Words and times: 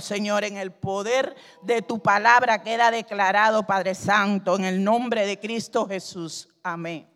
Señor, 0.00 0.42
en 0.44 0.56
el 0.56 0.72
poder 0.72 1.36
de 1.60 1.82
tu 1.82 2.00
palabra 2.02 2.62
queda 2.62 2.90
declarado, 2.90 3.66
Padre 3.66 3.94
Santo, 3.94 4.56
en 4.56 4.64
el 4.64 4.82
nombre 4.82 5.26
de 5.26 5.38
Cristo 5.38 5.86
Jesús. 5.86 6.48
Amén. 6.62 7.06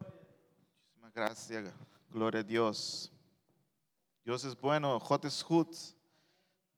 Muchísimas 0.00 1.12
gracias. 1.14 1.72
Gloria 2.10 2.40
a 2.40 2.42
Dios. 2.42 3.12
Dios 4.24 4.44
es 4.44 4.60
bueno. 4.60 4.98
Hot 4.98 5.24
es. 5.24 5.46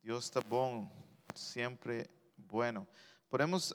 Dios 0.02 0.26
está 0.26 0.40
bueno. 0.40 0.92
Siempre 1.34 2.10
bueno. 2.36 2.86
Podemos 3.30 3.72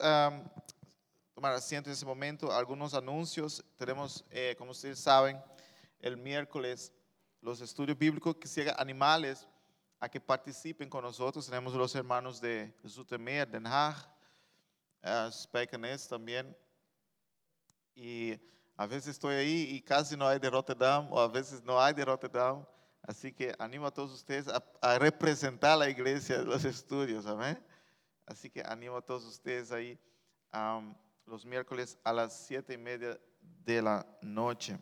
tomar 1.34 1.54
asiento 1.54 1.90
en 1.90 1.94
ese 1.94 2.06
momento. 2.06 2.52
Algunos 2.52 2.94
anuncios. 2.94 3.66
Tenemos, 3.78 4.24
eh, 4.30 4.54
como 4.60 4.72
ustedes 4.72 5.00
saben, 5.00 5.42
el 6.00 6.18
miércoles 6.18 6.94
los 7.42 7.62
estudios 7.62 7.98
bíblicos 7.98 8.36
que 8.36 8.48
sigan 8.48 8.76
animales 8.78 9.48
a 10.00 10.10
que 10.10 10.20
participen 10.20 10.90
con 10.90 11.04
nosotros. 11.04 11.46
Tenemos 11.46 11.74
los 11.74 11.94
hermanos 11.96 12.40
de 12.40 12.74
Zoetermeer, 12.88 13.48
Den 13.48 13.68
Haag, 13.68 13.98
uh, 15.04 16.08
también. 16.10 16.56
Y 17.96 18.40
a 18.78 18.86
veces 18.88 19.08
estoy 19.08 19.36
ahí 19.36 19.68
y 19.72 19.82
casi 19.82 20.16
no 20.16 20.28
hay 20.28 20.40
de 20.40 20.50
Rotterdam, 20.50 21.12
o 21.12 21.20
a 21.20 21.28
veces 21.28 21.62
no 21.64 21.82
hay 21.82 21.94
de 21.94 22.06
Rotterdam. 22.06 22.66
Así 23.02 23.34
que 23.34 23.54
animo 23.60 23.88
a 23.88 23.92
todos 23.92 24.12
ustedes 24.12 24.48
a, 24.48 24.64
a 24.82 25.00
representar 25.00 25.78
la 25.78 25.90
iglesia 25.90 26.38
de 26.38 26.46
los 26.46 26.64
estudios, 26.64 27.26
amén. 27.26 27.62
Así 28.26 28.50
que 28.50 28.62
animo 28.62 28.98
a 28.98 29.02
todos 29.02 29.26
ustedes 29.26 29.72
ahí 29.72 30.00
um, 30.54 30.96
los 31.26 31.46
miércoles 31.46 31.98
a 32.04 32.14
las 32.14 32.34
siete 32.46 32.74
y 32.74 32.78
media 32.78 33.20
de 33.42 33.82
la 33.82 34.06
noche. 34.22 34.78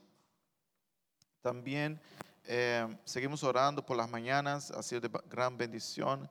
También 1.41 2.01
eh, 2.49 2.87
seguimos 3.03 3.43
orando 3.43 3.85
por 3.85 3.97
las 3.97 4.09
mañanas, 4.09 4.71
ha 4.71 4.81
sido 4.81 5.01
de 5.01 5.09
gran 5.29 5.57
bendición. 5.57 6.29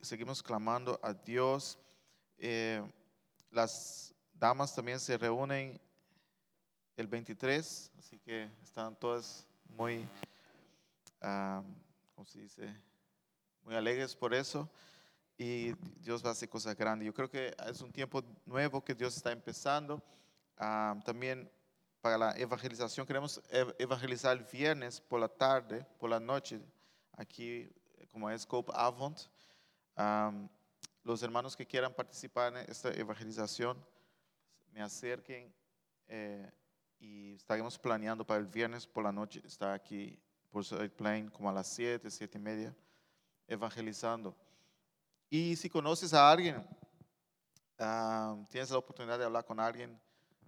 Seguimos 0.00 0.42
clamando 0.42 0.98
a 1.00 1.14
Dios. 1.14 1.78
Eh, 2.38 2.82
las 3.52 4.12
damas 4.34 4.74
también 4.74 4.98
se 4.98 5.16
reúnen 5.16 5.80
el 6.96 7.06
23, 7.06 7.92
así 7.98 8.18
que 8.18 8.50
están 8.64 8.96
todas 8.96 9.46
muy, 9.68 10.08
uh, 11.22 11.62
¿cómo 12.16 12.26
se 12.26 12.40
dice? 12.40 12.76
Muy 13.62 13.76
alegres 13.76 14.16
por 14.16 14.34
eso. 14.34 14.68
Y 15.38 15.72
Dios 16.00 16.24
va 16.24 16.30
a 16.30 16.32
hacer 16.32 16.48
cosas 16.48 16.76
grandes. 16.76 17.06
Yo 17.06 17.14
creo 17.14 17.30
que 17.30 17.54
es 17.68 17.80
un 17.80 17.92
tiempo 17.92 18.24
nuevo 18.44 18.84
que 18.84 18.94
Dios 18.94 19.16
está 19.16 19.30
empezando. 19.30 20.02
Uh, 20.58 21.00
también 21.04 21.48
para 22.02 22.18
la 22.18 22.32
evangelización. 22.36 23.06
Queremos 23.06 23.40
evangelizar 23.78 24.36
el 24.36 24.42
viernes 24.42 25.00
por 25.00 25.20
la 25.20 25.28
tarde, 25.28 25.86
por 26.00 26.10
la 26.10 26.18
noche, 26.18 26.60
aquí 27.12 27.70
como 28.10 28.28
es 28.28 28.42
Scope 28.42 28.72
Avant. 28.74 29.18
los 31.04 31.22
hermanos 31.22 31.56
que 31.56 31.64
quieran 31.64 31.94
participar 31.94 32.56
en 32.56 32.68
esta 32.68 32.92
evangelización, 32.92 33.82
me 34.72 34.82
acerquen 34.82 35.54
eh, 36.08 36.50
y 36.98 37.34
estaremos 37.34 37.78
planeando 37.78 38.26
para 38.26 38.40
el 38.40 38.46
viernes 38.46 38.84
por 38.86 39.04
la 39.04 39.12
noche 39.12 39.40
estar 39.44 39.72
aquí 39.72 40.18
por 40.50 40.64
el 40.80 40.90
plane 40.90 41.30
como 41.30 41.50
a 41.50 41.52
las 41.52 41.68
7, 41.68 42.10
7 42.10 42.36
y 42.36 42.40
media, 42.40 42.74
evangelizando. 43.46 44.34
Y 45.30 45.54
si 45.54 45.70
conoces 45.70 46.12
a 46.12 46.30
alguien, 46.30 46.66
tienes 48.50 48.70
la 48.70 48.78
oportunidad 48.78 49.18
de 49.18 49.24
hablar 49.24 49.44
con 49.44 49.60
alguien, 49.60 49.98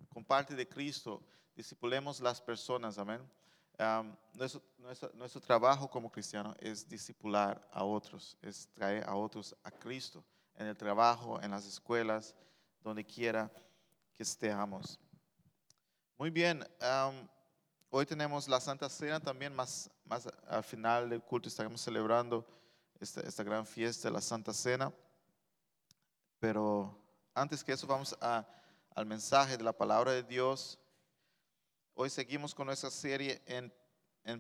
comparte 0.08 0.54
de 0.54 0.68
Cristo 0.68 1.22
discipulemos 1.54 2.20
las 2.20 2.40
personas, 2.40 2.98
amén. 2.98 3.20
nuestro, 4.34 4.62
nuestro, 5.14 5.40
trabajo 5.40 5.88
como 5.88 6.10
cristiano 6.10 6.54
es 6.58 6.88
discipular 6.88 7.68
a 7.72 7.84
otros, 7.84 8.36
es 8.42 8.68
traer 8.72 9.08
a 9.08 9.14
otros 9.14 9.56
a 9.62 9.70
Cristo 9.70 10.24
en 10.56 10.66
el 10.66 10.76
trabajo, 10.76 11.40
en 11.42 11.50
las 11.50 11.66
escuelas, 11.66 12.34
donde 12.82 13.04
quiera 13.04 13.50
que 14.12 14.22
estemos. 14.22 14.98
Muy 16.16 16.30
bien, 16.30 16.64
hoy 17.90 18.06
tenemos 18.06 18.48
la 18.48 18.60
Santa 18.60 18.88
Cena 18.88 19.20
también, 19.20 19.54
más, 19.54 19.90
más 20.04 20.28
al 20.48 20.62
final 20.62 21.10
del 21.10 21.22
culto 21.22 21.48
estaremos 21.48 21.80
celebrando 21.80 22.46
esta, 23.00 23.20
esta 23.22 23.42
gran 23.42 23.66
fiesta, 23.66 24.10
la 24.10 24.20
Santa 24.20 24.52
Cena. 24.52 24.92
Pero 26.38 26.96
antes 27.34 27.64
que 27.64 27.72
eso 27.72 27.86
vamos 27.86 28.16
a, 28.20 28.46
al 28.94 29.06
mensaje 29.06 29.56
de 29.56 29.64
la 29.64 29.72
palabra 29.72 30.12
de 30.12 30.22
Dios. 30.22 30.78
Hoy 31.96 32.10
seguimos 32.10 32.52
con 32.52 32.66
nuestra 32.66 32.90
serie 32.90 33.40
en, 33.46 33.72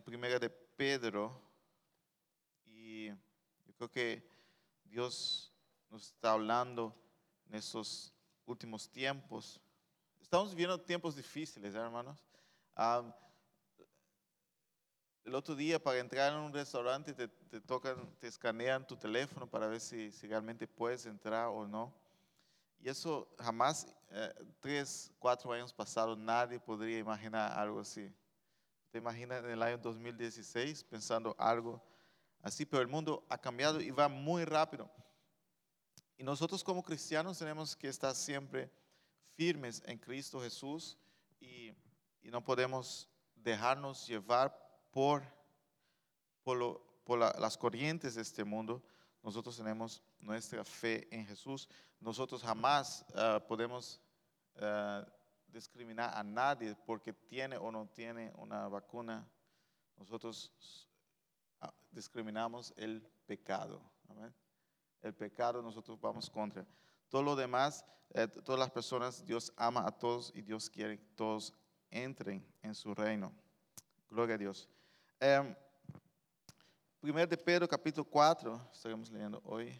Primera 0.02 0.40
de 0.40 0.50
Pedro 0.50 1.40
y 2.64 3.06
yo 3.06 3.72
creo 3.76 3.88
que 3.88 4.28
Dios 4.82 5.54
nos 5.88 6.08
está 6.08 6.32
hablando 6.32 6.92
en 7.46 7.54
estos 7.54 8.12
últimos 8.44 8.90
tiempos. 8.90 9.60
Estamos 10.20 10.50
viviendo 10.50 10.80
tiempos 10.80 11.14
difíciles, 11.14 11.76
¿eh, 11.76 11.78
hermanos. 11.78 12.18
el 15.22 15.32
otro 15.36 15.54
día 15.54 15.80
para 15.80 16.00
entrar 16.00 16.32
en 16.32 16.40
un 16.40 16.52
restaurante 16.52 17.14
te, 17.14 17.28
te, 17.28 17.60
tocan, 17.60 18.16
te 18.18 18.26
escanean 18.26 18.84
tu 18.84 18.96
teléfono 18.96 19.48
para 19.48 19.68
ver 19.68 19.80
si, 19.80 20.10
si 20.10 20.26
realmente 20.26 20.66
puedes 20.66 21.06
entrar 21.06 21.46
o 21.46 21.68
no. 21.68 21.94
Y 22.84 22.90
eso 22.90 23.26
jamás, 23.38 23.86
eh, 24.10 24.34
tres, 24.60 25.10
cuatro 25.18 25.50
años 25.50 25.72
pasados, 25.72 26.18
nadie 26.18 26.60
podría 26.60 26.98
imaginar 26.98 27.58
algo 27.58 27.80
así. 27.80 28.14
¿Te 28.90 28.98
imaginas 28.98 29.42
en 29.42 29.52
el 29.52 29.62
año 29.62 29.78
2016 29.78 30.84
pensando 30.84 31.34
algo 31.38 31.82
así? 32.42 32.66
Pero 32.66 32.82
el 32.82 32.88
mundo 32.88 33.24
ha 33.30 33.38
cambiado 33.38 33.80
y 33.80 33.90
va 33.90 34.06
muy 34.08 34.44
rápido. 34.44 34.90
Y 36.18 36.24
nosotros 36.24 36.62
como 36.62 36.82
cristianos 36.82 37.38
tenemos 37.38 37.74
que 37.74 37.88
estar 37.88 38.14
siempre 38.14 38.70
firmes 39.34 39.82
en 39.86 39.98
Cristo 39.98 40.42
Jesús 40.42 40.98
y, 41.40 41.72
y 42.20 42.30
no 42.30 42.44
podemos 42.44 43.08
dejarnos 43.34 44.06
llevar 44.06 44.54
por, 44.90 45.22
por, 46.42 46.84
por 47.02 47.18
las 47.18 47.56
corrientes 47.56 48.14
de 48.14 48.20
este 48.20 48.44
mundo. 48.44 48.82
Nosotros 49.24 49.56
tenemos 49.56 50.02
nuestra 50.20 50.62
fe 50.64 51.08
en 51.10 51.26
Jesús. 51.26 51.66
Nosotros 51.98 52.42
jamás 52.42 53.06
uh, 53.08 53.40
podemos 53.48 53.98
uh, 54.56 55.02
discriminar 55.48 56.12
a 56.14 56.22
nadie 56.22 56.76
porque 56.84 57.14
tiene 57.14 57.56
o 57.56 57.72
no 57.72 57.86
tiene 57.86 58.30
una 58.36 58.68
vacuna. 58.68 59.26
Nosotros 59.96 60.52
uh, 61.62 61.68
discriminamos 61.90 62.74
el 62.76 63.00
pecado. 63.26 63.80
¿amén? 64.10 64.34
El 65.00 65.14
pecado 65.14 65.62
nosotros 65.62 65.98
vamos 65.98 66.28
contra. 66.28 66.66
Todo 67.08 67.22
lo 67.22 67.34
demás, 67.34 67.82
eh, 68.10 68.28
todas 68.28 68.58
las 68.58 68.70
personas, 68.70 69.24
Dios 69.24 69.54
ama 69.56 69.86
a 69.86 69.90
todos 69.90 70.32
y 70.34 70.42
Dios 70.42 70.68
quiere 70.68 70.98
que 70.98 71.06
todos 71.16 71.54
entren 71.90 72.46
en 72.62 72.74
su 72.74 72.94
reino. 72.94 73.32
Gloria 74.10 74.34
a 74.34 74.38
Dios. 74.38 74.68
Um, 75.22 75.54
Primeiro 77.04 77.28
de 77.28 77.36
Pedro, 77.36 77.68
capítulo 77.68 78.02
4, 78.02 78.70
estaremos 78.72 79.10
lendo 79.10 79.38
hoje. 79.44 79.78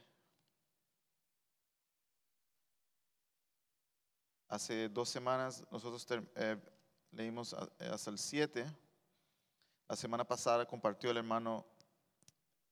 Hace 4.47 4.91
dos 4.91 5.09
semanas 5.09 5.65
nosotros 5.71 6.07
eh, 6.35 6.59
leímos 7.11 7.57
eh, 7.79 7.89
hasta 7.91 8.11
el 8.11 8.19
7. 8.19 8.67
La 9.89 9.97
semana 9.97 10.23
pasada 10.23 10.67
compartió 10.67 11.11
el 11.11 11.17
hermano 11.17 11.65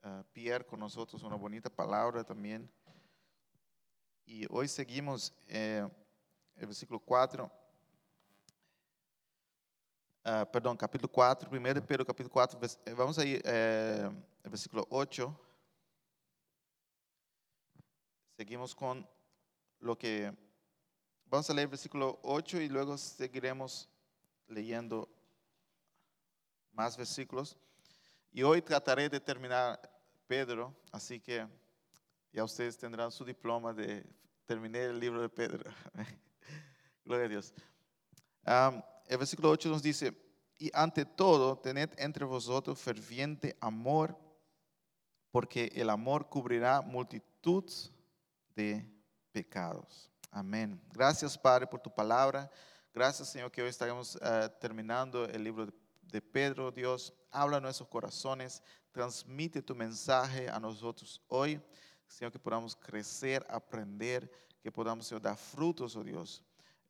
uh, 0.05 0.23
Pierre 0.35 0.67
con 0.67 0.81
nosotros 0.81 1.23
una 1.23 1.37
bonita 1.37 1.71
palabra 1.71 2.23
también. 2.23 2.71
Y 4.27 4.45
hoy 4.51 4.69
seguimos 4.69 5.33
eh, 5.49 5.89
el 6.57 6.67
versículo 6.67 7.01
4. 7.01 7.51
Uh, 10.25 10.47
perdão, 10.53 10.77
capítulo 10.77 11.09
4, 11.09 11.51
1 11.51 11.75
de 11.75 11.81
Pedro, 11.81 12.07
capítulo 12.07 12.31
4, 12.31 12.59
vamos 12.97 13.19
aí, 13.19 13.41
é, 13.45 14.09
versículo 14.45 14.87
8. 14.89 15.37
Seguimos 18.37 18.75
con 18.75 19.07
lo 19.81 19.97
que 19.97 20.33
Vamos 21.33 21.49
a 21.49 21.55
leer 21.55 21.67
versículo 21.67 22.21
8 22.25 22.61
y 22.61 22.69
luego 22.69 22.99
seguiremos 22.99 23.89
leyendo 24.49 25.09
más 26.73 26.95
versículos. 26.95 27.57
Y 28.31 28.43
hoy 28.43 28.61
trataré 28.61 29.09
de 29.09 29.19
terminar 29.19 29.81
Pedro, 30.27 30.77
así 30.93 31.21
que 31.21 31.49
ya 32.35 32.45
ustedes 32.45 32.77
tendrán 32.77 33.11
su 33.11 33.25
diploma 33.25 33.73
de 33.73 34.05
terminar 34.45 34.83
el 34.83 35.01
libro 35.01 35.23
de 35.23 35.31
Pedro. 35.31 35.71
Gloria 37.07 37.25
a 37.25 37.29
Dios. 37.31 37.55
El 39.07 39.19
versículo 39.19 39.51
8 39.51 39.69
nos 39.69 39.83
dice, 39.83 40.17
y 40.59 40.71
ante 40.75 41.05
todo, 41.05 41.59
tened 41.59 41.91
entre 41.99 42.25
vosotros 42.25 42.79
ferviente 42.79 43.57
amor, 43.61 44.17
porque 45.31 45.73
el 45.75 45.91
amor 45.91 46.29
cubrirá 46.29 46.81
multitud 46.83 47.65
de 48.55 48.89
pecados. 49.33 50.11
Amén. 50.31 50.81
Gracias, 50.93 51.37
Padre, 51.37 51.67
por 51.67 51.81
tu 51.81 51.93
palabra. 51.93 52.51
Gracias, 52.95 53.31
Señor, 53.31 53.51
que 53.51 53.63
hoy 53.63 53.69
estaremos 53.69 54.17
uh, 54.17 54.49
terminando 54.61 55.25
el 55.25 55.43
libro 55.43 55.67
de, 55.67 55.73
de 56.03 56.23
Pedro. 56.23 56.71
Dios, 56.71 57.13
habla 57.31 57.57
a 57.57 57.61
nuestros 57.61 57.89
corazones. 57.89 58.63
transmite 58.93 59.63
tu 59.63 59.75
mensaje 59.75 60.49
a 60.49 60.61
nosotros 60.61 61.21
hoy. 61.29 61.61
Señor, 62.07 62.31
que 62.31 62.39
podamos 62.39 62.77
crecer, 62.77 63.45
aprender, 63.49 64.31
que 64.63 64.71
podamos 64.71 65.07
Señor, 65.07 65.23
dar 65.23 65.37
frutos, 65.37 65.97
oh 65.97 66.05
Dios, 66.05 66.45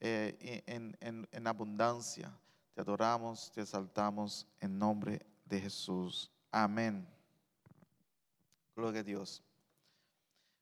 eh, 0.04 0.62
en, 0.66 0.96
en- 1.00 1.28
en 1.30 1.46
abundancia. 1.46 2.36
Te 2.74 2.80
adoramos, 2.80 3.52
te 3.52 3.60
exaltamos 3.60 4.46
en 4.60 4.76
nombre 4.78 5.24
de 5.44 5.60
Jesús. 5.60 6.28
Amén. 6.50 7.06
Gloria 8.74 9.00
a 9.00 9.04
Dios. 9.04 9.42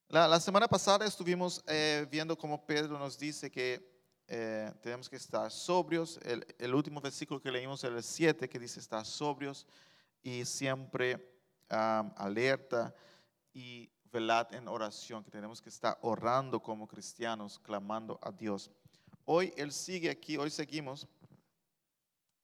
La, 0.09 0.27
la 0.29 0.41
semana 0.41 0.69
pasada 0.69 1.07
estuvimos 1.07 1.63
eh, 1.67 2.07
viendo 2.11 2.37
cómo 2.37 2.67
Pedro 2.67 2.99
nos 2.99 3.19
dice 3.19 3.51
que 3.51 3.89
eh, 4.27 4.73
tenemos 4.83 5.09
que 5.09 5.17
estar 5.17 5.51
sobrios. 5.51 6.19
El, 6.23 6.45
el 6.59 6.75
último 6.75 7.01
versículo 7.01 7.41
que 7.41 7.51
leímos 7.51 7.83
el 7.85 8.03
7, 8.03 8.49
que 8.49 8.59
dice 8.59 8.79
estar 8.81 9.07
sobrios 9.07 9.67
y 10.23 10.45
siempre 10.45 11.33
am, 11.69 12.13
alerta 12.17 12.95
y 13.55 13.89
velad 14.13 14.53
en 14.55 14.67
oración, 14.69 15.23
que 15.23 15.31
tenemos 15.31 15.63
que 15.63 15.69
estar 15.69 15.97
orando 16.03 16.61
como 16.61 16.87
cristianos, 16.89 17.59
clamando 17.61 18.19
a 18.21 18.33
Dios. 18.33 18.71
Hoy 19.33 19.55
Él 19.57 19.71
sigue 19.71 20.11
aquí, 20.11 20.37
hoy 20.37 20.51
seguimos. 20.51 21.07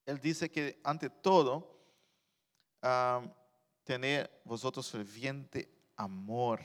Él 0.05 0.21
dice 0.21 0.49
que 0.49 0.81
ante 0.85 1.11
todo, 1.11 1.83
am, 2.81 3.35
tener 3.83 4.41
vosotros 4.45 4.89
ferviente 4.89 5.69
amor. 5.97 6.61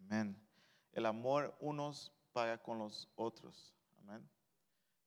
Amén. 0.00 0.36
El 0.90 1.06
amor 1.06 1.56
unos 1.60 2.12
para 2.32 2.60
con 2.60 2.80
los 2.80 3.08
otros. 3.14 3.72
Amén. 3.98 4.28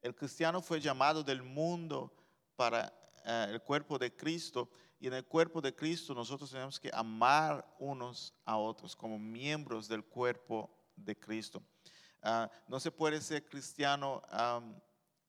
El 0.02 0.16
cristiano 0.16 0.62
fue 0.62 0.80
llamado 0.80 1.22
del 1.22 1.44
mundo 1.44 2.16
para 2.56 2.94
eh, 3.26 3.48
el 3.50 3.62
cuerpo 3.62 4.00
de 4.00 4.16
Cristo 4.16 4.70
y 5.02 5.08
en 5.08 5.16
el 5.16 5.26
cuerpo 5.26 5.60
de 5.60 5.76
Cristo 5.76 6.14
nosotros 6.16 6.50
tenemos 6.50 6.80
que 6.80 6.90
amar 6.94 7.76
unos 7.78 8.34
a 8.46 8.56
otros 8.56 8.96
como 8.96 9.20
miembros 9.20 9.90
del 9.90 10.06
cuerpo 10.06 10.74
de 10.96 11.20
Cristo. 11.20 11.62
Ah, 12.22 12.50
no 12.68 12.80
se 12.80 12.92
puede 12.92 13.22
ser 13.22 13.46
cristiano 13.46 14.22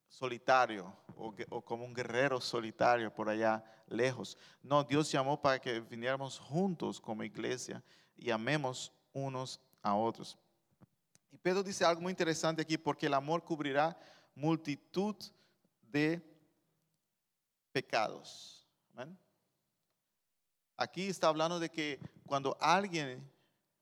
solitario 0.08 0.92
o 1.14 1.62
como 1.62 1.84
un 1.84 1.94
guerrero 1.94 2.40
solitario 2.40 3.12
por 3.12 3.28
allá 3.28 3.64
lejos. 3.86 4.36
No, 4.62 4.82
Dios 4.82 5.10
llamó 5.10 5.40
para 5.40 5.60
que 5.60 5.80
viniéramos 5.80 6.38
juntos 6.38 7.00
como 7.00 7.22
iglesia 7.22 7.82
y 8.16 8.30
amemos 8.30 8.92
unos 9.12 9.60
a 9.82 9.94
otros. 9.94 10.36
Y 11.30 11.38
Pedro 11.38 11.62
dice 11.62 11.84
algo 11.84 12.00
muy 12.00 12.10
interesante 12.10 12.62
aquí, 12.62 12.76
porque 12.76 13.06
el 13.06 13.14
amor 13.14 13.44
cubrirá 13.44 13.96
multitud 14.34 15.16
de 15.82 16.20
pecados. 17.72 18.66
Amén. 18.92 19.16
Aquí 20.76 21.08
está 21.08 21.28
hablando 21.28 21.60
de 21.60 21.70
que 21.70 22.00
cuando 22.26 22.56
alguien 22.60 23.30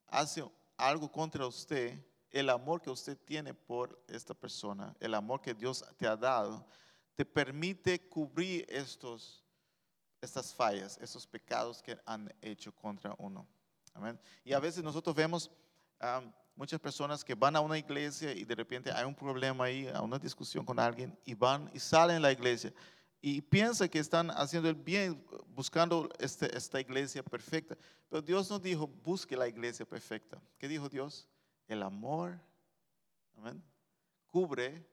hace 0.08 0.44
algo 0.76 1.10
contra 1.10 1.46
usted, 1.46 1.98
el 2.30 2.50
amor 2.50 2.80
que 2.80 2.90
usted 2.90 3.16
tiene 3.24 3.54
por 3.54 4.02
esta 4.08 4.34
persona, 4.34 4.94
el 5.00 5.14
amor 5.14 5.40
que 5.40 5.54
Dios 5.54 5.84
te 5.96 6.06
ha 6.06 6.16
dado, 6.16 6.66
te 7.14 7.24
permite 7.24 8.08
cubrir 8.08 8.64
estos, 8.68 9.44
estas 10.20 10.54
fallas, 10.54 10.98
estos 11.00 11.26
pecados 11.26 11.82
que 11.82 11.98
han 12.04 12.32
hecho 12.40 12.72
contra 12.72 13.14
uno. 13.18 13.46
Amén. 13.94 14.18
Y 14.44 14.52
a 14.52 14.60
veces 14.60 14.84
nosotros 14.84 15.14
vemos 15.16 15.50
muchas 16.54 16.78
personas 16.78 17.24
que 17.24 17.34
van 17.34 17.56
a 17.56 17.60
una 17.60 17.78
iglesia 17.78 18.32
y 18.32 18.44
de 18.44 18.54
repente 18.54 18.92
hay 18.92 19.04
un 19.04 19.14
problema 19.14 19.64
ahí, 19.64 19.88
a 19.88 20.00
una 20.02 20.18
discusión 20.18 20.64
con 20.64 20.78
alguien 20.78 21.18
y 21.24 21.34
van 21.34 21.70
y 21.72 21.78
salen 21.78 22.16
de 22.16 22.20
la 22.20 22.32
iglesia 22.32 22.72
y 23.20 23.40
piensan 23.40 23.88
que 23.88 23.98
están 23.98 24.30
haciendo 24.30 24.68
el 24.68 24.76
bien, 24.76 25.24
buscando 25.48 26.08
este- 26.20 26.56
esta 26.56 26.80
iglesia 26.80 27.22
perfecta. 27.22 27.76
Pero 28.08 28.22
Dios 28.22 28.48
nos 28.48 28.62
dijo, 28.62 28.86
busque 28.86 29.36
la 29.36 29.48
iglesia 29.48 29.84
perfecta. 29.84 30.40
¿Qué 30.56 30.68
dijo 30.68 30.88
Dios? 30.88 31.26
El 31.68 31.82
amor, 31.82 32.40
cubre 34.26 34.84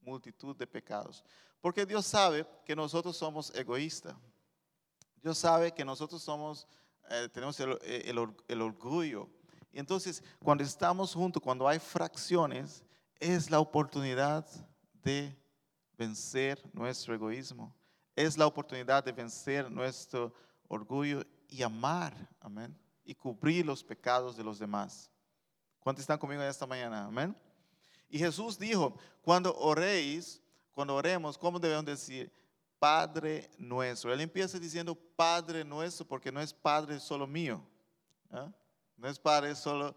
multitud 0.00 0.54
de 0.56 0.66
pecados. 0.66 1.24
Porque 1.60 1.86
Dios 1.86 2.04
sabe 2.06 2.46
que 2.64 2.76
nosotros 2.76 3.16
somos 3.16 3.54
egoístas. 3.54 4.14
Dios 5.22 5.38
sabe 5.38 5.72
que 5.72 5.84
nosotros 5.84 6.22
somos, 6.22 6.66
eh, 7.08 7.28
tenemos 7.32 7.58
or- 7.60 7.80
el 8.48 8.62
orgullo. 8.62 9.28
Y 9.72 9.78
entonces, 9.78 10.22
cuando 10.42 10.62
estamos 10.62 11.14
juntos, 11.14 11.42
cuando 11.42 11.66
hay 11.66 11.78
fracciones, 11.78 12.84
es 13.18 13.50
la 13.50 13.58
oportunidad 13.60 14.46
de 15.02 15.36
vencer 15.96 16.62
nuestro 16.72 17.14
egoísmo. 17.14 17.74
Es 18.14 18.36
la 18.36 18.46
oportunidad 18.46 19.04
de 19.04 19.12
vencer 19.12 19.70
nuestro 19.70 20.32
orgullo 20.68 21.22
y 21.48 21.62
amar, 21.62 22.14
amén, 22.40 22.76
y 23.04 23.14
cubrir 23.14 23.64
los 23.66 23.82
pecados 23.84 24.36
de 24.36 24.44
los 24.44 24.58
demás. 24.58 25.10
¿Cuántos 25.86 26.02
están 26.02 26.18
conmigo 26.18 26.42
en 26.42 26.48
esta 26.48 26.66
mañana? 26.66 27.04
Amén. 27.04 27.32
Y 28.08 28.18
Jesús 28.18 28.58
dijo, 28.58 28.98
cuando 29.22 29.56
oréis, 29.56 30.42
cuando 30.72 30.96
oremos, 30.96 31.38
¿cómo 31.38 31.60
debemos 31.60 31.84
decir? 31.84 32.28
Padre 32.76 33.48
nuestro. 33.56 34.12
Él 34.12 34.20
empieza 34.20 34.58
diciendo 34.58 34.96
Padre 34.96 35.64
nuestro 35.64 36.04
porque 36.04 36.32
no 36.32 36.40
es 36.40 36.52
Padre 36.52 36.98
solo 36.98 37.24
mío. 37.24 37.64
¿ah? 38.32 38.50
No 38.96 39.08
es 39.08 39.16
Padre 39.16 39.54
solo 39.54 39.94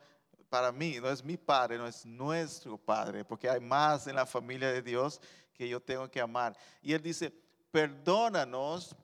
para 0.47 0.71
mí, 0.71 0.99
no 1.01 1.09
es 1.09 1.23
mi 1.23 1.37
Padre, 1.37 1.79
no 1.79 1.87
es 1.87 2.05
nuestro 2.05 2.77
Padre, 2.77 3.25
porque 3.25 3.49
hay 3.49 3.59
más 3.59 4.05
en 4.05 4.15
la 4.15 4.27
familia 4.27 4.71
de 4.71 4.83
Dios 4.83 5.19
que 5.55 5.67
yo 5.67 5.81
tengo 5.81 6.07
que 6.11 6.21
amar. 6.21 6.55
Y 6.83 6.93
Él 6.93 7.01
dice, 7.01 7.33
perdónanos 7.71 8.95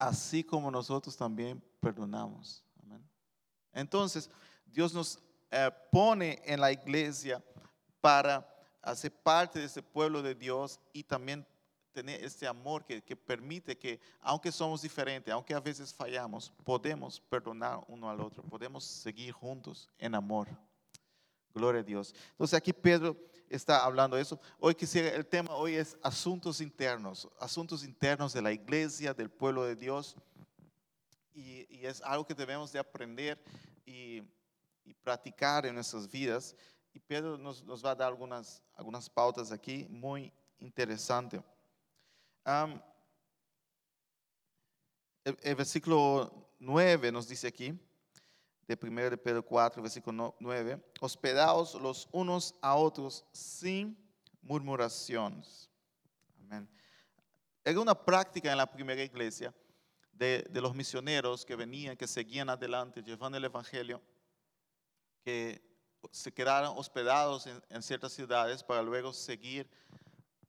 así 0.00 0.42
como 0.42 0.68
nosotros 0.68 1.16
también 1.16 1.62
perdonamos. 1.78 2.64
Amén. 2.82 3.08
Entonces, 3.72 4.28
Dios 4.66 4.92
nos 4.92 5.20
eh, 5.50 5.70
pone 5.92 6.40
en 6.44 6.60
la 6.60 6.72
iglesia 6.72 7.42
para 8.00 8.46
hacer 8.82 9.12
parte 9.12 9.58
de 9.58 9.66
ese 9.66 9.82
pueblo 9.82 10.22
de 10.22 10.34
Dios 10.34 10.80
y 10.92 11.02
también 11.02 11.46
tener 11.92 12.22
este 12.22 12.46
amor 12.46 12.84
que, 12.84 13.16
permite 13.16 13.76
que, 13.78 13.98
aunque 14.20 14.52
somos 14.52 14.82
diferentes, 14.82 15.32
aunque 15.32 15.54
a 15.54 15.60
veces 15.60 15.94
fallamos, 15.94 16.52
podemos 16.62 17.20
perdonar 17.20 17.80
uno 17.88 18.10
al 18.10 18.20
otro, 18.20 18.42
podemos 18.42 18.84
seguir 18.84 19.32
juntos 19.32 19.88
en 19.98 20.14
amor. 20.14 20.48
Gloria 21.54 21.80
a 21.80 21.84
Dios. 21.84 22.14
Entonces 22.32 22.54
aquí 22.54 22.72
Pedro 22.72 23.16
está 23.48 23.82
hablando 23.82 24.16
de 24.16 24.22
eso. 24.22 24.38
Hoy 24.58 24.74
quisiera, 24.74 25.08
el 25.08 25.26
tema 25.26 25.54
hoy 25.54 25.74
es 25.74 25.96
asuntos 26.02 26.60
internos, 26.60 27.28
asuntos 27.40 27.82
internos 27.82 28.34
de 28.34 28.42
la 28.42 28.52
iglesia, 28.52 29.14
del 29.14 29.30
pueblo 29.30 29.64
de 29.64 29.74
Dios. 29.74 30.16
Y, 31.32 31.66
y 31.74 31.86
es 31.86 32.02
algo 32.02 32.26
que 32.26 32.34
debemos 32.34 32.72
de 32.72 32.78
aprender 32.78 33.42
y, 33.86 34.22
y 34.86 34.94
practicar 34.94 35.66
en 35.66 35.74
nuestras 35.74 36.08
vidas. 36.08 36.56
Y 36.94 37.00
Pedro 37.00 37.36
nos, 37.36 37.62
nos 37.62 37.84
va 37.84 37.90
a 37.90 37.94
dar 37.94 38.08
algunas, 38.08 38.62
algunas 38.74 39.10
pautas 39.10 39.52
aquí 39.52 39.86
muy 39.90 40.32
interesantes. 40.58 41.42
El, 45.24 45.54
versículo 45.56 46.52
9 46.60 47.10
nos 47.10 47.28
dice 47.28 47.48
aquí, 47.48 47.78
de 48.66 48.78
1 48.80 49.10
de 49.10 49.18
Pedro 49.18 49.44
4, 49.44 49.82
versículo 49.82 50.12
no- 50.12 50.36
9, 50.40 50.80
hospedaos 51.00 51.74
los 51.74 52.08
unos 52.12 52.54
a 52.62 52.76
otros 52.76 53.24
sin 53.32 53.96
murmuraciones. 54.40 55.68
Amén. 56.40 56.68
Era 57.64 57.80
una 57.80 57.94
práctica 57.94 58.50
en 58.50 58.58
la 58.58 58.70
primera 58.70 59.02
iglesia 59.02 59.52
de, 60.12 60.46
de 60.48 60.60
los 60.60 60.74
misioneros 60.74 61.44
que 61.44 61.56
venían, 61.56 61.96
que 61.96 62.06
seguían 62.06 62.48
adelante, 62.48 63.02
llevando 63.02 63.36
el 63.36 63.44
evangelio, 63.44 64.00
que 65.26 65.60
se 66.12 66.32
quedaron 66.32 66.78
hospedados 66.78 67.48
en, 67.48 67.82
ciertas 67.82 68.12
ciudades 68.12 68.62
para 68.62 68.80
luego 68.80 69.12
seguir 69.12 69.68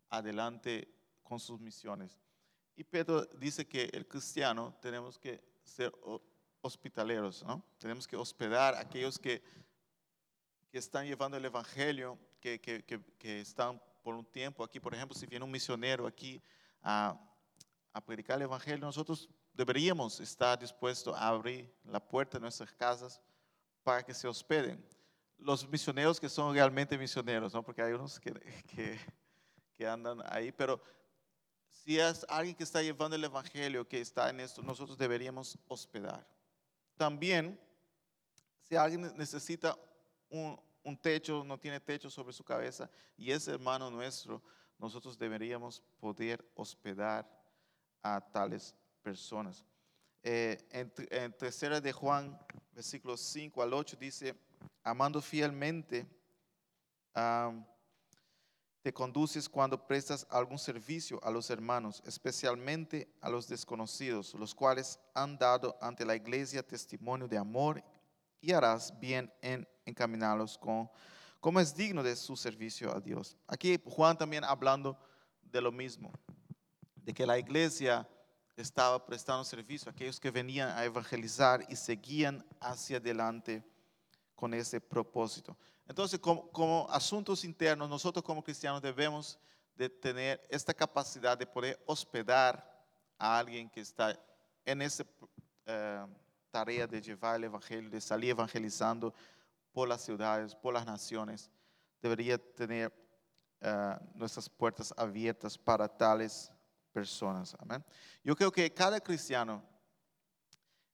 adelante 0.07 0.88
con 1.24 1.39
sus 1.39 1.60
misiones. 1.60 2.19
Y 2.75 2.84
Pedro 2.84 3.25
dice 3.39 3.67
que 3.67 3.86
el 3.91 4.07
cristiano 4.07 4.77
tenemos 4.79 5.17
que 5.17 5.43
ser 5.63 5.91
ho- 6.03 6.22
hospitaleros, 6.62 7.43
¿no? 7.43 7.63
Tenemos 7.79 8.07
que 8.07 8.15
hospedar 8.15 8.75
a 8.75 8.81
aquellos 8.81 9.17
que, 9.17 9.41
que 10.69 10.77
están 10.77 11.07
llevando 11.07 11.38
el 11.38 11.46
evangelio, 11.46 12.19
que, 12.39 12.62
que- 12.62 12.84
que- 12.86 13.03
que 13.17 13.41
están 13.41 13.81
por 14.03 14.13
un 14.13 14.25
tiempo 14.25 14.63
aquí. 14.63 14.79
Por 14.79 14.93
ejemplo, 14.93 15.17
si 15.17 15.25
viene 15.25 15.43
un 15.43 15.50
misionero 15.51 16.05
aquí 16.05 16.39
a, 16.84 17.19
a 17.93 18.00
predicar 18.05 18.36
el 18.38 18.43
evangelio, 18.43 18.86
nosotros 18.86 19.27
deberíamos 19.53 20.19
estar 20.19 20.60
dispuestos 20.60 21.15
a 21.17 21.29
abrir 21.29 21.74
la 21.84 22.00
puerta 22.00 22.38
de 22.38 22.41
nuestras 22.43 22.72
casas 22.74 23.19
para 23.88 24.03
que 24.03 24.13
se 24.13 24.27
hospeden. 24.27 24.86
Los 25.38 25.65
misioneros 25.70 26.20
que 26.20 26.27
son 26.27 26.53
realmente 26.53 26.98
misioneros, 26.98 27.53
¿no? 27.53 27.63
Porque 27.63 27.82
hay 27.82 27.94
unos 27.94 28.20
que, 28.20 28.34
que, 28.67 29.00
que 29.77 29.88
andan 29.88 30.22
ahí, 30.25 30.51
pero 30.51 30.82
si 31.70 31.98
es 31.98 32.25
alguien 32.27 32.53
que 32.53 32.65
está 32.65 32.82
llevando 32.82 33.15
el 33.15 33.24
evangelio, 33.24 33.88
que 33.88 34.01
está 34.01 34.29
en 34.29 34.41
esto, 34.41 34.62
nosotros 34.62 34.98
deberíamos 34.98 35.58
hospedar. 35.70 36.27
También, 36.98 37.58
si 38.67 38.75
alguien 38.75 39.10
necesita 39.15 39.77
un, 40.29 40.60
un 40.84 40.98
techo, 40.98 41.46
no 41.46 41.58
tiene 41.58 41.79
techo 41.79 42.10
sobre 42.10 42.34
su 42.34 42.44
cabeza, 42.44 42.89
y 43.15 43.32
es 43.32 43.48
hermano 43.48 43.89
nuestro, 43.89 44.44
nosotros 44.77 45.17
deberíamos 45.17 45.82
poder 45.98 46.44
hospedar 46.56 47.25
a 48.03 48.20
tales 48.20 48.75
personas. 49.01 49.63
eh, 50.24 50.58
en, 50.72 50.91
en 51.10 51.32
tercera 51.32 51.79
de 51.79 51.94
Juan, 51.94 52.38
versículos 52.77 53.22
5 53.22 53.63
al 53.63 53.74
8, 53.74 53.98
dice, 54.00 54.36
amando 54.84 55.19
fielmente, 55.19 56.05
te 58.84 58.93
conduces 58.93 59.50
cuando 59.50 59.84
prestas 59.84 60.27
algún 60.29 60.60
servicio 60.60 61.19
a 61.24 61.31
los 61.31 61.50
hermanos, 61.50 62.03
especialmente 62.05 63.12
a 63.19 63.31
los 63.31 63.48
desconocidos, 63.48 64.36
los 64.36 64.53
cuales 64.53 65.00
han 65.15 65.39
dado 65.39 65.75
ante 65.81 66.05
la 66.05 66.15
iglesia 66.15 66.62
testimonio 66.62 67.27
de 67.27 67.39
amor 67.39 67.84
y 68.39 68.51
harás 68.51 68.93
bien 69.00 69.34
en 69.41 69.67
encaminarlos 69.84 70.55
con, 70.55 70.88
como 71.39 71.60
es 71.60 71.75
digno 71.75 72.03
de 72.03 72.15
su 72.15 72.38
servicio 72.38 72.96
a 72.96 73.00
Dios. 73.00 73.36
Aquí 73.48 73.81
Juan 73.86 74.15
también 74.15 74.43
hablando 74.43 74.96
de 75.41 75.62
lo 75.62 75.72
mismo, 75.72 76.12
de 76.93 77.12
que 77.12 77.25
la 77.25 77.39
iglesia 77.39 78.07
estaba 78.62 79.06
prestando 79.06 79.44
servicio 79.44 79.92
aquellos 79.92 80.20
que 80.20 80.32
venían 80.32 80.70
a 80.70 80.84
evangelizar 80.84 81.64
y 81.70 81.76
seguían 81.76 82.44
hacia 82.60 82.98
adelante 82.98 83.64
con 84.36 84.54
ese 84.54 84.82
propósito. 84.82 85.56
Entonces, 85.88 86.20
como, 86.20 86.50
como 86.52 86.88
asuntos 86.90 87.44
internos, 87.44 87.88
nosotros 87.88 88.24
como 88.24 88.44
cristianos 88.44 88.82
debemos 88.82 89.40
de 89.76 89.90
tener 89.90 90.42
esta 90.50 90.74
capacidad 90.74 91.38
de 91.38 91.46
poder 91.46 91.82
hospedar 91.86 92.68
a 93.18 93.38
alguien 93.38 93.70
que 93.70 93.82
está 93.82 94.20
en 94.66 94.82
esa 94.82 95.06
eh, 95.66 96.06
tarea 96.50 96.88
de 96.88 97.02
llevar 97.02 97.36
el 97.36 97.46
evangelio, 97.46 97.90
de 97.90 98.02
salir 98.02 98.32
evangelizando 98.32 99.14
por 99.72 99.88
las 99.88 100.02
ciudades, 100.02 100.56
por 100.56 100.74
las 100.74 100.86
naciones. 100.86 101.52
Debería 102.02 102.38
tener 102.38 102.92
eh, 103.62 103.96
nuestras 104.16 104.50
puertas 104.50 104.94
abiertas 104.98 105.58
para 105.58 105.88
tales 105.88 106.52
personas. 106.98 107.56
Amén. 107.60 107.86
Yo 108.24 108.36
creo 108.36 108.51
que 108.51 108.74
cada 108.74 109.00
cristiano, 109.00 109.63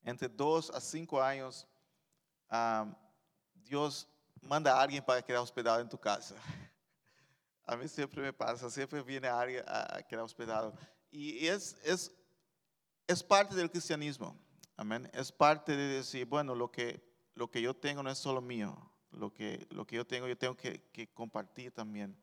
entre 0.04 0.28
dos 0.28 0.70
a 0.70 0.82
cinco 0.82 1.22
años, 1.22 1.66
Dios 3.54 4.06
manda 4.42 4.74
a 4.74 4.82
alguien 4.82 5.02
para 5.02 5.22
quedar 5.22 5.42
hospedado 5.42 5.80
en 5.80 5.88
tu 5.88 5.98
casa. 5.98 6.36
A 7.66 7.78
mí 7.78 7.88
siempre 7.88 8.22
me 8.22 8.34
pasa, 8.34 8.70
siempre 8.70 9.02
viene 9.02 9.30
alguien 9.30 9.64
a 9.66 10.04
quedar 10.04 10.26
hospedado. 10.26 10.74
Y 11.10 11.48
es, 11.48 11.78
es, 11.82 12.12
es 13.08 13.24
parte 13.24 13.56
del 13.56 13.72
cristianismo. 13.72 14.38
Amén. 14.76 15.10
Es 15.14 15.32
parte 15.32 15.74
de 15.74 15.88
decir, 15.96 16.26
bueno, 16.26 16.54
lo 16.54 16.70
que, 16.70 17.02
lo 17.36 17.50
que 17.50 17.62
yo 17.62 17.74
tengo 17.74 18.04
no 18.04 18.10
es 18.10 18.18
solo 18.18 18.42
mío. 18.42 18.76
Lo 19.12 19.34
que, 19.34 19.66
lo 19.70 19.88
que 19.88 19.96
yo 19.96 20.06
tengo, 20.06 20.28
yo 20.28 20.38
tengo 20.38 20.58
que, 20.58 20.82
que 20.92 21.08
compartir 21.14 21.72
también. 21.72 22.18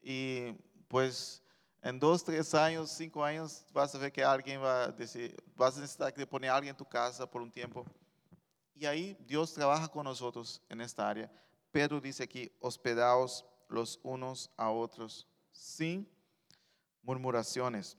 Y 0.00 0.52
pues 0.88 1.42
en 1.82 1.98
dos, 1.98 2.24
tres 2.24 2.54
años, 2.54 2.90
cinco 2.90 3.24
años, 3.24 3.64
vas 3.72 3.94
a 3.94 3.98
ver 3.98 4.12
que 4.12 4.24
alguien 4.24 4.62
va 4.62 4.84
a 4.84 4.88
decir, 4.88 5.36
vas 5.56 5.76
a 5.76 5.80
necesitar 5.80 6.12
que 6.12 6.26
poner 6.26 6.50
a 6.50 6.56
alguien 6.56 6.72
en 6.72 6.76
tu 6.76 6.84
casa 6.84 7.28
por 7.30 7.40
un 7.40 7.50
tiempo. 7.50 7.84
Y 8.74 8.86
ahí 8.86 9.16
Dios 9.26 9.54
trabaja 9.54 9.88
con 9.88 10.04
nosotros 10.04 10.60
en 10.68 10.80
esta 10.80 11.08
área. 11.08 11.30
Pedro 11.70 12.00
dice 12.00 12.24
aquí, 12.24 12.50
hospedaos 12.60 13.44
los 13.68 14.00
unos 14.02 14.50
a 14.56 14.70
otros 14.70 15.26
sin 15.52 16.08
murmuraciones. 17.02 17.96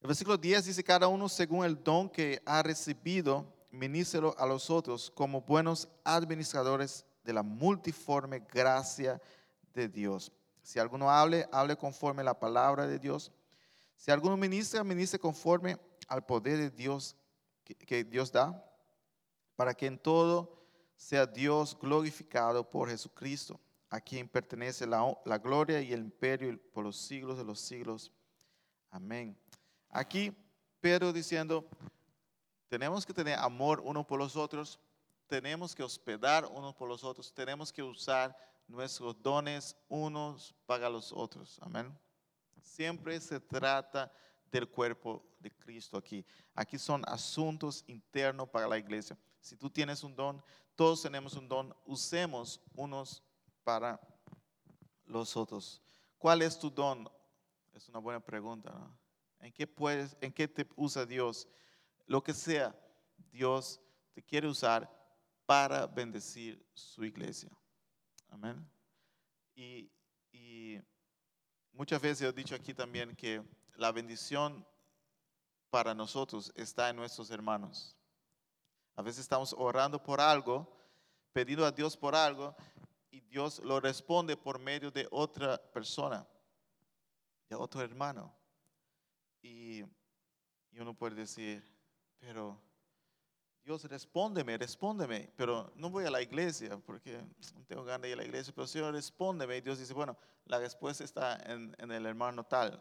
El 0.00 0.08
versículo 0.08 0.36
10 0.36 0.66
dice, 0.66 0.84
cada 0.84 1.08
uno 1.08 1.28
según 1.28 1.64
el 1.64 1.82
don 1.82 2.08
que 2.10 2.42
ha 2.44 2.62
recibido, 2.62 3.46
minícelo 3.70 4.34
a 4.38 4.46
los 4.46 4.70
otros 4.70 5.10
como 5.10 5.40
buenos 5.40 5.88
administradores 6.04 7.04
de 7.24 7.32
la 7.32 7.42
multiforme 7.42 8.40
gracia 8.40 9.20
de 9.72 9.88
Dios. 9.88 10.30
Si 10.64 10.78
alguno 10.78 11.10
hable, 11.10 11.46
hable 11.52 11.76
conforme 11.76 12.22
a 12.22 12.24
la 12.24 12.40
palabra 12.40 12.86
de 12.86 12.98
Dios. 12.98 13.30
Si 13.96 14.10
alguno 14.10 14.34
ministra, 14.34 14.82
ministre 14.82 15.18
conforme 15.18 15.78
al 16.08 16.24
poder 16.24 16.56
de 16.56 16.70
Dios 16.70 17.14
que, 17.62 18.02
Dios 18.02 18.32
da, 18.32 18.64
para 19.56 19.74
que 19.74 19.86
en 19.86 19.98
todo 19.98 20.66
sea 20.96 21.26
Dios 21.26 21.78
glorificado 21.78 22.68
por 22.68 22.88
Jesucristo, 22.88 23.60
a 23.90 24.00
quien 24.00 24.26
pertenece 24.26 24.86
la, 24.86 25.16
la 25.26 25.36
gloria 25.36 25.82
y 25.82 25.92
el 25.92 26.00
imperio 26.00 26.58
por 26.72 26.82
los 26.82 26.96
siglos 26.96 27.36
de 27.36 27.44
los 27.44 27.60
siglos. 27.60 28.10
Amén. 28.90 29.38
Aquí 29.90 30.34
Pedro 30.80 31.12
diciendo, 31.12 31.68
tenemos 32.68 33.04
que 33.04 33.12
tener 33.12 33.38
amor 33.38 33.82
uno 33.84 34.06
por 34.06 34.18
los 34.18 34.34
otros, 34.34 34.80
tenemos 35.26 35.74
que 35.74 35.82
hospedar 35.82 36.46
unos 36.46 36.74
por 36.74 36.88
los 36.88 37.04
otros, 37.04 37.34
tenemos 37.34 37.70
que 37.70 37.82
usar 37.82 38.34
nuestros 38.66 39.20
dones 39.22 39.76
unos 39.88 40.54
para 40.66 40.88
los 40.88 41.12
otros. 41.12 41.58
Amén. 41.62 41.96
Siempre 42.60 43.20
se 43.20 43.40
trata 43.40 44.12
del 44.50 44.68
cuerpo 44.68 45.24
de 45.38 45.50
Cristo 45.50 45.96
aquí. 45.96 46.24
Aquí 46.54 46.78
son 46.78 47.02
asuntos 47.06 47.84
internos 47.86 48.48
para 48.48 48.66
la 48.68 48.78
iglesia. 48.78 49.18
Si 49.40 49.56
tú 49.56 49.68
tienes 49.68 50.02
un 50.02 50.14
don, 50.14 50.42
todos 50.74 51.02
tenemos 51.02 51.34
un 51.34 51.48
don, 51.48 51.74
usemos 51.84 52.60
unos 52.74 53.22
para 53.62 54.00
los 55.04 55.36
otros. 55.36 55.82
¿Cuál 56.18 56.42
es 56.42 56.58
tu 56.58 56.70
don? 56.70 57.08
Es 57.72 57.88
una 57.88 57.98
buena 57.98 58.20
pregunta. 58.20 58.72
¿En 59.40 59.52
qué 59.52 59.66
puedes, 59.66 60.16
en 60.20 60.32
qué 60.32 60.48
te 60.48 60.66
usa 60.76 61.04
Dios? 61.04 61.46
Lo 62.06 62.22
que 62.22 62.32
sea, 62.32 62.74
Dios 63.30 63.80
te 64.12 64.22
quiere 64.22 64.48
usar 64.48 64.90
para 65.44 65.86
bendecir 65.86 66.64
su 66.72 67.04
iglesia. 67.04 67.50
Amén. 68.34 68.68
Y, 69.54 69.88
muchas 71.72 72.02
veces 72.02 72.22
he 72.28 72.32
dicho 72.32 72.56
aquí 72.56 72.74
también 72.74 73.14
que 73.14 73.40
la 73.76 73.92
bendición 73.92 74.66
para 75.70 75.94
nosotros 75.94 76.52
está 76.56 76.90
en 76.90 76.96
nuestros 76.96 77.30
hermanos. 77.30 77.96
A 78.96 79.02
veces 79.02 79.20
estamos 79.20 79.54
orando 79.56 80.02
por 80.02 80.20
algo, 80.20 80.68
pidiendo 81.32 81.64
a 81.64 81.70
Dios 81.70 81.96
por 81.96 82.16
algo, 82.16 82.56
y 83.12 83.20
Dios 83.20 83.60
lo 83.60 83.78
responde 83.78 84.36
por 84.36 84.58
medio 84.58 84.90
de 84.90 85.06
otra 85.12 85.56
persona, 85.72 86.26
de 87.48 87.54
otro 87.54 87.82
hermano. 87.82 88.34
Y, 89.42 89.84
y 90.72 90.80
uno 90.80 90.92
puede 90.92 91.14
decir, 91.14 91.64
pero 92.18 92.60
Dios 93.64 93.82
respóndeme, 93.84 94.58
respóndeme, 94.58 95.32
pero 95.36 95.72
no 95.76 95.88
voy 95.88 96.04
a 96.04 96.10
la 96.10 96.20
iglesia 96.20 96.76
porque 96.84 97.16
no 97.54 97.64
tengo 97.64 97.82
ganas 97.82 98.02
de 98.02 98.08
ir 98.08 98.14
a 98.14 98.16
la 98.18 98.24
iglesia, 98.24 98.52
pero 98.54 98.66
Señor 98.66 98.92
respóndeme. 98.92 99.56
Y 99.56 99.62
Dios 99.62 99.78
dice, 99.78 99.94
bueno, 99.94 100.18
la 100.44 100.58
respuesta 100.58 101.02
está 101.02 101.36
en, 101.50 101.74
en 101.78 101.90
el 101.90 102.04
hermano 102.04 102.44
tal. 102.44 102.78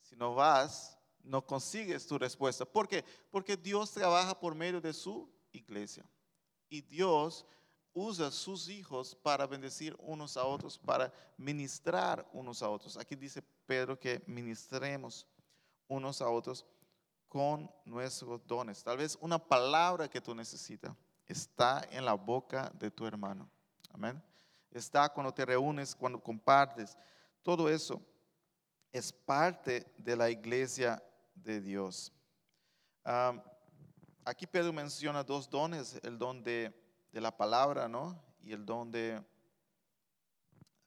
Si 0.00 0.16
no 0.16 0.34
vas, 0.34 0.98
no 1.22 1.44
consigues 1.46 2.06
tu 2.06 2.18
respuesta. 2.18 2.64
¿Por 2.64 2.88
qué? 2.88 3.04
Porque 3.30 3.58
Dios 3.58 3.90
trabaja 3.90 4.38
por 4.38 4.54
medio 4.54 4.80
de 4.80 4.94
su 4.94 5.30
iglesia. 5.52 6.04
Y 6.70 6.80
Dios 6.80 7.44
usa 7.92 8.30
sus 8.30 8.70
hijos 8.70 9.14
para 9.14 9.46
bendecir 9.46 9.94
unos 9.98 10.38
a 10.38 10.44
otros, 10.44 10.78
para 10.78 11.12
ministrar 11.36 12.26
unos 12.32 12.62
a 12.62 12.70
otros. 12.70 12.96
Aquí 12.96 13.16
dice 13.16 13.42
Pedro 13.66 13.98
que 13.98 14.22
ministremos 14.26 15.26
unos 15.88 16.22
a 16.22 16.28
otros 16.30 16.64
con 17.30 17.70
nuestros 17.84 18.44
dones. 18.44 18.82
Tal 18.82 18.98
vez 18.98 19.16
una 19.20 19.38
palabra 19.38 20.08
que 20.08 20.20
tú 20.20 20.34
necesitas 20.34 20.92
está 21.24 21.86
en 21.92 22.04
la 22.04 22.14
boca 22.14 22.72
de 22.74 22.90
tu 22.90 23.06
hermano. 23.06 23.48
Amén. 23.92 24.20
Está 24.68 25.08
cuando 25.08 25.32
te 25.32 25.46
reúnes, 25.46 25.94
cuando 25.94 26.20
compartes. 26.20 26.98
Todo 27.40 27.68
eso 27.68 28.02
es 28.90 29.12
parte 29.12 29.86
de 29.96 30.16
la 30.16 30.28
iglesia 30.28 31.00
de 31.32 31.60
Dios. 31.60 32.12
Aquí 34.24 34.44
Pedro 34.44 34.72
menciona 34.72 35.22
dos 35.22 35.48
dones, 35.48 36.00
el 36.02 36.18
don 36.18 36.42
de, 36.42 36.74
la 37.12 37.36
palabra, 37.36 37.88
¿no? 37.88 38.20
Y 38.40 38.50
el 38.52 38.66
don 38.66 38.90
de, 38.90 39.22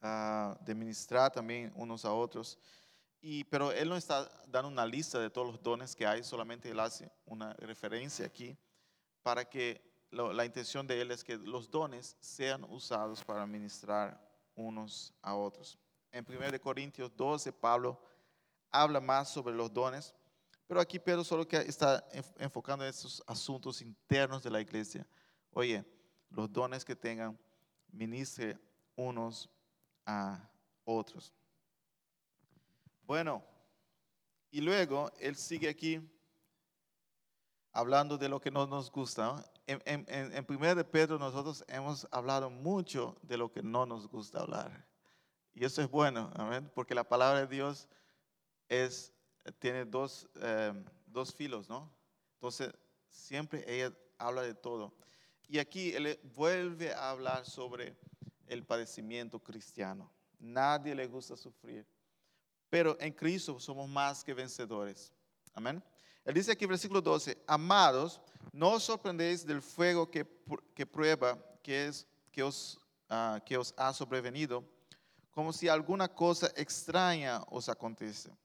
uh, 0.02 0.62
de 0.62 0.74
ministrar 0.74 1.32
también 1.32 1.72
unos 1.74 2.04
a 2.04 2.12
otros. 2.12 2.58
Y, 3.26 3.44
pero 3.44 3.72
él 3.72 3.88
no 3.88 3.96
está 3.96 4.30
dando 4.48 4.68
una 4.68 4.84
lista 4.84 5.18
de 5.18 5.30
todos 5.30 5.46
los 5.46 5.62
dones 5.62 5.96
que 5.96 6.06
hay, 6.06 6.22
solamente 6.22 6.70
él 6.70 6.78
hace 6.78 7.10
una 7.24 7.54
referencia 7.54 8.26
aquí 8.26 8.54
para 9.22 9.46
que 9.46 9.80
la 10.10 10.44
intención 10.44 10.86
de 10.86 11.00
él 11.00 11.10
es 11.10 11.24
que 11.24 11.38
los 11.38 11.70
dones 11.70 12.18
sean 12.20 12.64
usados 12.64 13.24
para 13.24 13.46
ministrar 13.46 14.20
unos 14.54 15.14
a 15.22 15.34
otros. 15.34 15.78
En 16.12 16.22
1 16.28 16.60
Corintios 16.60 17.16
12, 17.16 17.50
Pablo 17.50 17.98
habla 18.70 19.00
más 19.00 19.30
sobre 19.30 19.54
los 19.54 19.72
dones, 19.72 20.14
pero 20.66 20.78
aquí 20.78 20.98
Pedro 20.98 21.24
solo 21.24 21.48
que 21.48 21.56
está 21.56 22.06
enfocando 22.38 22.84
en 22.84 22.90
estos 22.90 23.24
asuntos 23.26 23.80
internos 23.80 24.42
de 24.42 24.50
la 24.50 24.60
iglesia. 24.60 25.08
Oye, 25.50 25.82
los 26.28 26.52
dones 26.52 26.84
que 26.84 26.94
tengan, 26.94 27.40
ministre 27.88 28.58
unos 28.94 29.48
a 30.04 30.46
otros. 30.84 31.32
Bueno, 33.06 33.44
y 34.50 34.60
luego 34.60 35.10
él 35.20 35.36
sigue 35.36 35.68
aquí 35.68 36.00
hablando 37.72 38.16
de 38.16 38.28
lo 38.28 38.40
que 38.40 38.50
no 38.50 38.66
nos 38.66 38.90
gusta. 38.90 39.44
En, 39.66 39.82
en, 39.84 40.06
en, 40.08 40.44
primera 40.44 40.74
de 40.74 40.84
Pedro 40.84 41.18
nosotros 41.18 41.64
hemos 41.68 42.06
hablado 42.10 42.48
mucho 42.48 43.16
de 43.22 43.36
lo 43.36 43.50
que 43.50 43.62
no 43.62 43.84
nos 43.84 44.08
gusta 44.08 44.40
hablar. 44.40 44.86
Y 45.52 45.64
eso 45.64 45.82
es 45.82 45.90
bueno, 45.90 46.30
amén, 46.34 46.70
porque 46.74 46.94
la 46.94 47.04
palabra 47.04 47.40
de 47.40 47.46
Dios 47.46 47.88
es, 48.68 49.12
tiene 49.58 49.84
dos, 49.84 50.28
eh, 50.36 50.72
dos 51.06 51.34
filos, 51.34 51.68
¿no? 51.68 51.92
Entonces, 52.34 52.72
siempre 53.08 53.64
ella 53.66 53.96
habla 54.18 54.42
de 54.42 54.54
todo. 54.54 54.94
Y 55.46 55.58
aquí 55.58 55.92
él 55.92 56.18
vuelve 56.34 56.92
a 56.92 57.10
hablar 57.10 57.44
sobre 57.44 57.96
el 58.46 58.64
padecimiento 58.64 59.38
cristiano. 59.38 60.12
Nadie 60.38 60.94
le 60.94 61.06
gusta 61.06 61.36
sufrir. 61.36 61.86
Pero 62.74 62.96
en 62.98 63.12
Cristo 63.12 63.60
somos 63.60 63.88
más 63.88 64.24
que 64.24 64.34
vencedores. 64.34 65.12
Amén. 65.54 65.80
Él 66.24 66.34
dice 66.34 66.50
aquí, 66.50 66.66
versículo 66.66 67.00
12, 67.00 67.38
amados, 67.46 68.20
no 68.52 68.72
os 68.72 68.82
sorprendéis 68.82 69.46
del 69.46 69.62
fuego 69.62 70.10
que, 70.10 70.26
que 70.74 70.84
prueba, 70.84 71.38
que, 71.62 71.86
es, 71.86 72.04
que, 72.32 72.42
os, 72.42 72.80
ah, 73.08 73.40
que 73.46 73.56
os 73.56 73.72
ha 73.76 73.92
sobrevenido, 73.92 74.64
como 75.30 75.52
si 75.52 75.68
alguna 75.68 76.08
cosa 76.08 76.50
extraña 76.56 77.44
os 77.48 77.68
acontece, 77.68 78.36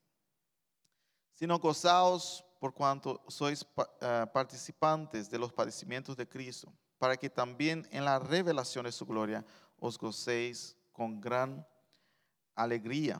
sino 1.34 1.58
gozaos 1.58 2.46
por 2.60 2.72
cuanto 2.72 3.24
sois 3.30 3.66
ah, 4.00 4.30
participantes 4.32 5.28
de 5.28 5.40
los 5.40 5.52
padecimientos 5.52 6.16
de 6.16 6.28
Cristo, 6.28 6.72
para 7.00 7.18
que 7.18 7.32
también 7.32 7.88
en 7.90 8.06
la 8.06 8.20
revelación 8.20 8.86
de 8.86 8.92
su 8.92 9.08
gloria 9.08 9.44
os 9.80 9.98
gocéis 9.98 10.78
con 10.92 11.20
gran 11.20 11.66
alegría. 12.54 13.20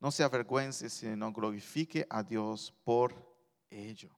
no 0.00 0.10
se 0.10 0.24
avergüence, 0.24 0.88
sino 0.88 1.32
glorifique 1.32 2.06
a 2.08 2.22
Dios 2.22 2.72
por 2.84 3.14
ello. 3.68 4.10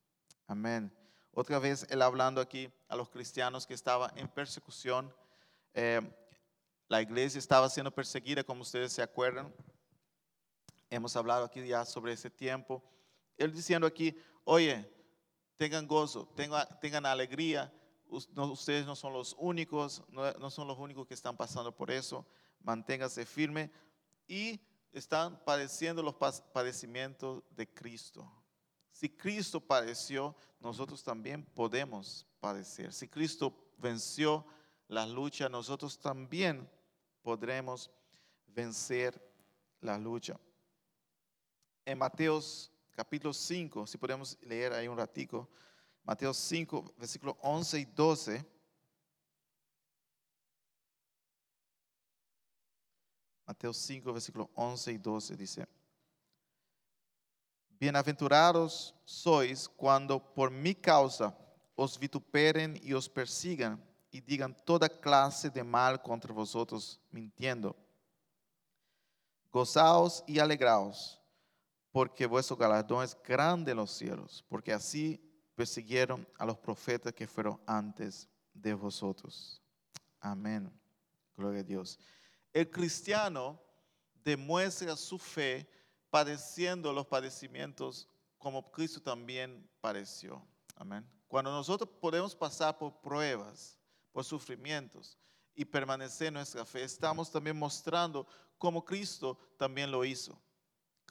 Amén. 0.46 0.92
Otra 1.32 1.58
vez 1.58 1.86
él 1.90 2.02
hablando 2.02 2.40
aquí 2.40 2.70
a 2.88 2.96
los 2.96 3.08
cristianos 3.08 3.66
que 3.66 3.74
estaban 3.74 4.16
en 4.16 4.28
persecución. 4.28 5.12
Eh, 5.74 6.00
la 6.88 7.00
iglesia 7.02 7.38
estaba 7.38 7.68
siendo 7.68 7.90
perseguida, 7.90 8.44
como 8.44 8.62
ustedes 8.62 8.92
se 8.92 9.02
acuerdan. 9.02 9.52
Hemos 10.90 11.16
hablado 11.16 11.44
aquí 11.44 11.66
ya 11.66 11.84
sobre 11.84 12.12
ese 12.12 12.30
tiempo. 12.30 12.82
Él 13.38 13.52
diciendo 13.52 13.86
aquí, 13.86 14.14
oye, 14.44 14.86
tengan 15.56 15.86
gozo, 15.86 16.28
tengan, 16.36 16.66
tengan 16.80 17.06
alegría. 17.06 17.72
ustedes 18.08 18.84
no 18.84 18.94
son 18.94 19.14
los 19.14 19.34
únicos, 19.38 20.02
no, 20.10 20.50
son 20.50 20.68
los 20.68 20.78
únicos 20.78 21.06
que 21.06 21.14
están 21.14 21.36
pasando 21.36 21.74
por 21.74 21.90
eso. 21.90 22.26
Manténganse 22.60 23.24
firme 23.24 23.70
y 24.28 24.60
están 24.92 25.42
padeciendo 25.44 26.02
los 26.02 26.14
padecimientos 26.14 27.42
de 27.50 27.66
Cristo. 27.72 28.30
Si 28.90 29.08
Cristo 29.08 29.60
padeció, 29.60 30.36
nosotros 30.60 31.02
también 31.02 31.44
podemos 31.44 32.26
padecer. 32.40 32.92
Si 32.92 33.08
Cristo 33.08 33.54
venció 33.78 34.44
la 34.88 35.06
lucha, 35.06 35.48
nosotros 35.48 35.98
también 35.98 36.68
podremos 37.22 37.90
vencer 38.46 39.20
la 39.80 39.96
lucha. 39.98 40.38
En 41.84 41.98
Mateos 41.98 42.70
capítulo 42.94 43.32
5, 43.32 43.86
si 43.86 43.98
podemos 43.98 44.38
leer 44.42 44.72
ahí 44.72 44.86
un 44.86 44.98
ratico, 44.98 45.48
Mateo 46.04 46.34
5, 46.34 46.94
versículo 46.98 47.38
11 47.42 47.78
y 47.80 47.84
12. 47.86 48.46
Mateo 53.52 53.74
5, 53.74 54.14
versículo 54.14 54.50
11 54.54 54.92
y 54.92 54.96
12 54.96 55.36
dice, 55.36 55.68
Bienaventurados 57.78 58.94
sois 59.04 59.68
cuando 59.68 60.18
por 60.32 60.50
mi 60.50 60.74
causa 60.74 61.36
os 61.74 61.98
vituperen 61.98 62.80
y 62.82 62.94
os 62.94 63.10
persigan 63.10 63.78
y 64.10 64.22
digan 64.22 64.56
toda 64.64 64.88
clase 64.88 65.50
de 65.50 65.62
mal 65.62 66.00
contra 66.00 66.32
vosotros 66.32 66.98
mintiendo. 67.10 67.76
Gozaos 69.50 70.24
y 70.26 70.38
alegraos, 70.38 71.20
porque 71.90 72.24
vuestro 72.24 72.56
galardón 72.56 73.04
es 73.04 73.14
grande 73.22 73.72
en 73.72 73.76
los 73.76 73.90
cielos, 73.90 74.42
porque 74.48 74.72
así 74.72 75.20
persiguieron 75.54 76.26
a 76.38 76.46
los 76.46 76.56
profetas 76.56 77.12
que 77.12 77.26
fueron 77.26 77.60
antes 77.66 78.26
de 78.54 78.72
vosotros. 78.72 79.60
Amén. 80.20 80.72
Gloria 81.36 81.60
a 81.60 81.64
Dios. 81.64 81.98
El 82.52 82.70
cristiano 82.70 83.60
demuestra 84.24 84.96
su 84.96 85.18
fe 85.18 85.68
padeciendo 86.10 86.92
los 86.92 87.06
padecimientos 87.06 88.08
como 88.38 88.70
Cristo 88.70 89.00
también 89.00 89.68
padeció. 89.80 90.44
Amén. 90.76 91.08
Cuando 91.28 91.50
nosotros 91.50 91.88
podemos 92.00 92.34
pasar 92.34 92.76
por 92.76 93.00
pruebas, 93.00 93.78
por 94.12 94.24
sufrimientos 94.24 95.16
y 95.54 95.64
permanecer 95.64 96.28
en 96.28 96.34
nuestra 96.34 96.64
fe, 96.64 96.82
estamos 96.82 97.30
también 97.30 97.58
mostrando 97.58 98.26
cómo 98.58 98.84
Cristo 98.84 99.38
también 99.56 99.90
lo 99.90 100.04
hizo. 100.04 100.38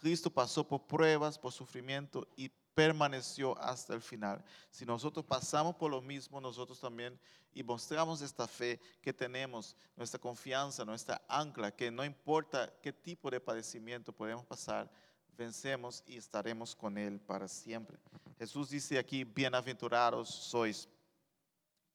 Cristo 0.01 0.31
pasó 0.31 0.67
por 0.67 0.87
pruebas, 0.87 1.37
por 1.37 1.53
sufrimiento 1.53 2.27
y 2.35 2.49
permaneció 2.73 3.55
hasta 3.59 3.93
el 3.93 4.01
final. 4.01 4.43
Si 4.71 4.83
nosotros 4.83 5.23
pasamos 5.23 5.75
por 5.75 5.91
lo 5.91 6.01
mismo, 6.01 6.41
nosotros 6.41 6.79
también 6.79 7.19
y 7.53 7.61
mostramos 7.61 8.19
esta 8.21 8.47
fe 8.47 8.79
que 8.99 9.13
tenemos, 9.13 9.75
nuestra 9.95 10.19
confianza, 10.19 10.83
nuestra 10.83 11.21
ancla, 11.27 11.69
que 11.75 11.91
no 11.91 12.03
importa 12.03 12.73
qué 12.81 12.91
tipo 12.91 13.29
de 13.29 13.39
padecimiento 13.39 14.11
podemos 14.11 14.43
pasar, 14.43 14.89
vencemos 15.37 16.03
y 16.07 16.17
estaremos 16.17 16.75
con 16.75 16.97
Él 16.97 17.19
para 17.19 17.47
siempre. 17.47 17.99
Jesús 18.39 18.71
dice 18.71 18.97
aquí, 18.97 19.23
bienaventurados 19.23 20.29
sois 20.29 20.89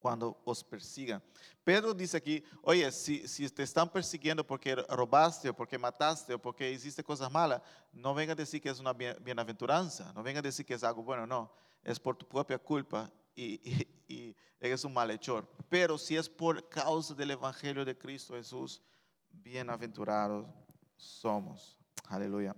cuando 0.07 0.39
os 0.45 0.63
persigan. 0.63 1.21
Pedro 1.65 1.93
dice 1.93 2.15
aquí, 2.15 2.41
oye, 2.61 2.89
si, 2.93 3.49
te 3.49 3.61
están 3.61 3.91
persiguiendo 3.91 4.41
porque 4.47 4.73
robaste 4.73 5.49
o 5.49 5.53
porque 5.53 5.77
mataste 5.77 6.33
o 6.33 6.39
porque 6.41 6.71
hiciste 6.71 7.03
cosas 7.03 7.29
malas, 7.29 7.61
no 7.91 8.13
venga 8.13 8.31
a 8.31 8.35
decir 8.37 8.61
que 8.61 8.69
es 8.69 8.79
una 8.79 8.93
bienaventuranza, 8.93 10.13
no 10.13 10.23
venga 10.23 10.39
a 10.39 10.41
decir 10.41 10.65
que 10.65 10.75
es 10.75 10.83
algo 10.85 11.03
bueno, 11.03 11.27
no, 11.27 11.51
es 11.83 11.99
por 11.99 12.15
tu 12.15 12.25
propia 12.25 12.57
culpa 12.57 13.11
y, 13.35 13.59
y, 14.07 14.33
eres 14.61 14.85
un 14.85 14.93
malhechor. 14.93 15.45
Pero 15.67 15.97
si 15.97 16.15
es 16.15 16.29
por 16.29 16.69
causa 16.69 17.13
del 17.13 17.31
Evangelio 17.31 17.83
de 17.83 17.97
Cristo 17.97 18.35
Jesús, 18.35 18.81
bienaventurados 19.29 20.47
somos. 20.95 21.77
Aleluya. 22.07 22.55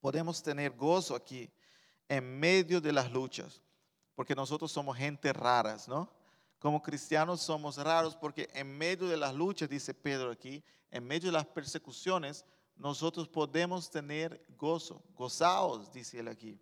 Podemos 0.00 0.40
tener 0.40 0.76
gozo 0.76 1.16
aquí 1.16 1.50
en 2.08 2.38
medio 2.38 2.80
de 2.80 2.92
las 2.92 3.10
luchas, 3.10 3.60
porque 4.14 4.36
nosotros 4.36 4.70
somos 4.70 4.96
gente 4.96 5.32
raras, 5.32 5.88
¿no? 5.88 6.14
Como 6.58 6.82
cristianos 6.82 7.42
somos 7.42 7.76
raros 7.76 8.16
porque 8.16 8.48
en 8.54 8.76
medio 8.76 9.06
de 9.08 9.16
las 9.16 9.34
luchas, 9.34 9.68
dice 9.68 9.92
Pedro 9.92 10.30
aquí, 10.30 10.64
en 10.90 11.04
medio 11.04 11.26
de 11.28 11.32
las 11.32 11.46
persecuciones, 11.46 12.44
nosotros 12.76 13.28
podemos 13.28 13.90
tener 13.90 14.44
gozo. 14.56 15.02
Gozaos, 15.14 15.92
dice 15.92 16.20
él 16.20 16.28
aquí, 16.28 16.60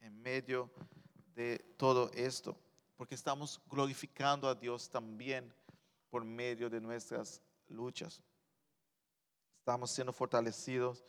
en 0.00 0.20
medio 0.20 0.70
de 1.34 1.58
todo 1.76 2.10
esto, 2.14 2.58
porque 2.96 3.14
estamos 3.14 3.60
glorificando 3.68 4.48
a 4.48 4.54
Dios 4.54 4.90
también 4.90 5.52
por 6.10 6.24
medio 6.24 6.68
de 6.68 6.80
nuestras 6.80 7.42
luchas. 7.68 8.22
Estamos 9.58 9.90
siendo 9.90 10.12
fortalecidos 10.12 11.02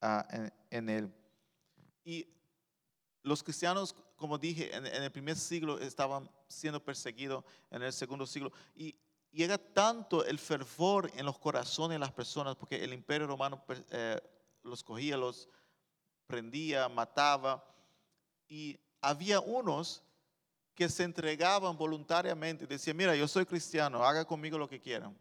ah, 0.00 0.26
en, 0.30 0.52
en 0.70 0.88
Él. 0.88 1.14
Y 2.02 2.37
los 3.28 3.42
cristianos 3.42 3.94
como 4.18 4.36
dije, 4.36 4.74
en, 4.74 4.84
el 4.84 5.10
primer 5.12 5.36
siglo 5.36 5.78
estaban 5.78 6.28
siendo 6.48 6.84
perseguidos, 6.84 7.44
en 7.70 7.82
el 7.82 7.92
segundo 7.92 8.26
siglo. 8.26 8.52
Y 8.74 8.96
llega 9.30 9.56
tanto 9.56 10.24
el 10.24 10.38
fervor 10.38 11.10
en 11.14 11.24
los 11.24 11.38
corazones 11.38 11.94
de 11.94 12.00
las 12.00 12.12
personas, 12.12 12.56
porque 12.56 12.82
el 12.82 12.92
imperio 12.92 13.28
romano 13.28 13.64
eh, 13.90 14.20
los 14.64 14.82
cogía, 14.82 15.16
los 15.16 15.48
prendía, 16.26 16.88
mataba. 16.88 17.64
Y 18.48 18.76
había 19.00 19.38
unos 19.40 20.02
que 20.74 20.88
se 20.88 21.04
entregaban 21.04 21.76
voluntariamente, 21.76 22.66
decían, 22.66 22.96
mira, 22.96 23.14
yo 23.14 23.28
soy 23.28 23.46
cristiano, 23.46 24.04
haga 24.04 24.24
conmigo 24.24 24.58
lo 24.58 24.68
que 24.68 24.80
quieran 24.80 25.16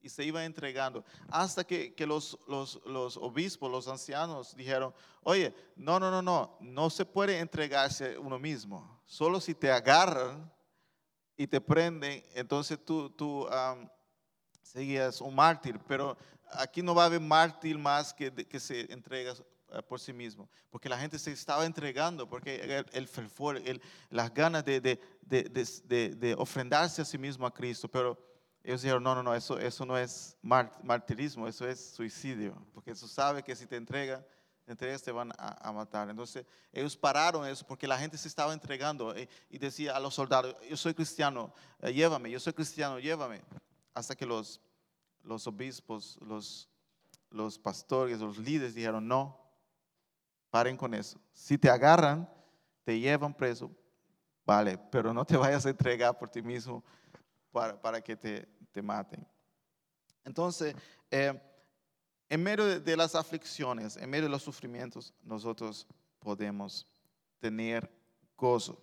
y 0.00 0.08
se 0.08 0.24
iba 0.24 0.44
entregando. 0.44 1.04
Hasta 1.28 1.64
que, 1.64 1.94
los, 2.06 2.38
los, 2.46 2.80
obispos, 3.16 3.70
los 3.70 3.88
ancianos 3.88 4.54
dijeron, 4.56 4.94
oye, 5.22 5.54
no, 5.76 5.98
no, 5.98 6.10
no, 6.10 6.22
no, 6.22 6.56
no 6.60 6.90
se 6.90 7.04
puede 7.04 7.38
entregarse 7.38 8.16
uno 8.18 8.38
mismo. 8.38 9.00
Solo 9.06 9.40
si 9.40 9.54
te 9.54 9.70
agarran 9.70 10.52
y 11.36 11.46
te 11.46 11.60
prenden, 11.60 12.22
entonces 12.34 12.78
tú, 12.84 13.10
tú 13.10 13.46
seguías 14.62 15.20
un 15.20 15.34
mártir. 15.34 15.78
Pero 15.86 16.16
aquí 16.52 16.82
no 16.82 16.94
va 16.94 17.04
a 17.04 17.06
haber 17.06 17.20
mártir 17.20 17.78
más 17.78 18.12
que, 18.14 18.32
que 18.32 18.60
se 18.60 18.92
entrega 18.92 19.32
eh, 19.70 19.82
por 19.82 20.00
sí 20.00 20.12
mismo, 20.12 20.48
porque 20.70 20.88
la 20.88 20.98
gente 20.98 21.18
se 21.18 21.30
estaba 21.32 21.66
entregando, 21.66 22.28
porque 22.28 22.56
el, 22.56 22.86
el 22.92 23.08
fervor, 23.08 23.56
el- 23.58 23.82
las 24.10 24.32
ganas 24.32 24.64
de, 24.64 24.80
de- 24.80 25.00
de- 25.22 26.14
de 26.16 26.34
ofrendarse 26.34 27.02
a 27.02 27.04
sí 27.04 27.18
mismo 27.18 27.46
a 27.46 27.52
Cristo, 27.52 27.88
pero 27.88 28.18
ellos 28.68 28.82
dijeron, 28.82 29.02
no, 29.02 29.14
no, 29.14 29.22
no, 29.22 29.34
eso, 29.34 29.58
eso 29.58 29.86
no 29.86 29.96
es 29.96 30.36
mar- 30.42 30.78
martirismo, 30.82 31.48
eso 31.48 31.66
es 31.66 31.92
suicidio, 31.94 32.54
porque 32.74 32.90
Jesús 32.90 33.10
sabe 33.10 33.42
que 33.42 33.56
si 33.56 33.66
te 33.66 33.76
entregan, 33.76 34.22
te 34.66 34.72
entregas 34.72 35.02
te 35.02 35.10
van 35.10 35.32
a, 35.38 35.66
a 35.66 35.72
matar. 35.72 36.10
Entonces 36.10 36.44
ellos 36.70 36.94
pararon 36.94 37.46
eso 37.46 37.66
porque 37.66 37.88
la 37.88 37.98
gente 37.98 38.18
se 38.18 38.28
estaba 38.28 38.52
entregando 38.52 39.14
eh, 39.16 39.26
y 39.48 39.56
decía 39.56 39.96
a 39.96 40.00
los 40.00 40.14
soldados, 40.14 40.54
yo 40.68 40.76
soy 40.76 40.92
cristiano, 40.92 41.50
eh, 41.80 41.94
llévame, 41.94 42.30
yo 42.30 42.38
soy 42.38 42.52
cristiano, 42.52 42.98
llévame, 42.98 43.40
hasta 43.94 44.14
que 44.14 44.26
los, 44.26 44.60
los 45.22 45.46
obispos, 45.46 46.18
los, 46.20 46.68
los 47.30 47.58
pastores, 47.58 48.20
los 48.20 48.36
líderes 48.36 48.74
dijeron, 48.74 49.08
no, 49.08 49.40
paren 50.50 50.76
con 50.76 50.92
eso. 50.92 51.18
Si 51.32 51.56
te 51.56 51.70
agarran, 51.70 52.28
te 52.84 53.00
llevan 53.00 53.32
preso, 53.32 53.70
vale, 54.44 54.76
pero 54.92 55.14
no 55.14 55.24
te 55.24 55.36
vayas 55.38 55.64
a 55.64 55.70
entregar 55.70 56.18
por 56.18 56.28
ti 56.28 56.42
mismo 56.42 56.84
para, 57.50 57.80
para 57.80 58.00
que 58.02 58.14
te, 58.14 58.46
te 58.72 58.82
maten. 58.82 59.26
Entonces, 60.24 60.74
eh, 61.10 61.40
en 62.28 62.42
medio 62.42 62.80
de, 62.80 62.96
las 62.96 63.14
aflicciones, 63.14 63.96
en 63.96 64.10
medio 64.10 64.24
de 64.24 64.30
los 64.30 64.42
sufrimientos, 64.42 65.14
nosotros 65.22 65.86
podemos 66.18 66.86
tener 67.38 67.90
gozo. 68.36 68.80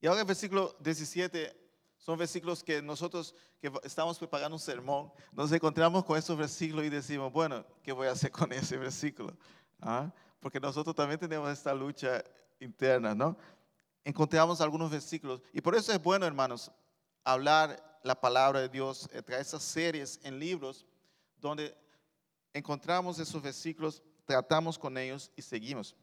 Y 0.00 0.06
ahora 0.06 0.20
el 0.20 0.26
versículo 0.26 0.76
17 0.80 1.54
son 1.98 2.18
versículos 2.18 2.62
que 2.62 2.80
nosotros 2.80 3.34
que 3.60 3.72
estamos 3.82 4.18
preparando 4.18 4.54
un 4.54 4.60
sermón, 4.60 5.12
nos 5.32 5.50
encontramos 5.50 6.04
con 6.04 6.16
esos 6.16 6.38
versículos 6.38 6.84
y 6.84 6.90
decimos, 6.90 7.32
bueno, 7.32 7.64
¿qué 7.82 7.92
voy 7.92 8.06
a 8.06 8.12
hacer 8.12 8.30
con 8.30 8.52
ese 8.52 8.76
versículo? 8.76 9.36
¿Ah? 9.80 10.12
Porque 10.40 10.60
nosotros 10.60 10.94
también 10.94 11.18
tenemos 11.18 11.50
esta 11.50 11.74
lucha 11.74 12.22
interna, 12.60 13.14
¿no? 13.14 13.36
Encontramos 14.04 14.60
algunos 14.60 14.90
versículos 14.90 15.42
y 15.52 15.60
por 15.60 15.74
eso 15.74 15.92
es 15.92 16.02
bueno, 16.02 16.24
hermanos, 16.24 16.70
hablar 17.32 18.00
la 18.02 18.18
palabra 18.18 18.60
de 18.60 18.68
Dios, 18.68 19.08
eh, 19.12 19.22
traer 19.22 19.42
esas 19.42 19.62
series 19.62 20.18
en 20.22 20.38
libros 20.38 20.86
donde 21.36 21.76
encontramos 22.54 23.18
esos 23.18 23.42
versículos, 23.42 24.02
tratamos 24.24 24.78
con 24.78 24.96
ellos 24.96 25.30
y 25.36 25.42
seguimos. 25.42 25.94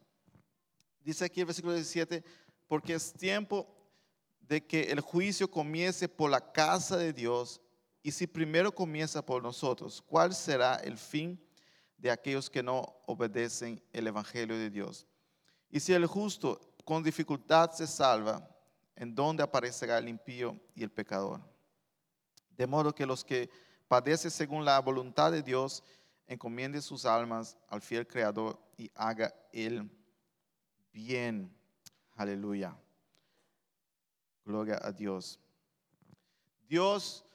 Dice 1.02 1.26
aquí 1.26 1.40
el 1.40 1.48
versículo 1.48 1.74
17, 1.74 2.24
porque 2.68 2.94
es 2.94 3.12
tiempo 3.14 3.68
de 4.40 4.66
que 4.66 4.84
el 4.92 5.00
juicio 5.00 5.50
comience 5.50 6.08
por 6.08 6.30
la 6.30 6.52
casa 6.52 6.96
de 6.96 7.12
Dios 7.12 7.60
y 8.04 8.12
si 8.12 8.28
primero 8.28 8.72
comienza 8.72 9.26
por 9.26 9.42
nosotros, 9.42 10.04
¿cuál 10.06 10.36
será 10.36 10.76
el 10.76 10.96
fin 10.96 11.44
de 11.98 12.12
aquellos 12.12 12.52
que 12.52 12.62
no 12.62 13.02
obedecen 13.08 13.82
el 13.92 14.06
Evangelio 14.06 14.56
de 14.56 14.70
Dios? 14.70 15.08
Y 15.72 15.80
si 15.80 15.92
el 15.94 16.06
justo 16.06 16.62
con 16.84 17.02
dificultad 17.02 17.72
se 17.72 17.88
salva, 17.88 18.48
¿en 18.96 19.16
dónde 19.16 19.44
aparecerá 19.44 19.98
el 19.98 20.10
impío 20.10 20.60
y 20.74 20.84
el 20.84 20.92
pecador? 20.92 21.42
De 22.50 22.68
modo 22.68 22.96
que 22.96 23.06
los 23.06 23.24
que 23.24 23.50
padecen 23.88 24.32
según 24.32 24.66
la 24.66 24.80
voluntad 24.80 25.32
de 25.32 25.44
Dios, 25.44 25.84
encomienden 26.28 26.82
sus 26.82 27.06
almas 27.06 27.58
al 27.68 27.82
fiel 27.82 28.08
Creador 28.08 28.60
y 28.78 28.92
haga 28.96 29.34
el 29.52 29.90
bien. 30.92 31.56
Aleluya. 32.16 32.76
Gloria 34.44 34.80
a 34.82 34.92
Dios. 34.92 35.40
Dios, 36.68 37.26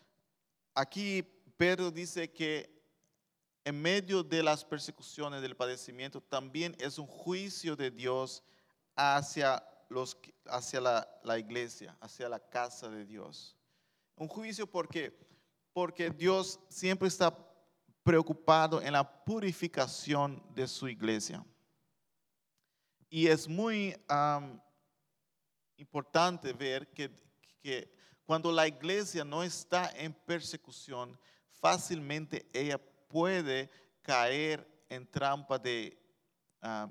aquí 0.75 1.23
Pedro 1.57 1.90
dice 1.90 2.31
que 2.33 2.81
en 3.64 3.81
medio 3.81 4.23
de 4.23 4.42
las 4.42 4.64
persecuciones, 4.64 5.42
del 5.42 5.57
padecimiento, 5.57 6.20
también 6.20 6.75
es 6.79 6.99
un 6.99 7.07
juicio 7.07 7.77
de 7.77 7.90
Dios 7.90 8.42
hacia, 8.96 9.62
los, 9.90 10.16
hacia 10.46 10.81
la, 10.81 11.38
iglesia, 11.38 11.96
hacia 12.00 12.29
la 12.29 12.38
casa 12.38 12.88
de 12.88 13.05
Dios. 13.05 13.57
Un 14.16 14.29
juicio 14.29 14.66
porque, 14.66 15.12
porque 15.72 16.11
Dios 16.11 16.59
siempre 16.68 17.09
está 17.09 17.37
preocupado 18.03 18.81
en 18.81 18.92
la 18.92 19.24
purificación 19.24 20.42
de 20.55 20.66
su 20.66 20.88
iglesia. 20.88 21.44
Y 23.09 23.26
es 23.26 23.48
muy 23.48 23.94
importante 25.76 26.53
ver 26.53 26.88
que, 26.92 27.11
que 27.61 27.92
cuando 28.24 28.53
la 28.53 28.68
iglesia 28.68 29.24
no 29.24 29.42
está 29.42 29.90
en 29.96 30.14
persecución, 30.14 31.18
fácilmente 31.50 32.48
ella 32.53 32.79
puede 33.09 33.68
caer 34.03 34.85
en 34.88 35.11
trampa 35.11 35.59
de 35.59 35.98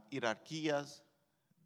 jerarquías, 0.10 1.04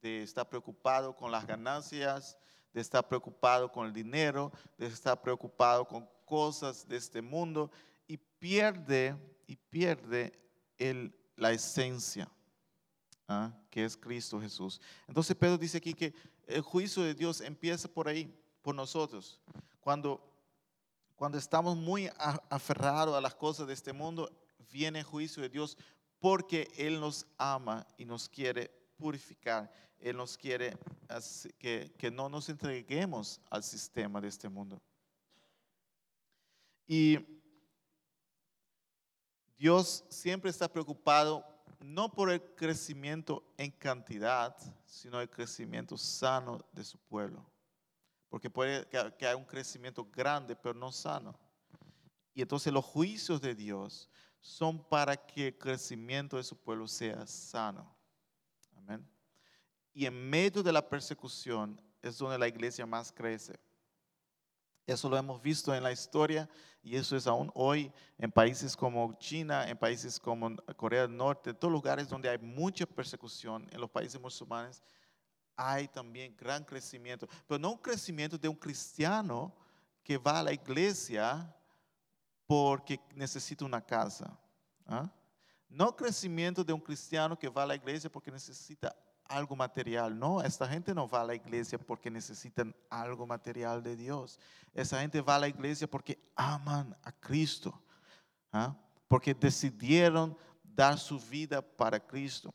de 0.03 0.21
estar 0.21 0.47
preocupado 0.47 1.15
con 1.15 1.31
las 1.31 1.47
ganancias, 1.47 2.37
de 2.73 2.81
estar 2.81 3.07
preocupado 3.07 3.71
con 3.71 3.87
el 3.87 3.93
dinero, 3.93 4.51
de 4.77 4.87
estar 4.87 5.19
preocupado 5.21 5.87
con 5.87 6.07
cosas 6.25 6.85
de 6.87 6.97
este 6.97 7.21
mundo 7.21 7.71
y 8.05 8.17
pierde 8.17 9.15
y 9.47 9.55
pierde 9.55 10.37
el- 10.77 11.15
la 11.37 11.51
esencia 11.51 12.29
¿ah? 13.29 13.53
que 13.69 13.85
es 13.85 13.95
Cristo 13.95 14.41
Jesús. 14.41 14.81
Entonces 15.07 15.35
Pedro 15.37 15.57
dice 15.57 15.77
aquí 15.77 15.93
que 15.93 16.13
el 16.45 16.61
juicio 16.61 17.01
de 17.03 17.13
Dios 17.15 17.39
empieza 17.39 17.87
por 17.87 18.09
ahí, 18.09 18.25
por 18.61 18.75
nosotros. 18.75 19.39
Cuando, 19.79 20.21
cuando 21.15 21.37
estamos 21.37 21.77
muy 21.77 22.09
aferrados 22.49 23.15
a 23.15 23.21
las 23.21 23.35
cosas 23.35 23.67
de 23.67 23.73
este 23.73 23.93
mundo, 23.93 24.29
viene 24.69 24.99
el 24.99 25.05
juicio 25.05 25.41
de 25.41 25.49
Dios 25.49 25.77
porque 26.19 26.69
Él 26.75 26.99
nos 26.99 27.25
ama 27.37 27.87
y 27.97 28.03
nos 28.03 28.27
quiere 28.27 28.82
purificar. 29.03 29.69
Él 29.99 30.15
nos 30.15 30.37
quiere 30.37 30.77
que, 31.59 31.93
que 31.97 32.09
no 32.09 32.29
nos 32.29 32.47
entreguemos 32.47 33.41
al 33.49 33.61
sistema 33.61 34.21
de 34.21 34.29
este 34.29 34.47
mundo. 34.47 34.81
Y 36.87 37.19
Dios 39.57 40.05
siempre 40.07 40.49
está 40.49 40.71
preocupado 40.71 41.45
no 41.81 42.09
por 42.09 42.31
el 42.31 42.41
crecimiento 42.55 43.43
en 43.57 43.71
cantidad, 43.71 44.55
sino 44.85 45.19
el 45.19 45.29
crecimiento 45.29 45.97
sano 45.97 46.65
de 46.71 46.85
su 46.85 46.97
pueblo. 46.97 47.45
Porque 48.29 48.49
puede 48.49 48.87
que 48.87 48.97
haya 48.97 49.35
un 49.35 49.43
crecimiento 49.43 50.05
grande, 50.05 50.55
pero 50.55 50.73
no 50.73 50.93
sano. 50.93 51.37
Y 52.33 52.41
entonces 52.41 52.71
los 52.71 52.85
juicios 52.85 53.41
de 53.41 53.53
Dios 53.53 54.09
son 54.39 54.81
para 54.87 55.17
que 55.17 55.47
el 55.47 55.57
crecimiento 55.57 56.37
de 56.37 56.43
su 56.43 56.55
pueblo 56.55 56.87
sea 56.87 57.27
sano. 57.27 57.92
Amén. 58.83 59.07
Y 59.93 60.05
en 60.05 60.29
medio 60.29 60.61
de 60.63 60.71
la 60.71 60.87
persecución 60.87 61.79
es 62.01 62.17
donde 62.17 62.37
la 62.37 62.47
iglesia 62.47 62.85
más 62.85 63.11
crece. 63.11 63.59
Eso 64.85 65.07
lo 65.07 65.17
hemos 65.17 65.41
visto 65.41 65.73
en 65.73 65.81
la 65.81 65.91
historia 65.91 66.49
y 66.81 66.97
eso 66.97 67.15
es 67.15 67.25
aún 67.25 67.49
hoy 67.53 67.91
en 68.17 68.29
países 68.29 68.75
como 68.75 69.13
China, 69.17 69.69
en 69.69 69.77
países 69.77 70.19
como 70.19 70.57
Corea 70.75 71.03
del 71.03 71.15
Norte, 71.15 71.51
en 71.51 71.55
todos 71.55 71.71
lugares 71.71 72.09
donde 72.09 72.27
hay 72.27 72.37
mucha 72.37 72.85
persecución, 72.85 73.65
en 73.71 73.79
los 73.79 73.89
países 73.89 74.19
musulmanes, 74.19 74.83
hay 75.55 75.87
también 75.87 76.35
gran 76.35 76.65
crecimiento. 76.65 77.27
Pero 77.47 77.59
no 77.59 77.71
un 77.71 77.77
crecimiento 77.77 78.37
de 78.37 78.49
un 78.49 78.55
cristiano 78.55 79.55
que 80.03 80.17
va 80.17 80.39
a 80.39 80.43
la 80.43 80.51
iglesia 80.51 81.55
porque 82.45 82.99
necesita 83.15 83.63
una 83.63 83.79
casa. 83.79 84.37
¿ah? 84.85 85.09
No 85.73 85.95
crecimiento 85.95 86.63
de 86.63 86.71
un 86.71 86.79
cristiano 86.79 87.37
que 87.37 87.49
va 87.49 87.63
a 87.63 87.65
la 87.65 87.75
iglesia 87.75 88.07
porque 88.07 88.31
necesita 88.31 88.95
algo 89.25 89.55
material. 89.55 90.17
No, 90.17 90.39
esta 90.39 90.67
gente 90.67 90.93
no 90.93 91.07
va 91.07 91.21
a 91.21 91.25
la 91.25 91.33
iglesia 91.33 91.79
porque 91.79 92.11
necesitan 92.11 92.75
algo 92.91 93.25
material 93.25 93.81
de 93.81 93.95
Dios. 93.95 94.39
Esa 94.71 95.01
gente 95.01 95.19
va 95.19 95.35
a 95.35 95.39
la 95.39 95.47
iglesia 95.47 95.89
porque 95.89 96.19
aman 96.35 96.95
a 97.01 97.11
Cristo. 97.11 97.73
¿ah? 98.51 98.75
Porque 99.07 99.33
decidieron 99.33 100.37
dar 100.63 100.99
su 100.99 101.19
vida 101.19 101.59
para 101.59 101.99
Cristo. 101.99 102.53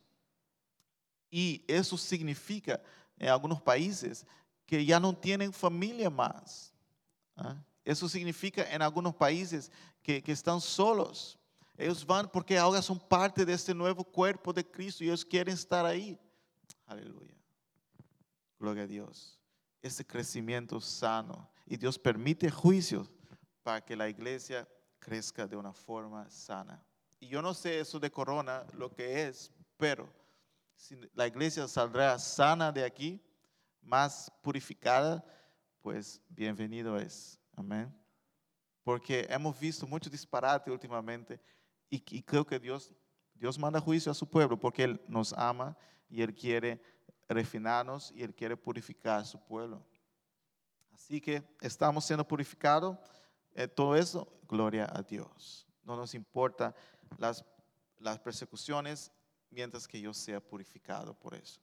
Y 1.28 1.64
eso 1.66 1.98
significa 1.98 2.80
en 3.18 3.30
algunos 3.30 3.60
países 3.60 4.24
que 4.64 4.84
ya 4.84 5.00
no 5.00 5.12
tienen 5.12 5.52
familia 5.52 6.08
más. 6.08 6.72
¿ah? 7.34 7.56
Eso 7.84 8.08
significa 8.08 8.62
en 8.72 8.80
algunos 8.80 9.12
países 9.12 9.72
que 10.02 10.22
están 10.26 10.60
solos. 10.60 11.37
Ellos 11.78 12.04
van 12.04 12.28
porque 12.28 12.58
ahora 12.58 12.82
son 12.82 12.98
parte 12.98 13.46
de 13.46 13.52
este 13.52 13.72
nuevo 13.72 14.02
cuerpo 14.02 14.52
de 14.52 14.68
Cristo 14.68 15.04
y 15.04 15.06
ellos 15.06 15.24
quieren 15.24 15.54
estar 15.54 15.86
ahí. 15.86 16.18
Aleluya. 16.84 17.36
Gloria 18.58 18.82
a 18.82 18.86
Dios. 18.88 19.38
Ese 19.80 20.04
crecimiento 20.04 20.80
sano. 20.80 21.48
Y 21.64 21.76
Dios 21.76 21.96
permite 21.96 22.50
juicios 22.50 23.08
para 23.62 23.80
que 23.80 23.94
la 23.94 24.08
iglesia 24.08 24.68
crezca 24.98 25.46
de 25.46 25.56
una 25.56 25.72
forma 25.72 26.28
sana. 26.28 26.84
Y 27.20 27.28
yo 27.28 27.40
no 27.40 27.54
sé 27.54 27.78
eso 27.78 28.00
de 28.00 28.10
corona 28.10 28.66
lo 28.72 28.92
que 28.92 29.28
es, 29.28 29.52
pero 29.76 30.12
si 30.74 30.98
la 31.14 31.28
iglesia 31.28 31.68
saldrá 31.68 32.18
sana 32.18 32.72
de 32.72 32.84
aquí, 32.84 33.22
más 33.80 34.32
purificada, 34.42 35.24
pues 35.80 36.20
bienvenido 36.28 36.98
es. 36.98 37.38
Amén. 37.54 37.94
Porque 38.82 39.28
hemos 39.30 39.56
visto 39.60 39.86
mucho 39.86 40.10
disparate 40.10 40.72
últimamente 40.72 41.40
y, 41.90 42.22
creo 42.22 42.46
que 42.46 42.58
Dios, 42.58 42.92
Dios 43.34 43.58
manda 43.58 43.80
juicio 43.80 44.12
a 44.12 44.14
su 44.14 44.28
pueblo 44.28 44.58
porque 44.58 44.84
Él 44.84 45.00
nos 45.08 45.32
ama 45.32 45.76
y 46.08 46.22
Él 46.22 46.34
quiere 46.34 46.82
refinarnos 47.28 48.12
y 48.12 48.22
Él 48.22 48.34
quiere 48.34 48.56
purificar 48.56 49.20
a 49.20 49.24
su 49.24 49.42
pueblo. 49.44 49.84
Así 50.92 51.20
que 51.20 51.42
estamos 51.60 52.04
siendo 52.04 52.26
purificados. 52.26 52.98
Eh, 53.54 53.68
todo 53.68 53.96
eso, 53.96 54.28
gloria 54.48 54.90
a 54.92 55.02
Dios. 55.02 55.66
No 55.82 55.96
nos 55.96 56.14
importa 56.14 56.74
las, 57.16 57.44
las 57.98 58.18
persecuciones 58.18 59.10
mientras 59.50 59.88
que 59.88 60.00
yo 60.00 60.12
sea 60.12 60.40
purificado 60.40 61.14
por 61.14 61.34
eso. 61.34 61.60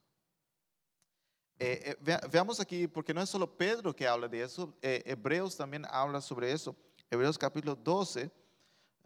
Eh, 1.60 1.96
eh, 2.06 2.20
veamos 2.32 2.60
aquí, 2.60 2.88
porque 2.88 3.14
no 3.14 3.22
es 3.22 3.30
solo 3.30 3.56
Pedro 3.56 3.96
que 3.96 4.08
habla 4.08 4.28
de 4.28 4.42
eso, 4.42 4.76
Hebreos 4.82 5.56
también 5.56 5.86
habla 5.90 6.20
sobre 6.20 6.52
eso. 6.52 6.76
Hebreos 7.10 7.38
capítulo 7.38 7.76
12, 7.76 8.32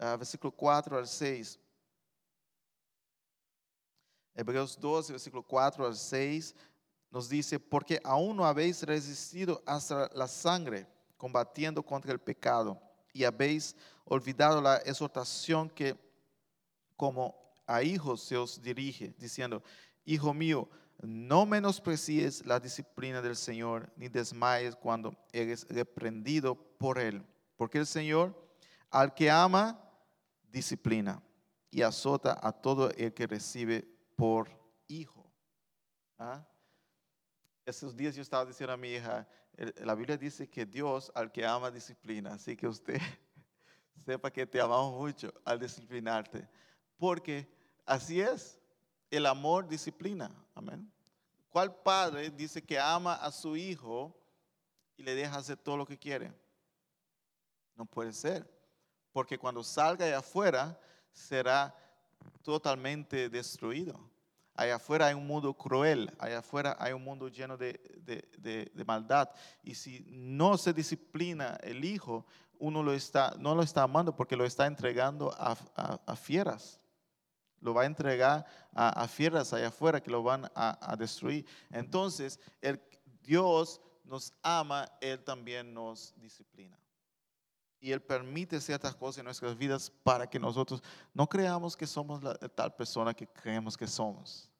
ah, 0.00 0.16
versículo 0.16 0.50
4 0.50 0.98
al 0.98 1.06
6. 1.06 1.58
Hebreos 4.34 4.78
12, 4.80 5.12
versículo 5.12 5.42
4 5.42 5.86
al 5.86 5.96
6, 5.96 6.54
nos 7.10 7.28
dice, 7.28 7.58
porque 7.58 8.00
aún 8.04 8.36
no 8.36 8.44
habéis 8.44 8.82
resistido 8.82 9.62
hasta 9.66 10.08
la 10.14 10.28
sangre, 10.28 10.86
combatiendo 11.16 11.82
contra 11.82 12.12
el 12.12 12.20
pecado, 12.20 12.80
y 13.12 13.24
habéis 13.24 13.76
olvidado 14.04 14.60
la 14.60 14.76
exhortación 14.78 15.68
que 15.68 15.96
como 16.96 17.34
a 17.66 17.82
hijos 17.82 18.22
se 18.22 18.36
os 18.36 18.60
dirige, 18.62 19.14
diciendo, 19.18 19.62
Hijo 20.04 20.32
mío, 20.32 20.68
no 21.02 21.46
menosprecies 21.46 22.44
la 22.46 22.60
disciplina 22.60 23.22
del 23.22 23.36
Señor, 23.36 23.92
ni 23.96 24.08
desmayes 24.08 24.76
cuando 24.76 25.14
eres 25.32 25.66
reprendido 25.68 26.54
por 26.54 26.98
Él, 26.98 27.24
porque 27.56 27.78
el 27.78 27.86
Señor, 27.86 28.34
al 28.90 29.14
que 29.14 29.30
ama, 29.30 29.89
disciplina 30.50 31.22
y 31.70 31.82
azota 31.82 32.38
a 32.42 32.52
todo 32.52 32.90
el 32.90 33.14
que 33.14 33.26
recibe 33.26 33.82
por 34.16 34.48
hijo. 34.88 35.30
¿Ah? 36.18 36.46
Esos 37.64 37.96
días 37.96 38.14
yo 38.14 38.22
estaba 38.22 38.44
diciendo 38.44 38.72
a 38.72 38.76
mi 38.76 38.88
hija, 38.88 39.28
la 39.76 39.94
Biblia 39.94 40.16
dice 40.16 40.48
que 40.48 40.66
Dios 40.66 41.12
al 41.14 41.30
que 41.30 41.46
ama 41.46 41.70
disciplina, 41.70 42.34
así 42.34 42.56
que 42.56 42.66
usted 42.66 42.98
sepa 44.04 44.30
que 44.30 44.46
te 44.46 44.60
amamos 44.60 44.98
mucho 44.98 45.32
al 45.44 45.58
disciplinarte, 45.58 46.48
porque 46.96 47.48
así 47.86 48.20
es, 48.20 48.58
el 49.10 49.26
amor 49.26 49.68
disciplina, 49.68 50.30
amén. 50.54 50.90
¿Cuál 51.50 51.74
padre 51.74 52.30
dice 52.30 52.62
que 52.62 52.78
ama 52.78 53.14
a 53.14 53.32
su 53.32 53.56
hijo 53.56 54.16
y 54.96 55.02
le 55.02 55.14
deja 55.14 55.36
hacer 55.36 55.56
todo 55.56 55.76
lo 55.76 55.86
que 55.86 55.98
quiere? 55.98 56.32
No 57.74 57.84
puede 57.86 58.12
ser, 58.12 58.48
porque 59.12 59.38
cuando 59.38 59.62
salga 59.62 60.06
de 60.06 60.14
afuera 60.14 60.78
será 61.12 61.74
totalmente 62.42 63.28
destruido. 63.28 63.98
Allá 64.54 64.76
afuera 64.76 65.06
hay 65.06 65.14
un 65.14 65.26
mundo 65.26 65.54
cruel, 65.54 66.12
allá 66.18 66.40
afuera 66.40 66.76
hay 66.78 66.92
un 66.92 67.02
mundo 67.02 67.28
lleno 67.28 67.56
de, 67.56 68.70
maldad. 68.86 69.30
Y 69.62 69.74
si 69.74 70.04
no 70.08 70.58
se 70.58 70.72
disciplina 70.72 71.56
el 71.62 71.84
hijo, 71.84 72.26
uno 72.58 72.82
lo 72.82 72.92
está, 72.92 73.34
no 73.38 73.54
lo 73.54 73.62
está 73.62 73.82
amando 73.82 74.14
porque 74.14 74.36
lo 74.36 74.44
está 74.44 74.66
entregando 74.66 75.34
a, 75.38 76.16
fieras. 76.16 76.78
Lo 77.60 77.74
va 77.74 77.82
a 77.82 77.86
entregar 77.86 78.44
a, 78.74 79.08
fieras 79.08 79.52
allá 79.52 79.68
afuera 79.68 80.02
que 80.02 80.10
lo 80.10 80.22
van 80.22 80.50
a, 80.54 80.94
destruir. 80.98 81.46
Entonces, 81.70 82.38
el, 82.60 82.82
Dios 83.22 83.80
nos 84.04 84.34
ama, 84.42 84.90
Él 85.00 85.24
también 85.24 85.72
nos 85.72 86.12
disciplina 86.20 86.78
y 87.80 87.92
Él 87.92 88.02
permite 88.02 88.60
ciertas 88.60 88.94
cosas 88.94 89.18
en 89.18 89.24
nuestras 89.24 89.56
vidas 89.56 89.90
para 90.02 90.28
que 90.28 90.38
nosotros 90.38 90.82
no 91.14 91.26
creamos 91.26 91.76
que 91.76 91.86
somos 91.86 92.22
la 92.22 92.34
tal 92.34 92.74
persona 92.74 93.14
que 93.14 93.26
creemos 93.26 93.76
que 93.76 93.86
somos. 93.86 94.50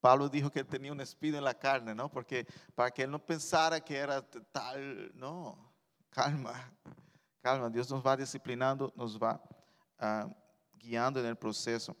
Pablo 0.00 0.28
dijo 0.28 0.50
que 0.50 0.62
tenía 0.62 0.92
un 0.92 1.00
espíritu 1.00 1.38
en 1.38 1.44
la 1.44 1.58
carne, 1.58 1.94
¿no? 1.94 2.08
Porque 2.08 2.46
para 2.74 2.90
que 2.90 3.02
él 3.02 3.10
no 3.10 3.18
pensara 3.18 3.80
que 3.80 3.96
era 3.96 4.22
tal, 4.22 5.10
no, 5.14 5.72
calma, 6.10 6.72
calma. 7.40 7.68
Dios 7.68 7.90
nos 7.90 8.06
va 8.06 8.16
disciplinando, 8.16 8.92
nos 8.94 9.18
va 9.18 9.42
ah, 9.98 10.28
guiando 10.78 11.18
en 11.18 11.26
el 11.26 11.36
proceso. 11.36 11.96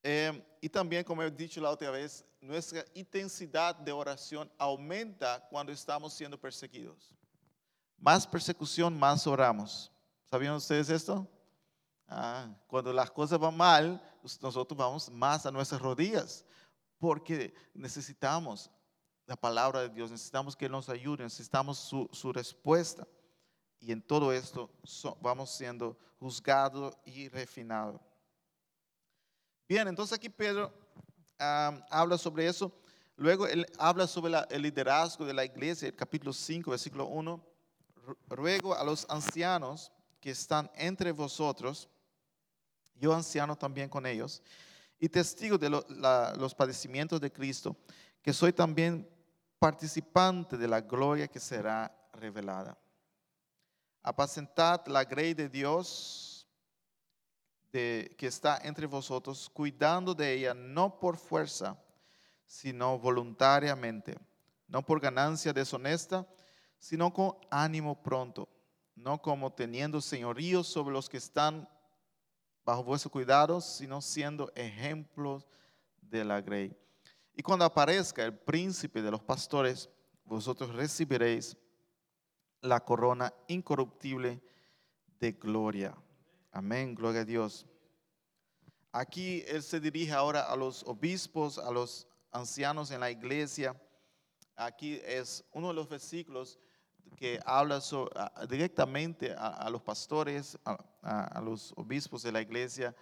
Eh, 0.00 0.40
y 0.60 0.68
también, 0.68 1.02
como 1.02 1.24
he 1.24 1.30
dicho 1.32 1.60
la 1.60 1.70
otra 1.70 1.90
vez, 1.90 2.24
nuestra 2.40 2.84
intensidad 2.94 3.74
de 3.74 3.90
oración 3.90 4.48
aumenta 4.56 5.44
cuando 5.50 5.72
estamos 5.72 6.14
siendo 6.14 6.40
perseguidos. 6.40 7.16
Más 7.98 8.26
persecución, 8.26 8.98
más 8.98 9.26
oramos. 9.26 9.90
¿Sabían 10.24 10.54
ustedes 10.54 10.90
esto? 10.90 11.26
Ah, 12.08 12.48
cuando 12.66 12.92
las 12.92 13.10
cosas 13.10 13.38
van 13.38 13.56
mal, 13.56 14.00
nosotros 14.40 14.76
vamos 14.76 15.10
más 15.10 15.46
a 15.46 15.50
nuestras 15.50 15.80
rodillas, 15.80 16.44
porque 16.98 17.54
necesitamos 17.74 18.70
la 19.26 19.36
palabra 19.36 19.80
de 19.80 19.88
Dios, 19.88 20.10
necesitamos 20.10 20.54
que 20.54 20.68
nos 20.68 20.88
ayude, 20.88 21.24
necesitamos 21.24 21.78
su, 21.78 22.32
respuesta. 22.32 23.06
Y 23.80 23.92
en 23.92 24.00
todo 24.00 24.32
esto 24.32 24.70
vamos 25.20 25.50
siendo 25.50 25.98
juzgados 26.18 26.96
y 27.04 27.28
refinados. 27.28 28.00
Bien, 29.68 29.88
entonces 29.88 30.16
aquí 30.16 30.28
Pedro 30.28 30.72
habla 31.38 32.18
sobre 32.18 32.46
eso. 32.46 32.72
Luego 33.16 33.46
él 33.46 33.66
habla 33.78 34.06
sobre 34.06 34.34
el 34.50 34.62
liderazgo 34.62 35.24
de 35.24 35.34
la 35.34 35.44
iglesia, 35.44 35.88
el 35.88 35.96
capítulo 35.96 36.32
5, 36.32 36.70
versículo 36.70 37.06
1 37.06 37.55
ruego 38.28 38.74
a 38.74 38.84
los 38.84 39.06
ancianos 39.08 39.92
que 40.20 40.30
están 40.30 40.70
entre 40.74 41.12
vosotros, 41.12 41.88
yo 42.94 43.14
anciano 43.14 43.56
también 43.56 43.88
con 43.88 44.06
ellos, 44.06 44.42
y 44.98 45.08
testigo 45.08 45.58
de 45.58 45.70
los 45.70 46.54
padecimientos 46.54 47.20
de 47.20 47.32
Cristo, 47.32 47.76
que 48.22 48.32
soy 48.32 48.52
también 48.52 49.08
participante 49.58 50.56
de 50.56 50.68
la 50.68 50.80
gloria 50.80 51.28
que 51.28 51.40
será 51.40 51.94
revelada. 52.12 52.76
Apacentad 54.02 54.86
la 54.86 55.04
grey 55.04 55.34
de 55.34 55.48
Dios 55.48 56.46
de, 57.72 58.14
que 58.16 58.26
está 58.26 58.58
entre 58.62 58.86
vosotros, 58.86 59.50
cuidando 59.52 60.14
de 60.14 60.32
ella 60.32 60.54
no 60.54 60.98
por 60.98 61.16
fuerza, 61.16 61.76
sino 62.46 62.98
voluntariamente, 62.98 64.16
no 64.68 64.82
por 64.82 65.00
ganancia 65.00 65.52
deshonesta, 65.52 66.26
sino 66.78 67.12
con 67.12 67.36
ánimo 67.50 68.02
pronto, 68.02 68.48
no 68.94 69.20
como 69.20 69.52
teniendo 69.52 70.00
señorío 70.00 70.62
sobre 70.62 70.94
los 70.94 71.08
que 71.08 71.16
están 71.16 71.68
bajo 72.64 72.82
vuestro 72.82 73.10
cuidado, 73.10 73.60
sino 73.60 74.00
siendo 74.00 74.52
ejemplos 74.54 75.46
de 76.00 76.24
la 76.24 76.40
grey. 76.40 76.76
Y 77.34 77.42
cuando 77.42 77.64
aparezca 77.64 78.24
el 78.24 78.36
príncipe 78.36 79.02
de 79.02 79.10
los 79.10 79.22
pastores, 79.22 79.90
vosotros 80.24 80.74
recibiréis 80.74 81.56
la 82.60 82.80
corona 82.80 83.32
incorruptible 83.46 84.42
de 85.20 85.32
gloria. 85.32 85.94
Amén, 86.50 86.94
gloria 86.94 87.20
a 87.20 87.24
Dios. 87.24 87.66
Aquí 88.90 89.44
él 89.46 89.62
se 89.62 89.78
dirige 89.78 90.12
ahora 90.12 90.50
a 90.50 90.56
los 90.56 90.82
obispos, 90.84 91.58
a 91.58 91.70
los 91.70 92.08
ancianos 92.30 92.90
en 92.90 93.00
la 93.00 93.10
iglesia. 93.10 93.80
Aquí 94.56 95.00
es 95.04 95.44
uno 95.52 95.68
de 95.68 95.74
los 95.74 95.88
versículos 95.88 96.58
que 97.16 97.40
habla 97.44 97.80
directamente 98.48 99.34
a, 99.36 99.68
los 99.70 99.82
pastores, 99.82 100.58
a, 100.64 101.40
los 101.42 101.72
obispos 101.76 102.22
de 102.22 102.30
la 102.30 102.42
iglesia. 102.42 102.94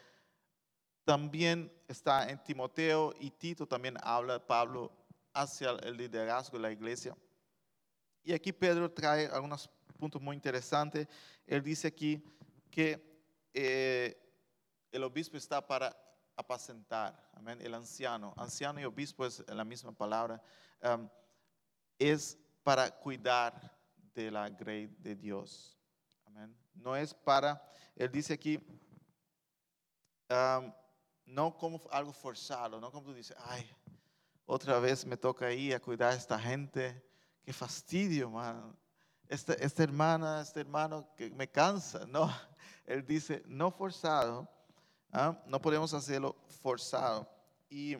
También 1.05 1.70
está 1.88 2.31
en 2.31 2.42
Timoteo 2.42 3.12
y 3.18 3.31
Tito 3.31 3.66
también 3.66 3.96
habla 4.03 4.44
Pablo 4.46 4.90
hacia 5.35 5.70
el 5.83 5.96
liderazgo 5.96 6.57
de 6.57 6.62
la 6.62 6.70
iglesia. 6.70 7.16
Y 8.22 8.33
aquí 8.33 8.53
Pedro 8.53 8.90
trae 8.90 9.27
algunos 9.27 9.68
puntos 9.98 10.22
muy 10.22 10.37
interesantes. 10.37 11.09
Él 11.46 11.62
dice 11.62 11.88
aquí 11.88 12.24
que 12.70 13.14
eh, 13.53 14.16
el 14.92 15.03
obispo 15.03 15.37
está 15.37 15.66
para 15.66 15.94
apacentar, 16.37 17.31
amén, 17.35 17.61
el 17.61 17.74
anciano. 17.74 18.33
Anciano 18.37 18.81
y 18.81 18.85
obispo 18.85 19.27
es 19.27 19.44
la 19.48 19.64
misma 19.64 19.92
palabra. 19.92 20.40
Es 21.98 22.38
para 22.62 22.90
cuidar 22.90 23.74
de 24.14 24.31
la 24.31 24.48
grey 24.48 24.87
de 24.98 25.14
Dios. 25.14 25.79
Amén. 26.24 26.55
No 26.74 26.96
es 26.96 27.12
para, 27.12 27.62
él 27.96 28.11
dice 28.11 28.35
aquí, 28.35 28.61
no 31.27 31.57
como 31.57 31.81
algo 31.90 32.12
forzado, 32.12 32.81
no 32.81 32.90
como 32.90 33.07
tú 33.07 33.14
dices, 33.14 33.37
ay, 33.38 33.68
otra 34.46 34.79
vez 34.79 35.07
me 35.07 35.16
toca 35.16 35.53
ir 35.53 35.74
a 35.74 35.81
cuidar 35.81 36.12
a 36.12 36.16
esta 36.16 36.38
gente, 36.38 37.03
qué 37.42 37.53
fastidio, 37.53 38.31
man. 38.31 38.77
Esta, 39.27 39.55
esta 39.55 39.83
hermana, 39.83 40.42
este 40.42 40.61
hermano 40.61 41.09
que 41.16 41.31
me 41.31 41.50
cansa. 41.50 42.07
No, 42.09 42.31
él 42.85 43.07
dice, 43.07 43.42
no 43.46 43.70
forzado, 43.70 44.48
no 45.46 45.61
podemos 45.61 45.94
hacerlo 45.94 46.37
forzado. 46.62 47.29
Y 47.70 47.96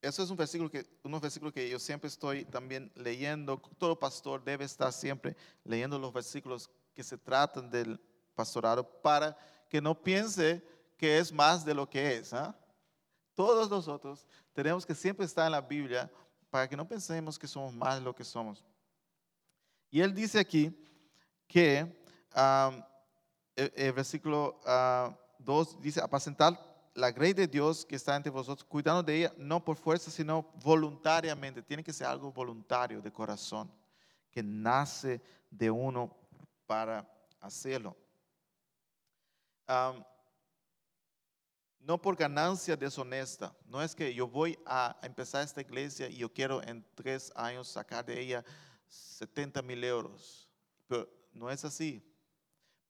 eso 0.00 0.22
es 0.22 0.30
un 0.30 0.36
versículo 0.36 0.70
que, 0.70 0.86
unos 1.02 1.20
versículos 1.20 1.52
que 1.52 1.68
yo 1.68 1.78
siempre 1.78 2.08
estoy 2.08 2.44
también 2.44 2.92
leyendo. 2.94 3.60
Todo 3.78 3.98
pastor 3.98 4.42
debe 4.42 4.64
estar 4.64 4.92
siempre 4.92 5.36
leyendo 5.64 5.98
los 5.98 6.12
versículos 6.12 6.70
que 6.94 7.02
se 7.02 7.18
tratan 7.18 7.70
del 7.70 8.00
pastorado 8.34 8.88
para 9.02 9.36
que 9.68 9.80
no 9.80 10.00
piense 10.00 10.62
que 10.96 11.18
es 11.18 11.32
más 11.32 11.64
de 11.64 11.74
lo 11.74 11.88
que 11.88 12.16
es. 12.16 12.32
¿ah? 12.32 12.56
Todos 13.34 13.68
nosotros 13.68 14.26
tenemos 14.52 14.86
que 14.86 14.94
siempre 14.94 15.26
estar 15.26 15.46
en 15.46 15.52
la 15.52 15.60
Biblia 15.60 16.10
para 16.50 16.68
que 16.68 16.76
no 16.76 16.86
pensemos 16.86 17.38
que 17.38 17.46
somos 17.46 17.74
más 17.74 17.96
de 17.96 18.00
lo 18.00 18.14
que 18.14 18.24
somos. 18.24 18.64
Y 19.90 20.00
él 20.00 20.14
dice 20.14 20.38
aquí 20.38 20.72
que 21.46 21.96
el, 23.56 23.92
versículo 23.92 24.60
2 24.60 24.64
ah, 24.66 25.78
dice, 25.80 26.00
apacentar 26.00 26.67
la 26.98 27.12
grey 27.12 27.32
de 27.32 27.46
Dios 27.46 27.86
que 27.86 27.94
está 27.94 28.16
entre 28.16 28.30
vosotros, 28.30 28.64
cuidando 28.64 29.04
de 29.04 29.16
ella, 29.16 29.32
no 29.36 29.64
por 29.64 29.76
fuerza, 29.76 30.10
sino 30.10 30.50
voluntariamente. 30.64 31.62
Tiene 31.62 31.84
que 31.84 31.92
ser 31.92 32.08
algo 32.08 32.32
voluntario 32.32 33.00
de 33.00 33.12
corazón, 33.12 33.70
que 34.32 34.42
nace 34.42 35.22
de 35.48 35.70
uno 35.70 36.14
para 36.66 37.08
hacerlo. 37.40 37.96
no 41.78 42.02
por 42.02 42.16
ganancia 42.16 42.76
deshonesta. 42.76 43.54
No 43.64 43.80
es 43.80 43.94
que 43.94 44.12
yo 44.12 44.26
voy 44.26 44.58
a 44.66 44.98
empezar 45.02 45.44
esta 45.44 45.60
iglesia 45.60 46.08
y 46.08 46.16
yo 46.16 46.32
quiero 46.32 46.62
en 46.64 46.84
tres 46.96 47.32
años 47.36 47.68
sacar 47.68 48.04
de 48.04 48.20
ella 48.20 48.44
70 48.88 49.62
mil 49.62 49.84
euros. 49.84 50.50
Pero 50.88 51.08
no 51.32 51.48
es 51.48 51.64
así. 51.64 52.04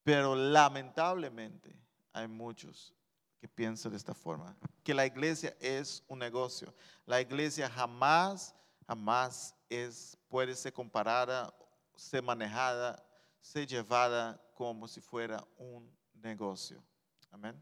Pero 0.03 0.35
lamentablemente 0.35 1.79
hay 2.13 2.27
muchos 2.27 2.98
que 3.39 3.49
piensa 3.49 3.89
de 3.89 3.97
esta 3.97 4.15
forma, 4.15 4.57
que 4.83 4.95
la 4.95 5.07
iglesia 5.07 5.57
es 5.61 6.03
un 6.09 6.19
negocio. 6.19 6.75
La 7.07 7.21
iglesia 7.21 7.69
jamás, 7.71 8.55
jamás 8.87 9.55
es, 9.69 10.19
puede 10.29 10.55
ser 10.57 10.73
comparada, 10.73 11.55
ser 11.95 12.23
manejada, 12.23 13.03
ser 13.41 13.67
llevada 13.67 14.41
como 14.55 14.89
si 14.89 15.01
fuera 15.01 15.47
un 15.57 15.89
negocio. 16.15 16.83
Amén. 17.31 17.61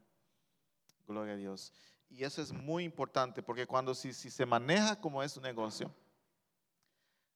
Gloria 1.07 1.35
a 1.35 1.37
Dios. 1.37 1.73
Y 2.09 2.25
eso 2.25 2.41
es 2.41 2.53
muy 2.53 2.85
importante 2.85 3.43
porque 3.43 3.67
cuando 3.67 3.95
si, 3.95 4.13
se 4.13 4.47
maneja 4.47 4.99
como 4.99 5.23
es 5.23 5.37
un 5.37 5.43
negocio, 5.43 5.93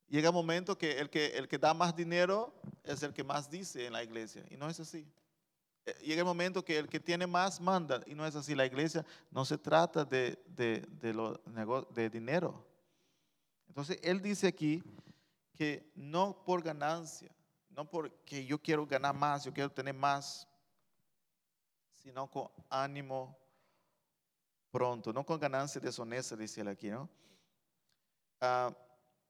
llega 0.08 0.30
un 0.30 0.36
momento 0.36 0.78
que 0.78 0.98
el 0.98 1.10
que 1.10 1.58
da 1.58 1.74
más 1.74 1.94
dinero 1.94 2.54
es 2.84 3.02
el 3.02 3.12
que 3.12 3.22
más 3.22 3.50
dice 3.50 3.86
en 3.86 3.92
la 3.92 4.02
iglesia. 4.02 4.44
Y 4.50 4.56
no 4.56 4.68
es 4.68 4.80
así. 4.80 5.06
Llega 6.02 6.20
el 6.20 6.26
momento 6.26 6.64
que 6.64 6.78
el 6.78 6.88
que 6.88 7.00
tiene 7.00 7.26
más 7.26 7.60
manda, 7.60 8.02
y 8.06 8.14
no 8.14 8.26
es 8.26 8.34
así, 8.36 8.54
la 8.54 8.66
iglesia 8.66 9.04
no 9.30 9.44
se 9.44 9.58
trata 9.58 10.04
de, 10.04 10.42
de, 10.46 10.80
de, 11.00 11.84
de 11.90 12.10
dinero. 12.10 12.66
Entonces, 13.68 13.98
él 14.02 14.20
dice 14.20 14.48
aquí 14.48 14.82
que 15.54 15.92
no 15.94 16.44
por 16.44 16.62
ganancia, 16.62 17.34
no 17.70 17.88
porque 17.88 18.44
yo 18.44 18.60
quiero 18.60 18.86
ganar 18.86 19.14
más, 19.14 19.44
yo 19.44 19.52
quiero 19.52 19.70
tener 19.70 19.94
más, 19.94 20.48
sino 21.94 22.30
con 22.30 22.48
ánimo 22.68 23.38
pronto, 24.70 25.12
no 25.12 25.24
con 25.24 25.38
ganancia 25.38 25.80
deshonesta, 25.80 26.36
dice 26.36 26.60
él 26.60 26.68
aquí, 26.68 26.88
¿no? 26.88 27.08
Ah, 28.40 28.74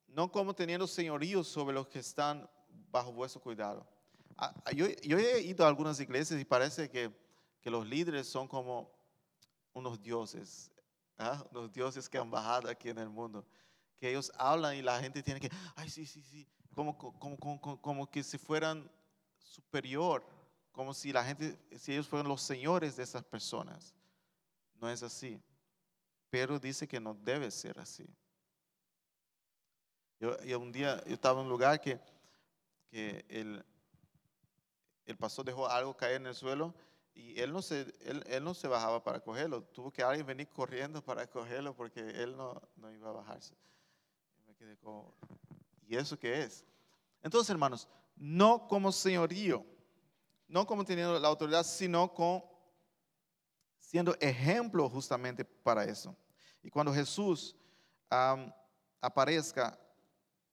no 0.06 0.30
como 0.30 0.54
teniendo 0.54 0.86
señoríos 0.86 1.48
sobre 1.48 1.74
los 1.74 1.88
que 1.88 1.98
están 1.98 2.48
bajo 2.90 3.12
vuestro 3.12 3.40
cuidado 3.40 3.86
Ah, 4.42 4.54
ah, 4.64 4.72
yo, 4.72 4.86
he 4.86 5.42
ido 5.42 5.66
a 5.66 5.68
algunas 5.68 6.00
iglesias 6.00 6.40
y 6.40 6.46
parece 6.46 6.88
que, 6.88 7.12
los 7.64 7.86
líderes 7.86 8.26
son 8.26 8.48
como 8.48 8.90
unos 9.74 10.00
dioses, 10.02 10.72
¿ah? 11.18 11.44
unos 11.50 11.70
dioses 11.70 12.08
que 12.08 12.16
han 12.16 12.30
bajado 12.30 12.70
aquí 12.70 12.88
en 12.88 12.96
el 12.96 13.10
mundo, 13.10 13.46
que 13.98 14.08
ellos 14.08 14.32
hablan 14.36 14.76
y 14.76 14.82
la 14.82 14.98
gente 14.98 15.22
tiene 15.22 15.40
que, 15.40 15.50
ay, 15.76 15.90
sí, 15.90 16.06
sí, 16.06 16.22
sí, 16.22 16.48
como, 16.74 16.96
como, 16.96 17.38
como, 17.38 17.80
como 17.82 18.10
que 18.10 18.22
si 18.22 18.38
fueran 18.38 18.90
superior, 19.38 20.24
como 20.72 20.94
si 20.94 21.12
la 21.12 21.22
gente, 21.22 21.58
si 21.78 21.92
ellos 21.92 22.08
fueran 22.08 22.26
los 22.26 22.40
señores 22.40 22.96
de 22.96 23.02
esas 23.02 23.22
personas. 23.22 23.94
No 24.80 24.88
es 24.88 25.02
así. 25.02 25.38
Pero 26.30 26.58
dice 26.58 26.88
que 26.88 26.98
no 26.98 27.12
debe 27.12 27.50
ser 27.50 27.78
así. 27.78 28.06
Yo, 30.18 30.38
un 30.58 30.72
día 30.72 31.02
yo 31.04 31.12
estaba 31.12 31.40
en 31.40 31.46
un 31.46 31.50
lugar 31.50 31.78
que, 31.78 32.00
que 32.90 33.24
el, 33.28 33.62
el 35.10 35.16
pastor 35.16 35.44
dejó 35.44 35.68
algo 35.68 35.96
caer 35.96 36.16
en 36.16 36.26
el 36.26 36.34
suelo 36.34 36.74
y 37.14 37.38
él 37.40 37.52
no 37.52 37.60
se, 37.62 37.92
él, 38.00 38.42
no 38.42 38.54
se 38.54 38.68
bajaba 38.68 39.02
para 39.02 39.20
cogerlo. 39.20 39.62
Tuvo 39.62 39.90
que 39.90 40.02
alguien 40.02 40.26
venir 40.26 40.48
corriendo 40.48 41.02
para 41.02 41.26
cogerlo 41.26 41.74
porque 41.74 42.00
él 42.00 42.36
no, 42.36 42.60
no 42.76 42.90
iba 42.92 43.10
a 43.10 43.12
bajarse. 43.12 43.54
Y 44.38 44.42
me 44.48 44.54
quedé 44.54 44.76
como, 44.76 45.14
¿y 45.86 45.96
eso 45.96 46.18
qué 46.18 46.42
es? 46.42 46.64
Entonces, 47.22 47.50
hermanos, 47.50 47.88
no 48.16 48.66
como 48.68 48.92
señorío, 48.92 49.64
no 50.48 50.66
como 50.66 50.84
teniendo 50.84 51.18
la 51.18 51.28
autoridad, 51.28 51.64
sino 51.64 52.12
con 52.12 52.42
siendo 53.78 54.16
ejemplo 54.20 54.88
justamente 54.88 55.44
para 55.44 55.84
eso. 55.84 56.16
Y 56.62 56.70
cuando 56.70 56.94
Jesús 56.94 57.56
aparezca, 59.00 59.78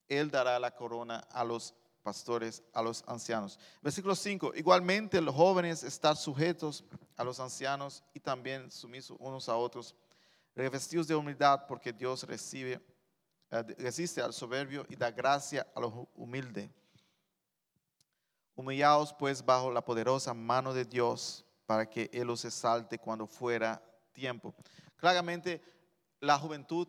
Él 0.07 0.31
dará 0.31 0.57
la 0.59 0.75
corona 0.75 1.19
a 1.31 1.43
los 1.43 1.75
pastores 2.07 2.63
a 2.71 2.81
los 2.81 3.03
ancianos. 3.05 3.59
Versículo 3.81 4.15
5. 4.15 4.53
Igualmente 4.55 5.19
los 5.19 5.35
jóvenes 5.35 5.83
están 5.83 6.15
sujetos 6.15 6.85
a 7.17 7.23
los 7.25 7.37
ancianos 7.41 8.01
y 8.13 8.21
también 8.21 8.71
sumisos 8.71 9.17
unos 9.19 9.49
a 9.49 9.57
otros, 9.57 9.93
revestidos 10.55 11.05
de 11.05 11.15
humildad 11.15 11.65
porque 11.67 11.91
Dios 11.91 12.23
recibe, 12.23 12.79
eh, 13.51 13.75
resiste 13.77 14.21
al 14.21 14.31
soberbio 14.31 14.85
y 14.87 14.95
da 14.95 15.11
gracia 15.11 15.67
a 15.75 15.81
los 15.81 15.91
humildes. 16.15 16.69
Humillaos 18.55 19.13
pues 19.13 19.43
bajo 19.43 19.69
la 19.69 19.83
poderosa 19.83 20.33
mano 20.33 20.73
de 20.73 20.85
Dios 20.85 21.43
para 21.65 21.89
que 21.89 22.09
Él 22.13 22.27
los 22.27 22.45
exalte 22.45 22.97
cuando 22.97 23.27
fuera 23.27 23.83
tiempo. 24.13 24.55
Claramente 24.95 25.61
la 26.21 26.39
juventud 26.39 26.87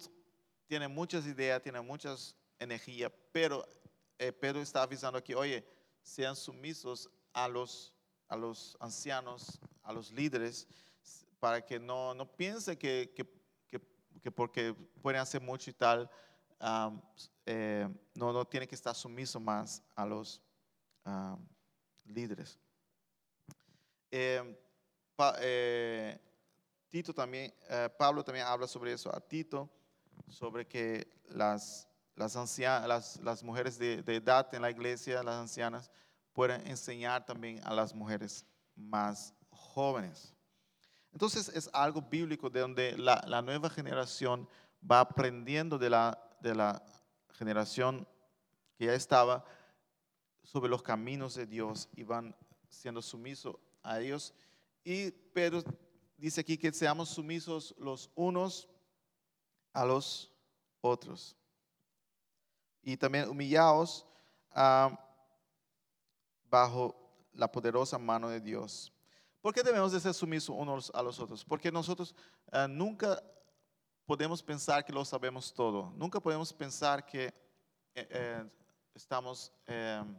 tiene 0.68 0.86
muchas 0.86 1.26
ideas, 1.26 1.60
tiene 1.60 1.80
muchas 1.80 2.36
energía, 2.58 3.12
pero 3.32 3.66
eh, 4.18 4.32
Pedro 4.32 4.60
está 4.60 4.82
avisando 4.82 5.16
aquí, 5.18 5.32
oye, 5.34 5.64
sean 6.02 6.34
sumisos 6.34 7.08
a 7.32 7.46
los, 7.46 7.94
a 8.28 8.36
los 8.36 8.76
ancianos, 8.80 9.60
a 9.82 9.92
los 9.92 10.10
líderes, 10.10 10.66
para 11.38 11.64
que 11.64 11.78
no, 11.78 12.14
no 12.14 12.26
piense 12.26 12.76
que, 12.76 13.12
que, 13.14 13.24
que, 14.20 14.30
porque 14.32 14.74
pueden 15.00 15.20
hacer 15.20 15.40
mucho 15.40 15.70
y 15.70 15.72
tal, 15.72 16.10
eh, 17.46 17.88
no, 18.14 18.32
no 18.32 18.44
tiene 18.44 18.66
que 18.66 18.74
estar 18.74 18.94
sumiso 18.94 19.38
más 19.38 19.82
a 19.94 20.04
los 20.04 20.42
líderes. 22.04 22.58
Eh, 24.10 24.56
Tito 26.88 27.14
también, 27.14 27.54
Pablo 27.96 28.24
también 28.24 28.46
habla 28.46 28.66
sobre 28.66 28.92
eso 28.92 29.14
a 29.14 29.20
Tito, 29.20 29.70
sobre 30.28 30.66
que 30.66 31.06
las 31.28 31.87
las, 32.18 32.34
ancianas, 32.34 33.20
las, 33.22 33.42
mujeres 33.44 33.78
de, 33.78 34.02
edad 34.06 34.52
en 34.52 34.62
la 34.62 34.70
iglesia, 34.70 35.22
las 35.22 35.36
ancianas, 35.36 35.90
pueden 36.32 36.66
enseñar 36.66 37.24
también 37.24 37.60
a 37.64 37.72
las 37.72 37.94
mujeres 37.94 38.44
más 38.74 39.32
jóvenes. 39.50 40.34
Entonces 41.12 41.48
es 41.48 41.70
algo 41.72 42.02
bíblico 42.02 42.50
de 42.50 42.60
donde 42.60 42.98
la, 42.98 43.40
nueva 43.42 43.70
generación 43.70 44.48
va 44.82 45.00
aprendiendo 45.00 45.78
de 45.78 45.90
la, 45.90 46.18
de 46.40 46.56
la 46.56 46.82
generación 47.34 48.06
que 48.76 48.86
ya 48.86 48.94
estaba 48.94 49.44
sobre 50.42 50.68
los 50.68 50.82
caminos 50.82 51.36
de 51.36 51.46
Dios 51.46 51.88
y 51.94 52.02
van 52.02 52.34
siendo 52.68 53.00
sumisos 53.00 53.54
a 53.84 54.00
ellos. 54.00 54.34
Y 54.82 55.12
Pedro 55.12 55.62
dice 56.16 56.40
aquí 56.40 56.58
que 56.58 56.72
seamos 56.72 57.10
sumisos 57.10 57.76
los 57.78 58.10
unos 58.16 58.68
a 59.72 59.84
los 59.84 60.32
otros 60.80 61.37
y 62.88 62.96
también 62.96 63.28
humillaos 63.28 64.06
bajo 66.50 66.96
la 67.34 67.52
poderosa 67.52 67.98
mano 67.98 68.30
de 68.30 68.40
Dios. 68.40 68.90
¿Por 69.42 69.52
qué 69.52 69.62
debemos 69.62 69.92
de 69.92 70.00
ser 70.00 70.14
sumisos 70.14 70.56
unos 70.58 70.90
a 70.94 71.02
los 71.02 71.20
otros? 71.20 71.44
Porque 71.44 71.70
nosotros 71.70 72.14
ah, 72.50 72.66
nunca 72.66 73.22
podemos 74.06 74.42
pensar 74.42 74.86
que 74.86 74.92
lo 74.94 75.04
sabemos 75.04 75.52
todo. 75.52 75.92
Nunca 75.96 76.18
podemos 76.18 76.50
pensar 76.50 77.04
que 77.04 77.26
eh, 77.26 78.08
eh, 78.08 78.50
estamos 78.94 79.52
em, 79.66 80.16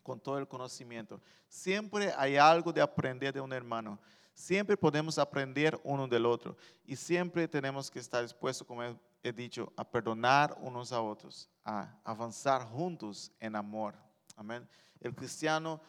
con 0.00 0.20
todo 0.20 0.38
el 0.38 0.46
conocimiento. 0.46 1.20
Siempre 1.48 2.14
hay 2.16 2.36
algo 2.36 2.72
de 2.72 2.82
aprender 2.82 3.34
de 3.34 3.40
un 3.40 3.52
hermano. 3.52 3.98
Siempre 4.32 4.76
podemos 4.76 5.18
aprender 5.18 5.76
uno 5.82 6.06
del 6.06 6.24
otro. 6.24 6.56
Y 6.84 6.94
siempre 6.94 7.48
tenemos 7.48 7.90
que 7.90 7.98
estar 7.98 8.22
dispuestos, 8.22 8.64
como 8.64 8.96
he 9.24 9.32
dicho, 9.32 9.72
a 9.74 9.84
perdonar 9.84 10.54
unos 10.60 10.92
a 10.92 11.00
otros, 11.00 11.48
a 11.64 11.98
avanzar 12.04 12.62
juntos 12.66 13.32
en 13.40 13.56
amor. 13.56 13.96
Amén. 14.36 14.68
El 15.00 15.14
cristiano 15.14 15.80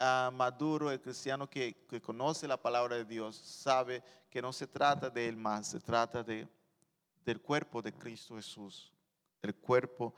uh, 0.00 0.32
maduro, 0.32 0.90
el 0.90 1.00
cristiano 1.00 1.48
que, 1.48 1.86
conoce 2.02 2.48
la 2.48 2.60
palabra 2.60 2.96
de 2.96 3.04
Dios, 3.04 3.36
sabe 3.36 4.02
que 4.28 4.42
no 4.42 4.52
se 4.52 4.66
trata 4.66 5.08
de 5.08 5.28
él 5.28 5.36
más, 5.36 5.68
se 5.68 5.78
trata 5.78 6.24
de, 6.24 6.48
del 7.24 7.40
cuerpo 7.40 7.80
de 7.80 7.92
Cristo 7.92 8.34
Jesús. 8.34 8.92
El 9.40 9.54
cuerpo 9.54 10.12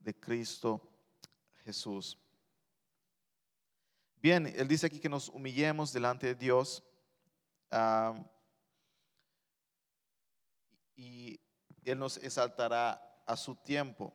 de 0.00 0.18
Cristo 0.18 0.80
Jesús. 1.64 2.18
Bien, 4.22 4.46
él 4.56 4.66
dice 4.66 4.86
aquí 4.86 4.98
que 4.98 5.10
nos 5.10 5.28
humillemos 5.28 5.92
delante 5.92 6.28
de 6.28 6.34
Dios 6.34 6.82
ah, 7.70 8.14
y 10.96 11.38
Él 11.90 11.98
nos 11.98 12.16
exaltará 12.16 13.00
a 13.24 13.36
su 13.36 13.54
tiempo. 13.54 14.12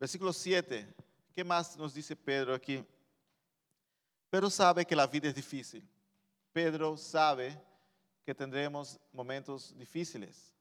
Versículo 0.00 0.32
7. 0.32 0.94
¿Qué 1.34 1.44
más 1.44 1.76
nos 1.76 1.94
dice 1.94 2.16
Pedro 2.16 2.54
aquí? 2.54 2.84
Pedro 4.30 4.50
sabe 4.50 4.84
que 4.84 4.96
la 4.96 5.06
vida 5.06 5.28
es 5.28 5.34
difícil. 5.34 5.86
Pedro 6.52 6.96
sabe 6.96 7.60
que 8.24 8.34
tendremos 8.34 8.98
momentos 9.12 9.76
difíciles. 9.76 10.52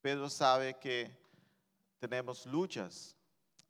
Pedro 0.00 0.28
sabe 0.30 0.74
que 0.74 1.10
tenemos 1.98 2.46
luchas. 2.46 3.16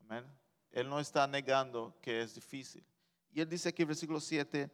Amén. 0.00 0.24
Él 0.70 0.88
no 0.88 1.00
está 1.00 1.26
negando 1.26 1.96
que 2.00 2.22
es 2.22 2.34
difícil. 2.34 2.84
Y 3.32 3.40
él 3.40 3.48
dice 3.48 3.68
aquí 3.68 3.84
versículo 3.84 4.20
7, 4.20 4.70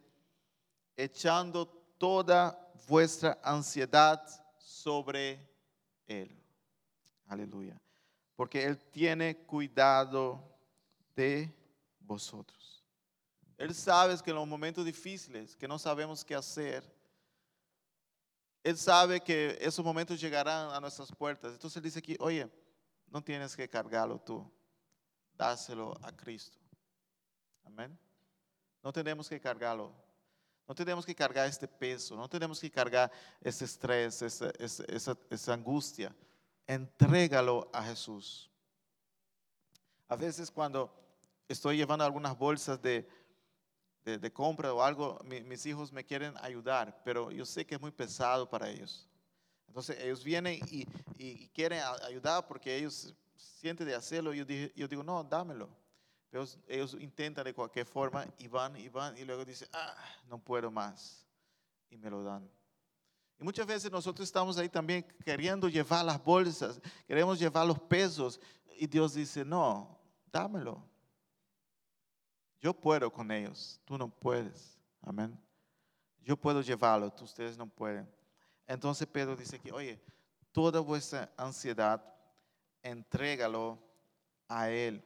echando 0.95 1.67
toda 1.97 2.71
vuestra 2.87 3.39
ansiedad 3.43 4.23
sobre 4.57 5.54
Él. 6.07 6.41
Aleluya. 7.27 7.79
Porque 8.35 8.63
Él 8.63 8.77
tiene 8.91 9.37
cuidado 9.37 10.43
de 11.15 11.53
vosotros. 11.99 12.83
Él 13.57 13.73
sabe 13.73 14.17
que 14.21 14.31
en 14.31 14.35
los 14.35 14.47
momentos 14.47 14.85
difíciles, 14.85 15.55
que 15.55 15.67
no 15.67 15.79
sabemos 15.79 16.25
qué 16.25 16.35
hacer, 16.35 16.83
Él 18.63 18.77
sabe 18.77 19.21
que 19.21 19.57
esos 19.61 19.83
momentos 19.83 20.19
llegarán 20.19 20.71
a 20.71 20.79
nuestras 20.79 21.11
puertas. 21.11 21.53
Entonces 21.53 21.77
Él 21.77 21.83
dice 21.83 21.99
aquí, 21.99 22.17
oye, 22.19 22.49
no 23.07 23.23
tienes 23.23 23.55
que 23.55 23.69
cargarlo 23.69 24.19
tú, 24.19 24.51
dáselo 25.37 25.97
a 26.01 26.11
Cristo. 26.11 26.57
Amén. 27.63 27.97
No 28.83 28.91
tenemos 28.91 29.29
que 29.29 29.39
cargarlo. 29.39 30.04
No 30.67 30.73
tenemos 30.73 31.05
que 31.05 31.13
cargar 31.13 31.47
este 31.47 31.67
peso, 31.67 32.15
no 32.15 32.27
tenemos 32.27 32.59
que 32.59 32.71
cargar 32.71 33.11
ese 33.41 33.65
estrés, 33.65 34.21
esa, 34.21 35.53
angustia. 35.53 36.15
Entrégalo 36.65 37.69
a 37.71 37.83
Jesús. 37.83 38.49
A 40.07 40.15
veces 40.15 40.49
cuando 40.49 40.91
estoy 41.47 41.77
llevando 41.77 42.03
algunas 42.03 42.35
bolsas 42.35 42.81
de, 42.81 43.07
compra 44.33 44.73
o 44.73 44.81
algo, 44.81 45.19
mis 45.23 45.65
hijos 45.67 45.91
me 45.91 46.03
quieren 46.03 46.33
ayudar, 46.41 46.99
pero 47.03 47.29
yo 47.29 47.45
sé 47.45 47.65
que 47.65 47.75
es 47.75 47.81
muy 47.81 47.91
pesado 47.91 48.49
para 48.49 48.69
ellos. 48.69 49.07
Entonces 49.67 49.99
ellos 49.99 50.23
vienen 50.23 50.59
y, 50.71 50.87
y, 51.17 51.47
quieren 51.49 51.81
ayudar 52.03 52.47
porque 52.47 52.75
ellos 52.75 53.13
sienten 53.35 53.85
de 53.85 53.93
hacerlo. 53.93 54.33
Yo, 54.33 54.45
yo 54.75 54.87
digo, 54.87 55.03
no, 55.03 55.23
dámelo. 55.23 55.69
Ellos 56.67 56.97
intentan 56.99 57.45
de 57.45 57.53
cualquier 57.53 57.85
forma 57.85 58.25
y 58.37 58.47
van 58.47 58.75
y 58.75 58.89
van 58.89 59.17
y 59.17 59.23
luego 59.23 59.45
dicen, 59.45 59.67
ah, 59.73 59.95
no 60.27 60.37
puedo 60.37 60.69
más. 60.69 61.25
Y 61.89 61.97
me 61.97 62.09
lo 62.09 62.23
dan. 62.23 62.49
Y 63.39 63.43
muchas 63.43 63.65
veces 63.65 63.91
nosotros 63.91 64.27
estamos 64.27 64.57
ahí 64.57 64.69
también 64.69 65.05
queriendo 65.23 65.67
llevar 65.67 66.05
las 66.05 66.23
bolsas, 66.23 66.79
queremos 67.07 67.39
llevar 67.39 67.65
los 67.65 67.79
pesos. 67.79 68.39
Y 68.77 68.87
Dios 68.87 69.13
dice, 69.13 69.45
no, 69.45 69.97
dámelo. 70.31 70.83
Yo 72.59 72.73
puedo 72.73 73.11
con 73.11 73.31
ellos, 73.31 73.79
tú 73.85 73.97
no 73.97 74.09
puedes. 74.09 74.77
Amén. 75.01 75.39
Yo 76.21 76.35
puedo 76.35 76.61
llevarlo, 76.61 77.13
ustedes 77.21 77.57
no 77.57 77.67
pueden. 77.67 78.09
Entonces 78.67 79.07
Pedro 79.07 79.35
dice 79.35 79.59
que, 79.59 79.71
oye, 79.71 80.01
toda 80.51 80.79
vuestra 80.79 81.31
ansiedad, 81.37 82.03
entrégalo 82.81 83.77
a 84.47 84.69
Él. 84.69 85.03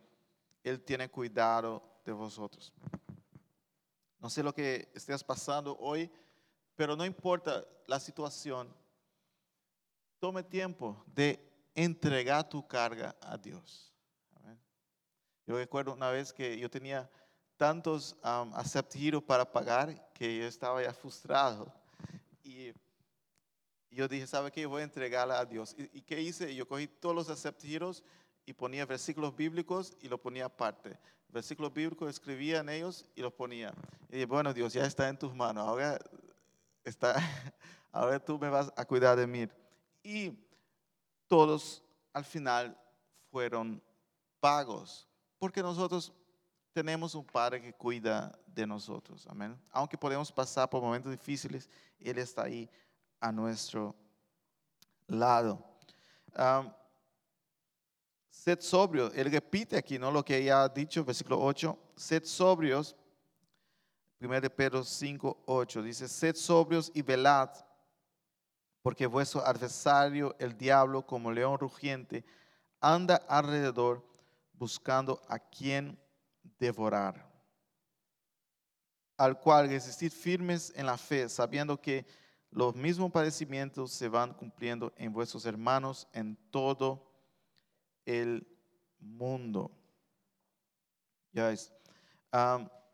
Él 0.64 0.82
tiene 0.82 1.10
cuidado 1.10 1.82
de 2.06 2.12
vosotros. 2.12 2.74
No 4.20 4.30
sé 4.30 4.44
lo 4.44 4.54
que 4.54 4.92
estés 4.94 5.24
pasando 5.24 5.78
hoy, 5.78 6.12
pero 6.76 6.96
no 6.96 7.06
importa 7.06 7.66
la 7.88 8.00
situación, 8.00 8.74
tome 10.20 10.44
tiempo 10.44 11.04
de 11.08 11.40
entregar 11.74 12.48
tu 12.48 12.68
carga 12.68 13.16
a 13.22 13.38
Dios. 13.38 13.94
Yo 15.46 15.58
recuerdo 15.58 15.94
una 15.94 16.12
vez 16.12 16.32
que 16.32 16.60
yo 16.60 16.70
tenía 16.70 17.10
tantos 17.58 18.16
um, 18.24 19.22
para 19.26 19.52
pagar 19.52 20.12
que 20.14 20.38
yo 20.38 20.46
estaba 20.46 20.84
ya 20.84 20.94
frustrado. 20.94 21.74
Y 22.44 22.72
yo 23.90 24.08
dije, 24.08 24.28
¿sabe 24.28 24.52
qué? 24.52 24.66
Voy 24.66 24.82
a 24.82 24.84
entregarla 24.84 25.40
a 25.40 25.46
Dios. 25.46 25.76
¿Y, 25.78 26.02
qué 26.04 26.22
hice? 26.22 26.54
Yo 26.54 26.68
cogí 26.68 26.88
todos 26.88 27.16
los 27.16 27.30
aceptiros 27.30 28.04
y 28.50 28.54
ponía 28.54 28.84
versículos 28.84 29.36
bíblicos 29.36 29.96
y 30.02 30.08
los 30.08 30.20
ponía 30.20 30.46
aparte. 30.46 30.98
Versículos 31.28 31.72
bíblicos 31.72 32.10
escribía 32.10 32.62
en 32.62 32.70
ellos 32.70 33.06
y 33.16 33.22
los 33.22 33.32
ponía. 33.32 33.72
Y 34.10 34.26
bueno, 34.26 34.52
Dios, 34.56 34.74
ya 34.74 34.86
está 34.86 35.08
en 35.08 35.20
tus 35.20 35.36
manos. 35.36 35.68
Ahora, 35.68 36.00
está, 36.84 37.14
ahora 37.92 38.20
tú 38.20 38.40
me 38.40 38.50
vas 38.50 38.74
a 38.76 38.86
cuidar 38.86 39.16
de 39.20 39.28
mí. 39.28 39.48
Y 40.02 40.34
todos 41.28 41.84
al 42.12 42.26
final 42.26 42.76
fueron 43.30 43.80
pagos. 44.40 45.08
Porque 45.38 45.62
nosotros 45.62 46.12
tenemos 46.74 47.14
un 47.14 47.26
Padre 47.26 47.62
que 47.62 47.72
cuida 47.72 48.36
de 48.48 48.66
nosotros. 48.66 49.28
Amén. 49.30 49.56
Aunque 49.70 49.96
podemos 49.96 50.32
pasar 50.32 50.68
por 50.68 50.82
momentos 50.82 51.12
difíciles, 51.12 51.70
Él 52.00 52.18
está 52.18 52.46
ahí 52.46 52.68
a 53.20 53.32
nuestro 53.32 53.96
lado. 55.06 55.64
Sed 58.30 58.60
sobrios. 58.62 59.12
Él 59.16 59.32
repite 59.32 59.78
aquí, 59.78 59.98
¿no? 60.00 60.12
Lo 60.12 60.24
que 60.24 60.44
ya 60.44 60.64
ha 60.64 60.70
dicho, 60.70 61.04
versículo 61.04 61.40
8. 61.42 61.78
Sed 61.96 62.24
sobrios. 62.26 62.96
1 64.22 64.42
de 64.42 64.50
Pedro 64.50 64.84
5, 64.84 65.44
8. 65.46 65.84
Dice, 65.84 66.08
sed 66.08 66.36
sobrios 66.36 66.92
y 66.94 67.02
velad, 67.02 67.50
porque 68.82 69.06
vuestro 69.06 69.46
adversario, 69.46 70.36
el 70.40 70.58
diablo, 70.58 71.06
como 71.06 71.32
león 71.32 71.58
rugiente, 71.58 72.26
anda 72.82 73.16
alrededor 73.28 74.06
buscando 74.54 75.22
a 75.28 75.40
quien 75.40 75.98
devorar. 76.60 77.28
Al 79.18 79.40
cual 79.40 79.70
resistid 79.70 80.12
firmes 80.12 80.72
en 80.76 80.86
la 80.86 80.98
fe, 80.98 81.30
sabiendo 81.30 81.80
que 81.80 82.06
los 82.52 82.76
mismos 82.76 83.12
padecimientos 83.12 83.92
se 83.92 84.10
van 84.10 84.34
cumpliendo 84.34 84.92
en 84.98 85.14
vuestros 85.14 85.46
hermanos 85.46 86.08
en 86.14 86.36
todo 86.52 87.09
el 88.10 88.48
mundo. 89.00 89.70
Ya 91.32 91.52
es. 91.52 91.72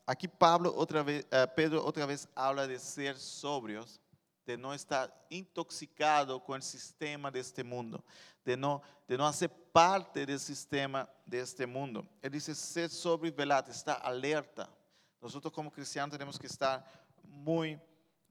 aquí 0.05 0.27
Pablo 0.27 0.73
otra 0.75 1.03
vez, 1.03 1.25
eh, 1.31 1.47
Pedro 1.55 1.85
otra 1.85 2.05
vez 2.05 2.27
habla 2.35 2.67
de 2.67 2.77
ser 2.77 3.17
sobrios, 3.17 4.01
de 4.45 4.57
no 4.57 4.73
estar 4.73 5.25
intoxicado 5.29 6.43
con 6.43 6.57
el 6.57 6.61
sistema 6.61 7.31
de 7.31 7.39
este 7.39 7.63
mundo, 7.63 8.03
de 8.43 8.57
no, 8.57 8.81
de 9.07 9.17
no 9.17 9.25
hacer 9.25 9.49
parte 9.71 10.25
del 10.25 10.39
sistema 10.39 11.09
de 11.25 11.39
este 11.39 11.65
mundo. 11.65 12.05
Él 12.21 12.33
dice, 12.33 12.53
ser 12.53 12.89
sobrio 12.89 13.31
y 13.31 13.35
velado, 13.35 13.71
está 13.71 13.93
alerta. 13.93 14.69
Nosotros 15.21 15.53
como 15.53 15.71
cristianos 15.71 16.11
tenemos 16.11 16.37
que 16.37 16.47
estar 16.47 16.85
muy, 17.23 17.79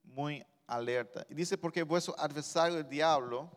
muy 0.02 0.44
alerta. 0.66 1.26
Y 1.30 1.34
dice, 1.34 1.56
porque 1.56 1.82
vuestro 1.82 2.14
adversario 2.18 2.76
el 2.76 2.88
diablo, 2.88 3.50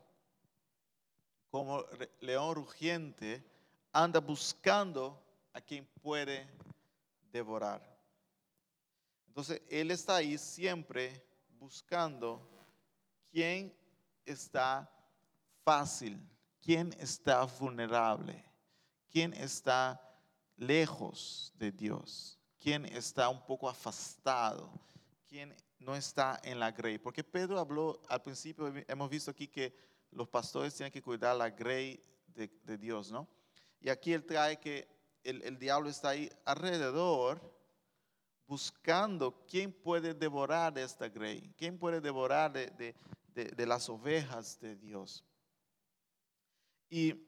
como 1.50 1.86
león 2.20 2.56
rugiente, 2.56 3.44
anda 3.92 4.20
buscando 4.20 5.24
a 5.54 5.62
quien 5.62 5.86
puede 6.02 6.48
devorar. 7.32 7.82
Entonces, 9.28 9.62
Él 9.70 9.92
está 9.92 10.18
ahí 10.18 10.38
siempre 10.38 11.24
buscando 11.60 12.48
quién 13.32 13.76
está 14.26 14.92
fácil, 15.64 16.20
quién 16.62 16.94
está 17.00 17.44
vulnerable, 17.44 18.44
quién 19.10 19.34
está 19.34 20.02
lejos 20.56 21.54
de 21.56 21.72
Dios, 21.72 22.40
quién 22.60 22.86
está 22.86 23.30
un 23.30 23.46
poco 23.46 23.70
afastado, 23.70 24.72
quién 25.28 25.56
no 25.80 25.96
está 25.96 26.40
en 26.44 26.60
la 26.60 26.72
grey. 26.72 26.98
Porque 26.98 27.24
Pedro 27.24 27.60
habló 27.60 28.02
al 28.10 28.22
principio, 28.22 28.74
hemos 28.88 29.10
visto 29.10 29.32
aquí 29.32 29.48
que 29.48 29.76
los 30.12 30.28
pastores 30.28 30.74
tienen 30.76 30.92
que 30.92 31.02
cuidar 31.02 31.36
la 31.36 31.50
grey 31.50 32.02
de, 32.28 32.78
Dios, 32.78 33.12
¿no? 33.12 33.28
Y 33.80 33.90
aquí 33.90 34.14
él 34.14 34.26
trae 34.26 34.60
que 34.60 34.88
el, 35.24 35.58
diablo 35.58 35.90
está 35.90 36.10
ahí 36.10 36.30
alrededor 36.46 37.42
buscando 38.48 39.46
quién 39.46 39.74
puede 39.74 40.14
devorar 40.14 40.78
esta 40.78 41.10
grey, 41.10 41.54
quién 41.58 41.78
puede 41.78 42.00
devorar 42.00 42.54
de, 42.54 42.96
las 43.66 43.90
ovejas 43.90 44.60
de 44.60 44.76
Dios. 44.76 45.24
Y, 46.90 47.24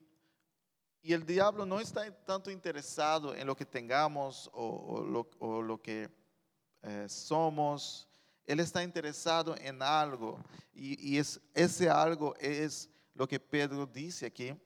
el 1.01 1.25
diablo 1.25 1.65
no 1.65 1.79
está 1.79 2.11
tanto 2.25 2.51
interesado 2.51 3.33
en 3.33 3.47
lo 3.47 3.55
que 3.55 3.65
tengamos 3.65 4.49
o, 4.53 5.01
lo, 5.01 5.81
que 5.81 6.09
eh, 6.83 7.07
somos, 7.07 8.08
él 8.49 8.59
está 8.61 8.81
interesado 8.81 9.55
en 9.57 9.79
algo 9.79 10.43
y, 10.73 11.19
es, 11.19 11.39
ese 11.53 11.87
algo 11.87 12.35
es 12.37 12.89
lo 13.13 13.27
que 13.27 13.39
Pedro 13.39 13.85
dice 13.85 14.25
aquí. 14.25 14.47
En 14.47 14.59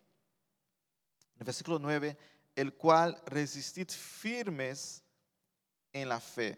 el 1.40 1.44
versículo 1.44 1.78
9, 1.80 2.18
el 2.56 2.74
cual 2.76 3.22
resistid 3.26 3.90
firmes 3.90 5.04
en 5.92 6.08
la 6.08 6.22
fe. 6.22 6.58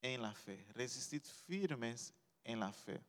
en 0.00 0.22
la 0.22 0.32
fe, 0.32 0.64
resistid 0.74 1.22
firmes 1.44 2.14
en 2.44 2.60
la 2.60 2.70
fe. 2.70 3.02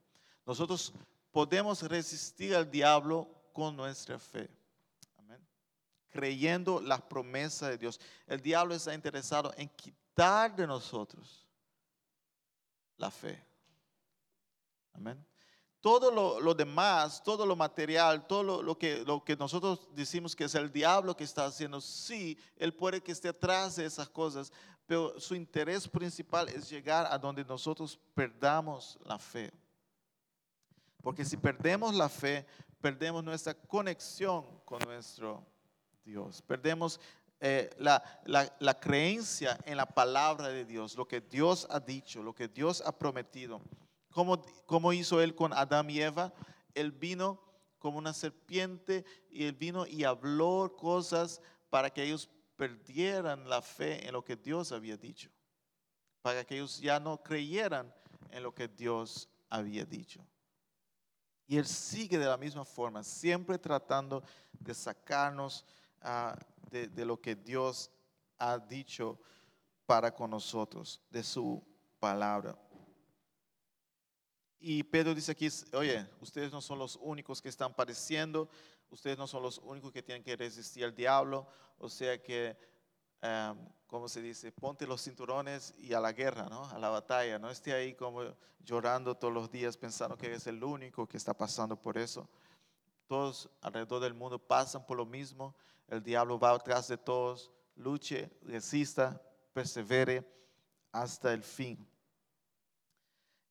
Nosotros 0.43 0.91
podemos 1.31 1.83
resistir 1.83 2.55
al 2.55 2.71
diablo 2.71 3.29
con 3.53 3.75
nuestra 3.75 4.17
fe. 4.17 4.49
Amén. 5.17 5.45
Creyendo 6.09 6.81
las 6.81 7.03
promesas 7.03 7.69
de 7.69 7.77
Dios. 7.77 7.99
El 8.25 8.41
diablo 8.41 8.73
está 8.73 8.95
interesado 8.95 9.53
en 9.55 9.69
quitar 9.69 10.55
de 10.55 10.65
nosotros 10.65 11.46
la 12.97 13.11
fe. 13.11 13.43
Amén. 14.93 15.25
Todo 15.79 16.11
lo, 16.41 16.53
demás, 16.53 17.23
todo 17.23 17.45
lo 17.45 17.55
material, 17.55 18.27
todo 18.27 18.61
lo, 18.61 18.77
que, 18.77 19.05
lo 19.05 19.23
que 19.23 19.35
nosotros 19.37 19.87
decimos 19.93 20.35
que 20.35 20.45
es 20.45 20.55
el 20.55 20.71
diablo 20.71 21.15
que 21.15 21.23
está 21.23 21.45
haciendo, 21.45 21.79
sí, 21.79 22.37
él 22.57 22.73
puede 22.73 23.01
que 23.01 23.11
esté 23.11 23.29
atrás 23.29 23.75
de 23.75 23.85
esas 23.85 24.09
cosas, 24.09 24.51
pero 24.85 25.19
su 25.19 25.35
interés 25.35 25.87
principal 25.87 26.49
es 26.49 26.69
llegar 26.69 27.07
a 27.09 27.17
donde 27.17 27.45
nosotros 27.45 27.99
perdamos 28.13 28.97
la 29.05 29.19
fe. 29.19 29.53
Porque 31.01 31.23
si 31.23 31.37
perdemos 31.37 31.93
la 31.93 32.09
fe, 32.09 32.45
perdemos 32.81 33.23
nuestra 33.23 33.53
conexión 33.53 34.59
con 34.65 34.79
nuestro 34.79 35.45
Dios. 36.03 36.41
Perdemos 36.41 36.99
eh, 37.39 37.69
la, 37.77 38.03
la, 38.25 38.79
creencia 38.79 39.59
en 39.65 39.77
la 39.77 39.85
palabra 39.85 40.47
de 40.49 40.65
Dios, 40.65 40.95
lo 40.95 41.07
que 41.07 41.21
Dios 41.21 41.67
ha 41.69 41.79
dicho, 41.79 42.23
lo 42.23 42.33
que 42.33 42.47
Dios 42.47 42.81
ha 42.85 42.97
prometido. 42.97 43.61
¿Cómo, 44.09 44.41
cómo 44.65 44.91
hizo 44.91 45.21
Él 45.21 45.35
con 45.35 45.53
Adán 45.53 45.89
y 45.89 46.01
Eva? 46.01 46.33
Él 46.73 46.91
vino 46.91 47.39
como 47.77 47.99
una 47.99 48.13
serpiente 48.13 49.05
y 49.29 49.45
Él 49.45 49.53
vino 49.53 49.85
y 49.85 50.03
habló 50.03 50.75
cosas 50.75 51.39
para 51.69 51.91
que 51.91 52.03
ellos 52.03 52.27
perdieran 52.55 53.47
la 53.47 53.61
fe 53.61 54.07
en 54.07 54.13
lo 54.13 54.23
que 54.23 54.35
Dios 54.35 54.71
había 54.71 54.97
dicho. 54.97 55.29
Para 56.23 56.43
que 56.43 56.55
ellos 56.55 56.79
ya 56.79 56.99
no 56.99 57.21
creyeran 57.21 57.93
en 58.31 58.41
lo 58.41 58.53
que 58.53 58.67
Dios 58.67 59.29
había 59.47 59.85
dicho. 59.85 60.25
Y 61.45 61.57
Él 61.57 61.65
sigue 61.65 62.17
de 62.17 62.25
la 62.25 62.37
misma 62.37 62.65
forma, 62.65 63.03
siempre 63.03 63.57
tratando 63.57 64.23
de 64.51 64.73
sacarnos 64.73 65.63
de, 66.71 67.05
lo 67.05 67.19
que 67.19 67.35
Dios 67.35 67.91
ha 68.37 68.57
dicho 68.57 69.19
para 69.85 70.13
con 70.13 70.31
nosotros, 70.31 71.01
de 71.09 71.23
su 71.23 71.63
palabra. 71.99 72.57
Y 74.59 74.83
Pedro 74.83 75.13
dice 75.13 75.31
aquí, 75.31 75.47
oye, 75.73 76.07
ustedes 76.19 76.51
no 76.51 76.61
son 76.61 76.79
los 76.79 76.97
únicos 77.01 77.41
que 77.41 77.49
están 77.49 77.73
padeciendo, 77.73 78.49
ustedes 78.89 79.17
no 79.17 79.27
son 79.27 79.43
los 79.43 79.59
únicos 79.59 79.91
que 79.91 80.03
tienen 80.03 80.23
que 80.23 80.35
resistir 80.35 80.83
al 80.83 80.95
diablo, 80.95 81.47
o 81.77 81.89
sea 81.89 82.21
que 82.21 82.57
Em, 83.21 83.57
¿cómo 83.87 84.07
se 84.07 84.21
dice? 84.21 84.51
Ponte 84.51 84.85
los 84.85 85.03
cinturones 85.03 85.73
y 85.77 85.93
a 85.93 85.99
la 85.99 86.11
guerra, 86.11 86.47
¿no? 86.49 86.65
A 86.65 86.77
la 86.77 86.89
batalla. 86.89 87.39
No 87.39 87.49
esté 87.49 87.73
ahí 87.73 87.93
como 87.93 88.21
llorando 88.59 89.15
todos 89.15 89.33
los 89.33 89.49
días 89.49 89.77
pensando 89.77 90.17
que 90.17 90.33
es 90.33 90.45
el 90.47 90.63
único 90.63 91.07
que 91.07 91.17
está 91.17 91.33
pasando 91.33 91.75
por 91.81 91.97
eso. 91.97 92.29
Todos 93.07 93.49
alrededor 93.61 94.01
del 94.01 94.13
mundo 94.13 94.37
pasan 94.37 94.85
por 94.85 94.97
lo 94.97 95.05
mismo. 95.05 95.55
El 95.87 96.03
diablo 96.03 96.37
va 96.37 96.51
atrás 96.51 96.87
de 96.87 96.97
todos. 96.97 97.51
Luche, 97.75 98.29
resista, 98.41 99.21
persevere 99.53 100.23
hasta 100.91 101.33
el 101.33 101.43
fin. 101.43 101.87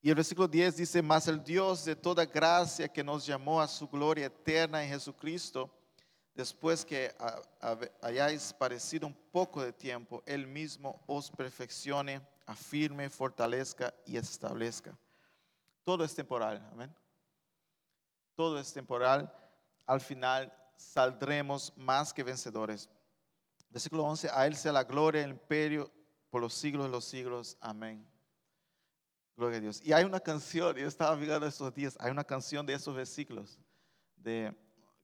Y 0.02 0.08
el 0.10 0.14
versículo 0.14 0.46
10 0.46 0.76
dice, 0.76 1.02
mas 1.02 1.26
el 1.26 1.42
Dios 1.42 1.84
de 1.84 1.96
toda 1.96 2.24
gracia 2.24 2.88
que 2.88 3.02
nos 3.02 3.26
llamó 3.26 3.60
a 3.60 3.66
su 3.66 3.88
gloria 3.88 4.26
eterna 4.26 4.82
en 4.84 4.90
Jesucristo, 4.90 5.70
después 6.34 6.84
que 6.84 7.12
hayáis 8.00 8.52
parecido 8.52 9.06
un 9.06 9.14
poco 9.32 9.62
de 9.62 9.72
tiempo, 9.72 10.22
Él 10.26 10.46
mismo 10.46 11.02
os 11.06 11.30
perfeccione, 11.30 12.20
afirme, 12.44 13.10
fortalezca 13.10 13.92
y 14.04 14.16
establezca. 14.16 14.96
Todo 15.82 16.04
es 16.04 16.14
temporal, 16.14 16.64
amén. 16.72 16.94
Todo 18.34 18.60
es 18.60 18.72
temporal. 18.72 19.32
Al 19.86 20.00
final 20.00 20.52
saldremos 20.76 21.72
más 21.76 22.12
que 22.12 22.22
vencedores. 22.22 22.88
Versículo 23.70 24.04
11, 24.04 24.30
a 24.32 24.46
Él 24.46 24.56
sea 24.56 24.72
la 24.72 24.84
gloria, 24.84 25.24
el 25.24 25.30
imperio 25.30 25.90
por 26.30 26.40
los 26.40 26.54
siglos 26.54 26.86
de 26.86 26.92
los 26.92 27.04
siglos. 27.04 27.56
Amén. 27.60 28.06
Gloria 29.36 29.58
a 29.58 29.60
Dios. 29.60 29.82
Y 29.84 29.92
hay 29.92 30.04
una 30.04 30.20
canción, 30.20 30.76
yo 30.76 30.86
estaba 30.86 31.14
mirando 31.16 31.46
estos 31.46 31.74
días, 31.74 31.96
hay 32.00 32.10
una 32.10 32.24
canción 32.24 32.64
de 32.64 32.74
esos 32.74 32.94
versículos 32.94 33.58
de 34.16 34.54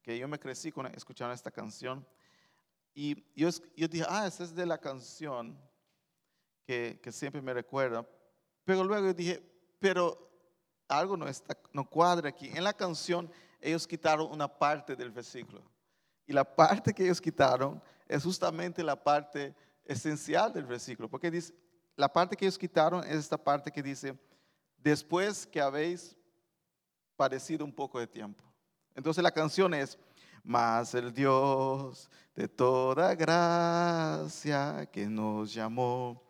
que 0.02 0.18
yo 0.18 0.26
me 0.26 0.38
crecí 0.38 0.72
con, 0.72 0.86
escuchando 0.86 1.34
esta 1.34 1.50
canción. 1.50 2.06
Y 2.94 3.24
yo, 3.34 3.48
yo 3.76 3.88
dije, 3.88 4.04
ah, 4.08 4.26
esa 4.26 4.44
es 4.44 4.54
de 4.54 4.66
la 4.66 4.78
canción 4.78 5.58
que, 6.64 6.98
que 7.02 7.12
siempre 7.12 7.42
me 7.42 7.52
recuerda. 7.54 8.06
Pero 8.64 8.84
luego 8.84 9.06
yo 9.06 9.14
dije, 9.14 9.42
pero 9.78 10.30
algo 10.88 11.16
no, 11.16 11.28
está, 11.28 11.56
no 11.72 11.88
cuadra 11.88 12.28
aquí. 12.28 12.48
En 12.48 12.64
la 12.64 12.72
canción 12.72 13.30
ellos 13.62 13.86
quitaron 13.86 14.30
una 14.30 14.48
parte 14.48 14.96
del 14.96 15.10
versículo. 15.10 15.62
Y 16.26 16.32
la 16.32 16.44
parte 16.44 16.92
que 16.92 17.04
ellos 17.04 17.20
quitaron 17.20 17.80
es 18.08 18.22
justamente 18.22 18.82
la 18.82 18.96
parte 18.96 19.54
esencial 19.84 20.52
del 20.52 20.66
versículo. 20.66 21.08
Porque 21.08 21.30
dice, 21.30 21.54
la 21.96 22.12
parte 22.12 22.36
que 22.36 22.44
ellos 22.44 22.58
quitaron 22.58 23.04
es 23.04 23.16
esta 23.16 23.38
parte 23.38 23.70
que 23.70 23.82
dice, 23.82 24.18
después 24.76 25.46
que 25.46 25.60
habéis 25.60 26.16
padecido 27.16 27.64
un 27.64 27.72
poco 27.72 27.98
de 27.98 28.06
tiempo. 28.06 28.44
Entonces 28.94 29.22
la 29.22 29.30
canción 29.30 29.72
es, 29.74 29.98
más 30.42 30.94
el 30.94 31.12
Dios 31.12 32.10
de 32.34 32.48
toda 32.48 33.14
gracia 33.14 34.88
que 34.90 35.06
nos 35.06 35.54
llamó 35.54 36.20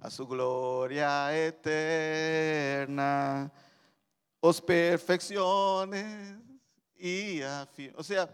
a 0.00 0.10
su 0.10 0.26
gloria 0.26 1.36
eterna, 1.46 3.50
os 4.40 4.60
perfecciones 4.60 6.41
y 7.02 7.42
afirma. 7.42 7.98
O 7.98 8.02
sea, 8.02 8.28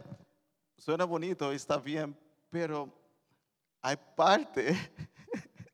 suena 0.76 1.04
bonito, 1.04 1.50
está 1.52 1.78
bien, 1.78 2.16
pero 2.50 2.92
hay 3.80 3.96
parte, 4.16 4.76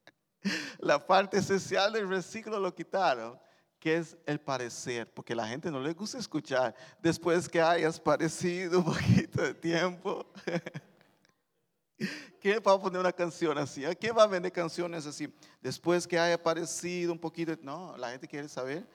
la 0.78 1.05
parte 1.05 1.38
esencial 1.38 1.92
del 1.92 2.07
versículo 2.07 2.59
lo 2.59 2.74
quitaron 2.74 3.38
¿Qué 3.84 3.99
es 3.99 4.16
el 4.24 4.40
parecer? 4.40 5.12
Porque 5.12 5.34
la 5.34 5.47
gente 5.47 5.70
no 5.70 5.78
le 5.78 5.92
gusta 5.92 6.16
escuchar 6.16 6.74
después 7.03 7.47
que 7.47 7.61
hayas 7.61 8.01
parecido 8.01 8.78
un 8.78 8.86
poquito 8.86 9.42
de 9.42 9.53
tiempo. 9.53 10.24
¿Quién 12.40 12.62
va 12.66 12.72
a 12.72 12.80
poner 12.80 12.99
una 12.99 13.12
canción 13.12 13.59
así? 13.59 13.84
¿Quién 14.01 14.16
va 14.16 14.22
a 14.22 14.26
vender 14.26 14.51
canciones 14.51 15.05
así? 15.05 15.30
Después 15.61 16.07
que 16.07 16.18
haya 16.18 16.42
parecido 16.42 17.12
un 17.12 17.18
poquito, 17.18 17.55
no, 17.61 17.95
la 17.99 18.11
gente 18.12 18.26
quiere 18.26 18.49
saber 18.49 18.86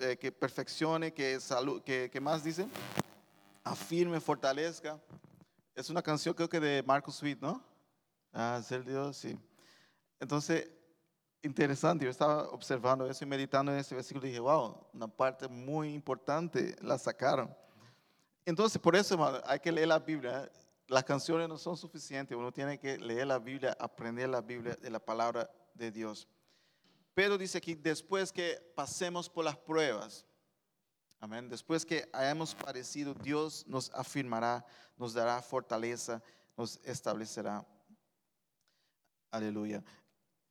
eh, 0.00 0.16
que 0.16 0.32
perfeccione, 0.32 1.14
que 1.14 1.38
salud, 1.38 1.80
que, 1.84 2.10
más 2.20 2.42
dicen, 2.42 2.68
afirme, 3.64 4.20
fortalezca. 4.20 5.00
Es 5.74 5.90
una 5.90 6.02
canción 6.02 6.34
creo 6.34 6.48
que 6.48 6.60
de 6.60 6.82
Marcos 6.82 7.16
Sweet, 7.16 7.40
¿no? 7.40 7.64
Ah, 8.32 8.60
ser 8.62 8.84
Dios, 8.84 9.16
sí. 9.16 9.36
Entonces, 10.20 10.70
interesante, 11.42 12.04
yo 12.04 12.10
estaba 12.10 12.48
observando 12.50 13.08
eso 13.08 13.24
y 13.24 13.26
meditando 13.26 13.72
en 13.72 13.78
ese 13.78 13.94
versículo 13.94 14.26
y 14.26 14.28
dije, 14.28 14.40
wow, 14.40 14.86
una 14.92 15.08
parte 15.08 15.48
muy 15.48 15.92
importante 15.92 16.76
la 16.80 16.98
sacaron. 16.98 17.54
Entonces, 18.44 18.80
por 18.80 18.94
eso, 18.94 19.42
hay 19.46 19.58
que 19.58 19.72
leer 19.72 19.88
la 19.88 19.98
Biblia. 19.98 20.50
Las 20.86 21.04
canciones 21.04 21.48
no 21.48 21.56
son 21.56 21.76
suficientes, 21.76 22.36
uno 22.36 22.52
tiene 22.52 22.78
que 22.78 22.98
leer 22.98 23.26
la 23.26 23.38
Biblia, 23.38 23.76
aprender 23.80 24.28
la 24.28 24.42
Biblia 24.42 24.76
de 24.76 24.90
la 24.90 24.98
palabra 24.98 25.50
de 25.72 25.90
Dios. 25.90 26.28
Pero 27.14 27.38
dice 27.38 27.58
aquí, 27.58 27.74
después 27.74 28.32
que 28.32 28.60
pasemos 28.74 29.30
por 29.30 29.44
las 29.44 29.56
pruebas, 29.56 30.26
amén, 31.24 31.48
después 31.48 31.86
que 31.86 32.08
hayamos 32.12 32.54
parecido, 32.54 33.14
Dios 33.14 33.64
nos 33.66 33.90
afirmará, 33.94 34.64
nos 34.96 35.14
dará 35.14 35.40
fortaleza, 35.40 36.22
nos 36.56 36.78
establecerá. 36.84 37.66
Aleluya. 39.30 39.82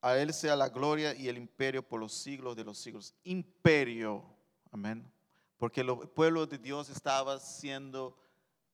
A 0.02 0.18
Él 0.18 0.34
sea 0.34 0.56
la 0.56 0.70
gloria 0.70 1.16
y 1.16 1.30
el 1.30 1.38
imperio 1.38 1.88
por 1.88 2.00
los 2.00 2.12
siglos 2.12 2.56
de 2.56 2.64
los 2.64 2.78
siglos. 2.80 3.14
Imperio. 3.24 4.26
Amén. 4.72 5.10
Porque 5.58 5.82
el 5.82 5.96
pueblo 6.10 6.46
de 6.48 6.58
Dios 6.58 6.90
estaba 6.90 7.40
siendo 7.40 8.18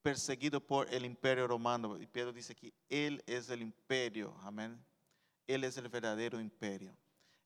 perseguido 0.01 0.65
por 0.65 0.91
el 0.93 1.03
imperio 1.03 1.47
romano. 1.47 1.99
Y 1.99 2.07
Pedro 2.07 2.31
dice 2.31 2.53
aquí, 2.53 2.73
Él 2.87 3.21
es 3.27 3.49
el 3.49 3.61
imperio. 3.61 4.33
Amén. 4.41 4.81
Él 5.45 5.65
es 5.65 5.77
el 5.77 5.89
verdadero 5.89 6.39
imperio. 6.39 6.95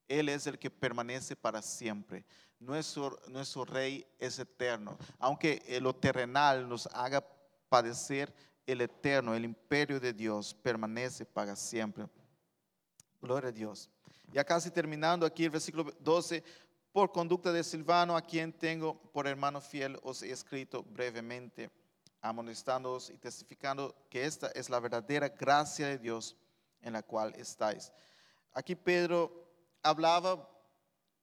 Él 0.07 0.29
es 0.29 0.47
el 0.47 0.59
que 0.59 0.69
permanece 0.69 1.35
para 1.35 1.61
siempre. 1.61 2.25
Nuestro, 2.59 3.65
rey 3.65 4.05
es 4.19 4.39
eterno. 4.39 4.97
Aunque 5.19 5.61
lo 5.81 5.93
terrenal 5.93 6.67
nos 6.67 6.87
haga 6.87 7.25
padecer, 7.69 8.33
el 8.65 8.81
eterno, 8.81 9.35
el 9.35 9.43
imperio 9.43 9.99
de 9.99 10.13
Dios 10.13 10.53
permanece 10.53 11.25
para 11.25 11.55
siempre. 11.55 12.07
Gloria 13.21 13.49
a 13.49 13.53
Dios. 13.53 13.89
Ya 14.31 14.43
casi 14.43 14.71
terminando 14.71 15.25
aquí 15.25 15.43
el 15.45 15.49
versículo 15.49 15.91
12. 15.99 16.43
Por 16.91 17.11
conducta 17.11 17.51
de 17.51 17.63
Silvano, 17.63 18.15
a 18.15 18.21
quien 18.21 18.53
tengo 18.53 18.95
por 19.11 19.27
hermano 19.27 19.59
fiel, 19.59 19.97
os 20.03 20.21
he 20.21 20.31
escrito 20.31 20.83
brevemente, 20.83 21.71
amonestándoos 22.21 23.09
y 23.09 23.17
testificando 23.17 23.95
que 24.09 24.25
esta 24.25 24.47
es 24.49 24.69
la 24.69 24.79
verdadera 24.79 25.27
gracia 25.29 25.87
de 25.87 25.97
Dios 25.97 26.37
en 26.81 26.93
la 26.93 27.01
cual 27.01 27.33
estáis. 27.35 27.91
Aquí 28.53 28.75
Pedro 28.75 29.42
hablaba 29.83 30.49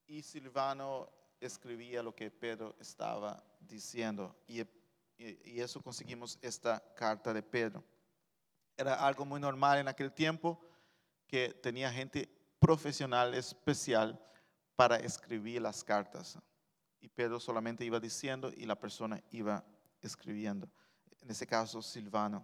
y 0.06 0.22
Silvano 0.22 1.11
escribía 1.40 2.02
lo 2.02 2.14
que 2.14 2.30
Pedro 2.30 2.76
estaba 2.78 3.42
diciendo. 3.58 4.36
Y, 4.46 4.62
eso 5.18 5.82
conseguimos 5.82 6.38
esta 6.40 6.82
carta 6.94 7.34
de 7.34 7.42
Pedro. 7.42 7.84
Era 8.74 8.94
algo 8.94 9.26
muy 9.26 9.38
normal 9.38 9.78
en 9.78 9.88
aquel 9.88 10.11
tiempo 10.12 10.58
que 11.26 11.50
tenía 11.50 11.92
gente 11.92 12.26
profesional 12.58 13.34
especial 13.34 14.18
para 14.76 14.96
escribir 14.96 15.61
las 15.61 15.84
cartas. 15.84 16.38
Y 17.00 17.08
Pedro 17.08 17.38
solamente 17.38 17.84
iba 17.84 18.00
diciendo 18.00 18.50
y 18.56 18.64
la 18.64 18.76
persona 18.76 19.22
iba 19.30 19.62
escribiendo. 20.00 20.70
En 21.20 21.30
ese 21.30 21.46
caso, 21.46 21.82
Silvano. 21.82 22.42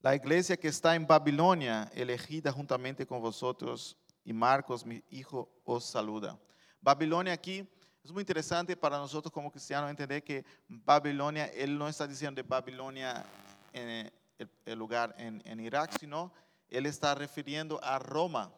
La 0.00 0.14
iglesia 0.14 0.56
que 0.56 0.68
está 0.68 0.94
en 0.94 1.06
Babilonia, 1.06 1.90
elegida 1.94 2.52
juntamente 2.52 3.06
con 3.06 3.20
vosotros, 3.20 3.98
y 4.26 4.32
Marcos, 4.32 4.84
mi 4.84 5.02
hijo, 5.10 5.48
os 5.64 5.84
saluda. 5.84 6.38
Babilonia 6.80 7.32
aquí 7.32 7.66
es 8.04 8.10
muy 8.12 8.22
interesante 8.22 8.76
para 8.76 8.98
nosotros 8.98 9.32
como 9.32 9.50
cristianos 9.50 9.88
entender 9.88 10.22
que 10.22 10.44
Babilonia, 10.68 11.46
él 11.46 11.78
no 11.78 11.88
está 11.88 12.06
diciendo 12.06 12.42
de 12.42 12.46
Babilonia 12.46 13.24
en 13.72 13.88
el, 13.88 14.48
el 14.66 14.78
lugar 14.78 15.14
en, 15.16 15.40
en 15.44 15.60
Irak, 15.60 15.96
sino 15.98 16.32
él 16.68 16.86
está 16.86 17.14
refiriendo 17.14 17.82
a 17.82 17.98
Roma, 18.00 18.52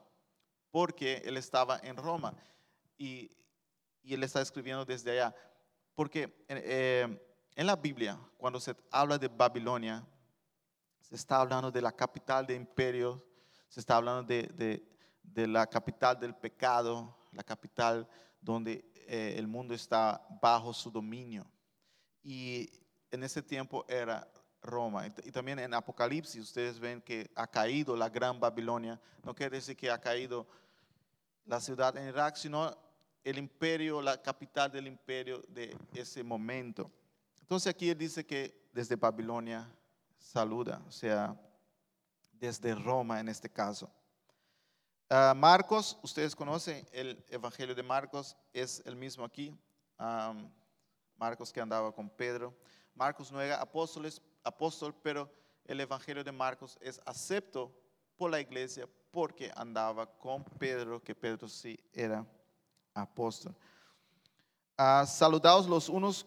porque 0.71 1.23
él 1.25 1.37
estaba 1.37 1.79
en 1.83 1.97
Roma 1.97 2.35
y, 2.97 3.31
y 4.03 4.15
él 4.15 4.23
está 4.23 4.41
escribiendo 4.41 4.85
desde 4.85 5.11
allá. 5.13 5.35
Porque 5.95 6.45
eh, 6.49 7.07
en 7.55 7.67
la 7.67 7.77
Biblia, 7.77 8.19
cuando 8.39 8.59
se 8.59 8.75
habla 8.91 9.19
de 9.19 9.29
Babilonia, 9.29 10.07
se 11.01 11.15
está 11.15 11.41
hablando 11.41 11.71
de 11.71 11.81
la 11.83 11.93
capital 11.93 12.47
del 12.47 12.57
imperio, 12.57 13.23
se 13.69 13.81
está 13.81 13.97
hablando 13.97 14.23
de, 14.23 14.43
de- 14.55 14.98
de 15.35 15.47
la 15.47 15.67
capital 15.67 16.19
del 16.19 16.35
pecado, 16.35 17.17
la 17.33 17.43
capital 17.43 18.09
donde 18.41 18.85
eh, 19.07 19.35
el 19.37 19.47
mundo 19.47 19.75
está 19.75 20.25
bajo 20.43 20.73
su 20.73 20.91
dominio. 20.91 21.47
Y 22.23 22.71
en 23.11 23.23
ese 23.23 23.43
tiempo 23.43 23.85
era 23.89 24.27
Roma. 24.63 25.07
Y, 25.07 25.33
también 25.33 25.59
en 25.59 25.75
Apocalipsis 25.75 26.43
ustedes 26.43 26.79
ven 26.79 27.01
que 27.01 27.31
ha 27.35 27.47
caído 27.47 27.97
la 27.97 28.09
gran 28.09 28.39
Babilonia. 28.39 29.01
No 29.25 29.35
quiere 29.35 29.57
decir 29.57 29.77
que 29.77 29.91
ha 29.91 30.01
caído 30.01 30.47
la 31.47 31.61
ciudad 31.61 31.97
en 31.97 32.09
Irak, 32.09 32.37
sino 32.37 32.77
el 33.25 33.39
imperio, 33.39 34.03
la 34.03 34.21
capital 34.21 34.71
del 34.71 34.87
imperio 34.87 35.43
de 35.49 35.77
ese 35.95 36.23
momento. 36.23 36.91
Entonces 37.41 37.71
aquí 37.71 37.89
él 37.89 37.97
dice 37.97 38.27
que 38.27 38.69
desde 38.73 38.97
Babilonia 38.97 39.67
saluda, 40.19 40.83
o 40.87 40.91
sea, 40.91 41.35
desde 42.33 42.75
Roma 42.75 43.21
en 43.21 43.29
este 43.29 43.49
caso. 43.49 43.91
Ah, 45.11 45.33
Marcos, 45.35 45.99
ustedes 46.03 46.37
conocen 46.37 46.87
el 46.93 47.25
Evangelio 47.31 47.75
de 47.75 47.83
Marcos, 47.83 48.37
es 48.53 48.83
el 48.85 48.95
mismo 48.95 49.25
aquí. 49.25 49.59
Marcos 51.17 51.51
que 51.51 51.63
andaba 51.63 51.93
con 51.93 52.11
Pedro. 52.11 52.55
Marcos 52.95 53.33
no 53.33 53.41
era 53.41 53.59
apóstol, 53.59 54.95
pero 55.03 55.33
el 55.65 55.81
Evangelio 55.81 56.23
de 56.23 56.31
Marcos 56.31 56.77
es 56.83 57.01
acepto 57.07 57.75
por 58.19 58.31
la 58.31 58.39
iglesia 58.39 58.87
porque 59.11 59.51
andaba 59.57 60.05
con 60.07 60.45
Pedro, 60.45 61.03
que 61.03 61.15
Pedro 61.15 61.49
sí 61.49 61.79
era 61.91 62.27
apóstol. 62.93 63.57
Ah, 64.77 65.07
saludaos 65.07 65.67
los 65.67 65.89
unos 65.89 66.27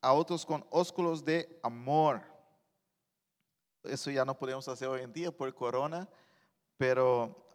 a 0.00 0.14
otros 0.14 0.46
con 0.46 0.64
ósculos 0.70 1.22
de 1.22 1.60
amor. 1.62 2.22
Eso 3.84 4.10
ya 4.10 4.24
no 4.24 4.38
podemos 4.38 4.66
hacer 4.68 4.88
hoy 4.88 5.02
en 5.02 5.12
día 5.12 5.30
por 5.30 5.54
corona, 5.54 6.08
pero 6.78 7.52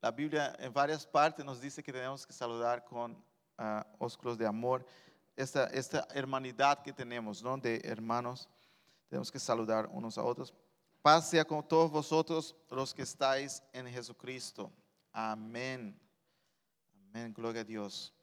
la 0.00 0.10
Biblia 0.10 0.56
en 0.58 0.72
varias 0.72 1.06
partes 1.06 1.44
nos 1.44 1.60
dice 1.60 1.82
que 1.82 1.92
tenemos 1.92 2.26
que 2.26 2.32
saludar 2.32 2.84
con 2.84 3.22
ah, 3.58 3.86
ósculos 3.98 4.38
de 4.38 4.46
amor. 4.46 4.86
Esta, 5.36 5.66
esta 5.66 6.08
hermanidad 6.14 6.82
que 6.82 6.92
tenemos, 6.92 7.42
¿no? 7.42 7.58
De 7.58 7.80
hermanos, 7.84 8.48
tenemos 9.08 9.30
que 9.30 9.38
saludar 9.38 9.88
unos 9.92 10.16
a 10.16 10.22
otros. 10.22 10.54
Paz 11.02 11.28
sea 11.28 11.44
con 11.44 11.66
todos 11.66 11.90
vosotros 11.90 12.56
los 12.70 12.94
que 12.94 13.02
estáis 13.02 13.62
en 13.72 13.86
Jesucristo. 13.88 14.72
Amén. 15.12 15.98
Amén, 16.92 17.34
gloria 17.34 17.60
a 17.60 17.64
Dios. 17.64 18.14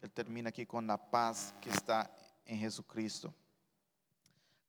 Él 0.00 0.10
termina 0.10 0.48
aquí 0.48 0.66
con 0.66 0.86
la 0.86 0.96
paz 0.96 1.54
que 1.60 1.70
está 1.70 2.10
en 2.44 2.58
Jesucristo. 2.58 3.32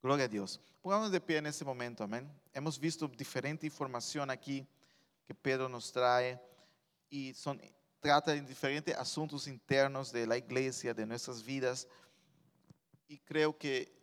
Gloria 0.00 0.26
a 0.26 0.28
Dios. 0.28 0.60
Pongamos 0.80 1.10
de 1.10 1.20
pie 1.20 1.38
en 1.38 1.46
este 1.46 1.64
momento, 1.64 2.04
amén. 2.04 2.30
Hemos 2.52 2.78
visto 2.78 3.08
diferente 3.08 3.66
información 3.66 4.30
aquí 4.30 4.66
que 5.24 5.34
Pedro 5.34 5.68
nos 5.68 5.90
trae 5.92 6.40
y 7.12 7.34
son, 7.34 7.60
trata 8.00 8.32
de 8.32 8.40
diferentes 8.40 8.96
asuntos 8.96 9.46
internos 9.46 10.10
de 10.10 10.26
la 10.26 10.38
iglesia, 10.38 10.94
de 10.94 11.04
nuestras 11.04 11.44
vidas. 11.44 11.86
Y 13.06 13.18
creo 13.18 13.56
que 13.58 13.94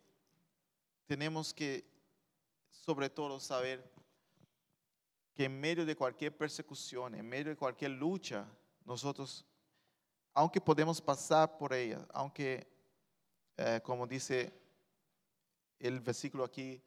tenemos 1.06 1.52
que, 1.52 1.84
sobre 2.70 3.10
todo, 3.10 3.40
saber 3.40 3.92
que 5.34 5.46
en 5.46 5.58
medio 5.58 5.84
de 5.84 5.96
cualquier 5.96 6.36
persecución, 6.36 7.16
en 7.16 7.28
medio 7.28 7.48
de 7.48 7.56
cualquier 7.56 7.90
lucha, 7.90 8.46
nosotros, 8.84 9.44
aunque 10.32 10.60
podemos 10.60 11.00
pasar 11.00 11.58
por 11.58 11.74
ella, 11.74 12.06
aunque, 12.12 12.72
eh, 13.56 13.80
como 13.82 14.06
dice 14.06 14.52
el 15.80 15.98
versículo 15.98 16.44
aquí, 16.44 16.80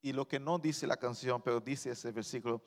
y 0.00 0.12
lo 0.12 0.26
que 0.26 0.40
no 0.40 0.58
dice 0.58 0.88
la 0.88 0.96
canción, 0.96 1.40
pero 1.40 1.60
dice 1.60 1.92
ese 1.92 2.10
versículo, 2.10 2.60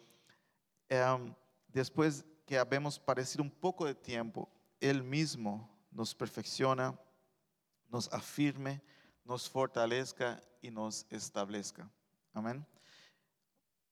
em, 0.88 1.36
después 1.68 2.24
que 2.46 2.58
habemos 2.58 3.00
padecido 3.00 3.43
un 3.43 3.52
poco 3.52 3.86
de 3.86 3.96
tiempo, 3.96 4.50
Él 4.80 5.04
mismo 5.04 5.70
nos 5.91 6.14
perfecciona, 6.14 6.98
nos 7.89 8.12
afirme, 8.12 8.82
nos 9.24 9.50
fortalezca 9.50 10.41
y 10.62 10.70
nos 10.70 11.06
establezca. 11.10 11.89
Amén. 12.34 12.66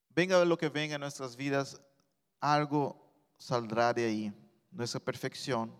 Venga 0.10 0.43
lo 0.45 0.58
que 0.58 0.70
venga 0.70 0.95
en 0.95 1.01
nuestras 1.01 1.36
vidas, 1.36 1.82
algo 2.39 3.12
saldrá 3.38 3.93
de 3.93 4.06
ahí, 4.06 4.34
nuestra 4.70 4.99
perfección. 4.99 5.74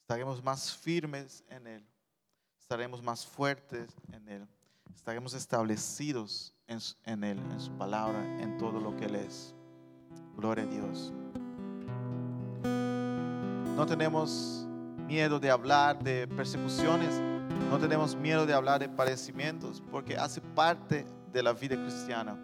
Estaremos 0.00 0.42
más 0.42 0.76
firmes 0.76 1.44
en 1.48 1.66
Él, 1.68 1.86
estaremos 2.58 3.00
más 3.00 3.24
fuertes 3.24 3.94
en 4.12 4.28
Él, 4.28 4.48
estaremos 4.92 5.34
establecidos 5.34 6.52
en 6.66 7.24
Él, 7.24 7.38
en 7.38 7.60
su 7.60 7.70
palabra, 7.76 8.20
en 8.40 8.58
todo 8.58 8.80
lo 8.80 8.96
que 8.96 9.04
Él 9.04 9.14
es. 9.14 9.54
Gloria 10.36 10.64
a 10.64 10.66
Dios. 10.66 11.12
No 13.76 13.86
tenemos 13.86 14.66
miedo 15.06 15.40
de 15.40 15.50
hablar 15.50 16.02
de 16.02 16.28
persecuciones, 16.28 17.20
no 17.70 17.78
tenemos 17.78 18.14
miedo 18.14 18.46
de 18.46 18.54
hablar 18.54 18.80
de 18.80 18.88
padecimientos, 18.88 19.82
porque 19.90 20.16
hace 20.16 20.40
parte 20.40 21.06
de 21.32 21.42
la 21.42 21.52
vida 21.52 21.76
cristiana. 21.76 22.38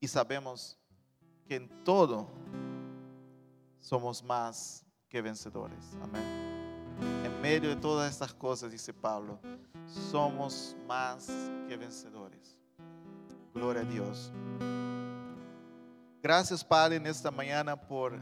Y 0.00 0.08
sabemos 0.08 0.78
que 1.46 1.56
en 1.56 1.84
todo 1.84 2.28
somos 3.80 4.22
más 4.22 4.84
que 5.08 5.22
vencedores. 5.22 5.96
Amén. 6.02 6.46
En 7.24 7.40
medio 7.40 7.68
de 7.68 7.76
todas 7.76 8.10
estas 8.10 8.32
cosas, 8.34 8.72
dice 8.72 8.92
Pablo, 8.92 9.38
somos 9.86 10.76
más 10.86 11.28
que 11.68 11.76
vencedores. 11.76 12.58
Gloria 13.54 13.82
a 13.82 13.84
Dios. 13.84 14.32
Gracias, 16.22 16.64
Padre, 16.64 16.96
en 16.96 17.06
esta 17.06 17.30
mañana 17.30 17.76
por 17.76 18.18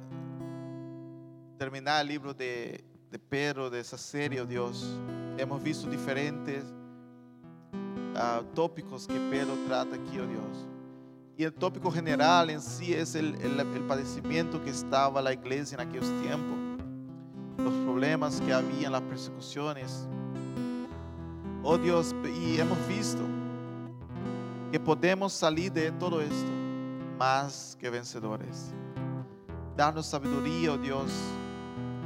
terminar 1.58 2.00
el 2.02 2.08
libro 2.08 2.34
de, 2.34 2.84
de 3.10 3.18
Pedro, 3.18 3.70
de 3.70 3.80
esa 3.80 3.98
serie, 3.98 4.40
oh 4.40 4.46
Dios. 4.46 4.98
Hemos 5.38 5.62
visto 5.62 5.88
diferentes 5.88 6.64
ah, 8.16 8.42
tópicos 8.54 9.06
que 9.06 9.18
Pedro 9.30 9.54
trata 9.66 9.96
aquí, 9.96 10.18
oh 10.18 10.26
Dios. 10.26 10.68
Y 11.36 11.42
el 11.44 11.52
tópico 11.52 11.90
general 11.90 12.50
en 12.50 12.60
sí 12.60 12.92
es 12.94 13.14
el, 13.16 13.34
el- 13.42 13.58
el 13.58 13.82
padecimiento 13.88 14.62
que 14.62 14.70
estaba 14.70 15.20
la 15.20 15.32
iglesia 15.32 15.74
en 15.80 15.88
aquellos 15.88 16.08
tiempos, 16.22 16.56
los 17.58 17.74
problemas 17.84 18.40
que 18.40 18.52
había, 18.52 18.88
las 18.90 19.02
persecuciones. 19.02 20.06
Oh 21.64 21.76
Dios, 21.78 22.14
y 22.40 22.60
hemos 22.60 22.78
visto 22.86 23.22
que 24.70 24.78
podemos 24.78 25.32
salir 25.32 25.72
de 25.72 25.90
todo 25.92 26.20
esto 26.20 26.50
más 27.18 27.76
que 27.80 27.90
vencedores. 27.90 28.70
Danos 29.76 30.06
sabiduría, 30.06 30.72
oh 30.72 30.78
Dios. 30.78 31.10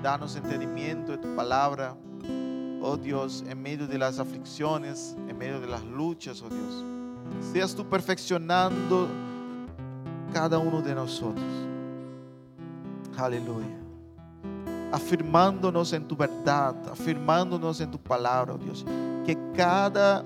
Danos 0.03 0.37
entendimiento 0.37 1.13
de 1.13 1.19
tu 1.19 1.35
palabra. 1.35 1.97
Oh 2.81 2.97
Dios, 2.97 3.45
en 3.49 3.61
medio 3.61 3.87
de 3.87 3.99
las 3.99 4.19
aflicciones, 4.19 5.17
en 5.27 5.37
medio 5.37 5.61
de 5.61 5.67
las 5.67 5.85
luchas, 5.85 6.43
oh 6.43 6.49
Dios. 6.49 6.85
Seas 7.53 7.75
tú 7.75 7.85
perfeccionando 7.89 9.09
cada 10.33 10.59
uno 10.59 10.81
de 10.81 10.95
nosotros. 10.95 11.45
Aleluya. 13.17 13.77
Afirmándonos 14.93 15.93
en 15.93 16.07
tu 16.07 16.17
verdad, 16.17 16.75
afirmándonos 16.91 17.81
en 17.81 17.91
tu 17.91 17.99
palabra, 17.99 18.55
oh 18.55 18.59
Dios. 18.59 18.87
Que 19.27 19.37
cada 19.55 20.25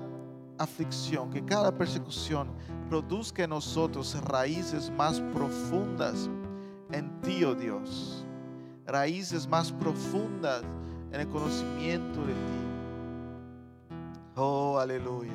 aflicción, 0.57 1.31
que 1.31 1.43
cada 1.43 1.75
persecución 1.75 2.49
produzca 2.89 3.43
en 3.43 3.49
nosotros 3.49 4.15
raíces 4.25 4.91
más 4.91 5.19
profundas 5.33 6.29
en 6.91 7.19
ti, 7.21 7.43
oh 7.43 7.55
Dios. 7.55 8.22
Raíces 8.85 9.47
más 9.47 9.71
profundas 9.71 10.63
en 11.11 11.21
el 11.21 11.27
conocimiento 11.27 12.21
de 12.21 12.33
ti. 12.33 12.63
Oh, 14.35 14.79
aleluya. 14.79 15.33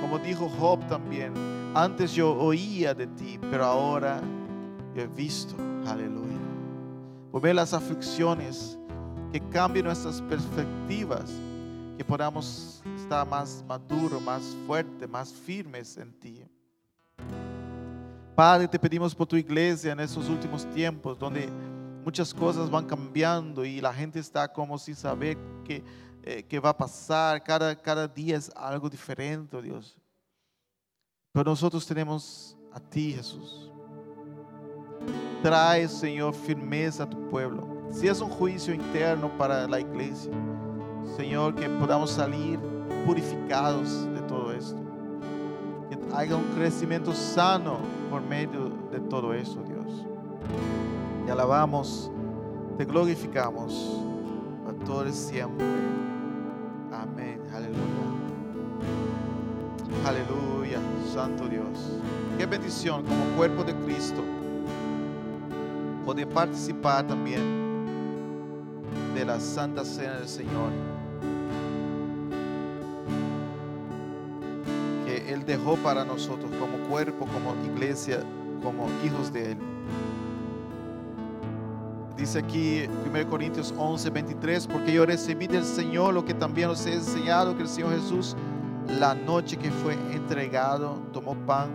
Como 0.00 0.18
dijo 0.18 0.48
Job 0.58 0.86
también, 0.88 1.32
antes 1.74 2.12
yo 2.12 2.34
oía 2.34 2.94
de 2.94 3.06
ti, 3.06 3.38
pero 3.50 3.64
ahora 3.64 4.20
yo 4.94 5.02
he 5.02 5.06
visto. 5.06 5.54
Aleluya. 5.86 6.38
Por 7.30 7.40
ver 7.40 7.54
las 7.54 7.72
aflicciones, 7.72 8.78
que 9.32 9.40
cambien 9.48 9.86
nuestras 9.86 10.20
perspectivas, 10.20 11.30
que 11.96 12.04
podamos 12.04 12.82
estar 12.96 13.26
más 13.26 13.64
maduros, 13.66 14.20
más 14.20 14.42
fuertes, 14.66 15.08
más 15.08 15.32
firmes 15.32 15.96
en 15.96 16.12
ti. 16.20 16.44
Padre, 18.34 18.66
te 18.66 18.78
pedimos 18.78 19.14
por 19.14 19.26
tu 19.26 19.36
iglesia 19.36 19.92
en 19.92 20.00
estos 20.00 20.26
últimos 20.30 20.64
tiempos, 20.70 21.18
donde 21.18 21.50
muchas 22.02 22.32
cosas 22.32 22.70
van 22.70 22.86
cambiando 22.86 23.62
y 23.62 23.78
la 23.78 23.92
gente 23.92 24.18
está 24.18 24.50
como 24.50 24.78
sin 24.78 24.96
saber 24.96 25.36
qué, 25.64 25.84
eh, 26.22 26.42
qué 26.42 26.58
va 26.58 26.70
a 26.70 26.76
pasar. 26.76 27.42
Cada, 27.42 27.76
cada 27.76 28.08
día 28.08 28.38
es 28.38 28.50
algo 28.56 28.88
diferente, 28.88 29.54
oh 29.54 29.60
Dios. 29.60 29.98
Pero 31.30 31.50
nosotros 31.50 31.86
tenemos 31.86 32.56
a 32.72 32.80
ti, 32.80 33.12
Jesús. 33.12 33.70
Trae, 35.42 35.86
Señor, 35.86 36.34
firmeza 36.34 37.02
a 37.02 37.10
tu 37.10 37.28
pueblo. 37.28 37.68
Si 37.90 38.08
es 38.08 38.18
un 38.22 38.30
juicio 38.30 38.72
interno 38.72 39.28
para 39.36 39.68
la 39.68 39.78
iglesia, 39.78 40.32
Señor, 41.16 41.54
que 41.54 41.68
podamos 41.68 42.10
salir 42.10 42.58
purificados 43.04 44.06
de 44.14 44.22
todo 44.22 44.52
esto. 44.52 44.80
Que 45.90 45.98
haya 46.14 46.36
un 46.36 46.44
crecimiento 46.54 47.12
sano 47.12 48.01
por 48.12 48.20
medio 48.20 48.68
de 48.90 49.00
todo 49.00 49.32
eso, 49.32 49.62
Dios. 49.62 50.04
Te 51.24 51.32
alabamos, 51.32 52.10
te 52.76 52.84
glorificamos 52.84 54.04
a 54.68 54.84
todos 54.84 55.14
siempre. 55.14 55.64
Amén. 56.92 57.40
Aleluya. 57.54 57.80
Aleluya, 60.06 60.78
Santo 61.10 61.48
Dios. 61.48 61.98
Qué 62.36 62.44
bendición 62.44 63.02
como 63.02 63.24
cuerpo 63.34 63.64
de 63.64 63.74
Cristo 63.76 64.22
poder 66.04 66.28
participar 66.28 67.06
también 67.06 67.40
de 69.14 69.24
la 69.24 69.40
Santa 69.40 69.86
Cena 69.86 70.18
del 70.18 70.28
Señor. 70.28 70.91
Dejó 75.52 75.76
para 75.76 76.02
nosotros 76.02 76.50
como 76.58 76.78
cuerpo, 76.88 77.26
como 77.26 77.54
iglesia, 77.66 78.20
como 78.62 78.86
hijos 79.04 79.30
de 79.34 79.52
Él. 79.52 79.58
Dice 82.16 82.38
aquí 82.38 82.84
1 83.06 83.28
Corintios 83.28 83.74
11, 83.76 84.08
23, 84.08 84.66
porque 84.66 84.94
yo 84.94 85.04
recibí 85.04 85.46
del 85.46 85.64
Señor 85.64 86.14
lo 86.14 86.24
que 86.24 86.32
también 86.32 86.70
os 86.70 86.86
he 86.86 86.94
enseñado, 86.94 87.54
que 87.54 87.64
el 87.64 87.68
Señor 87.68 87.92
Jesús, 87.92 88.34
la 88.98 89.14
noche 89.14 89.58
que 89.58 89.70
fue 89.70 89.92
entregado, 90.14 90.94
tomó 91.12 91.34
pan 91.34 91.68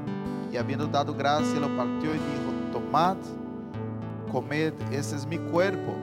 y 0.51 0.57
habiendo 0.57 0.87
dado 0.87 1.13
gracia, 1.13 1.59
lo 1.59 1.67
partió 1.77 2.09
y 2.09 2.17
dijo, 2.17 2.71
tomad, 2.71 3.17
comed, 4.31 4.73
ese 4.91 5.17
es 5.17 5.27
mi 5.27 5.37
cuerpo, 5.37 5.93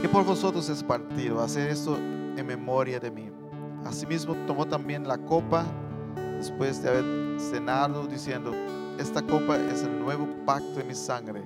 que 0.00 0.08
por 0.08 0.24
vosotros 0.24 0.68
es 0.68 0.84
partido, 0.84 1.40
hacer 1.40 1.68
esto 1.68 1.96
en 1.96 2.46
memoria 2.46 3.00
de 3.00 3.10
mí. 3.10 3.39
Asimismo 3.84 4.34
tomó 4.46 4.66
también 4.66 5.06
la 5.06 5.18
copa 5.18 5.64
después 6.36 6.82
de 6.82 6.88
haber 6.90 7.40
cenado, 7.40 8.06
diciendo, 8.06 8.52
esta 8.98 9.22
copa 9.22 9.56
es 9.56 9.82
el 9.82 9.98
nuevo 9.98 10.28
pacto 10.44 10.74
de 10.74 10.84
mi 10.84 10.94
sangre. 10.94 11.42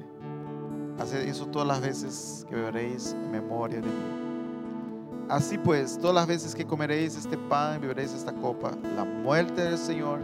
Haced 0.99 1.28
eso 1.28 1.47
todas 1.47 1.66
las 1.66 1.80
veces 1.80 2.47
que 2.49 2.55
beberéis 2.55 3.12
en 3.12 3.30
memoria 3.30 3.80
de 3.80 3.87
mí. 3.87 5.26
Así 5.28 5.57
pues, 5.57 5.99
todas 5.99 6.14
las 6.14 6.26
veces 6.26 6.55
que 6.55 6.66
comeréis 6.66 7.16
este 7.16 7.39
pan 7.39 7.76
y 7.76 7.80
beberéis 7.80 8.12
esta 8.12 8.32
copa, 8.32 8.72
la 8.95 9.05
muerte 9.05 9.62
del 9.62 9.78
Señor 9.78 10.20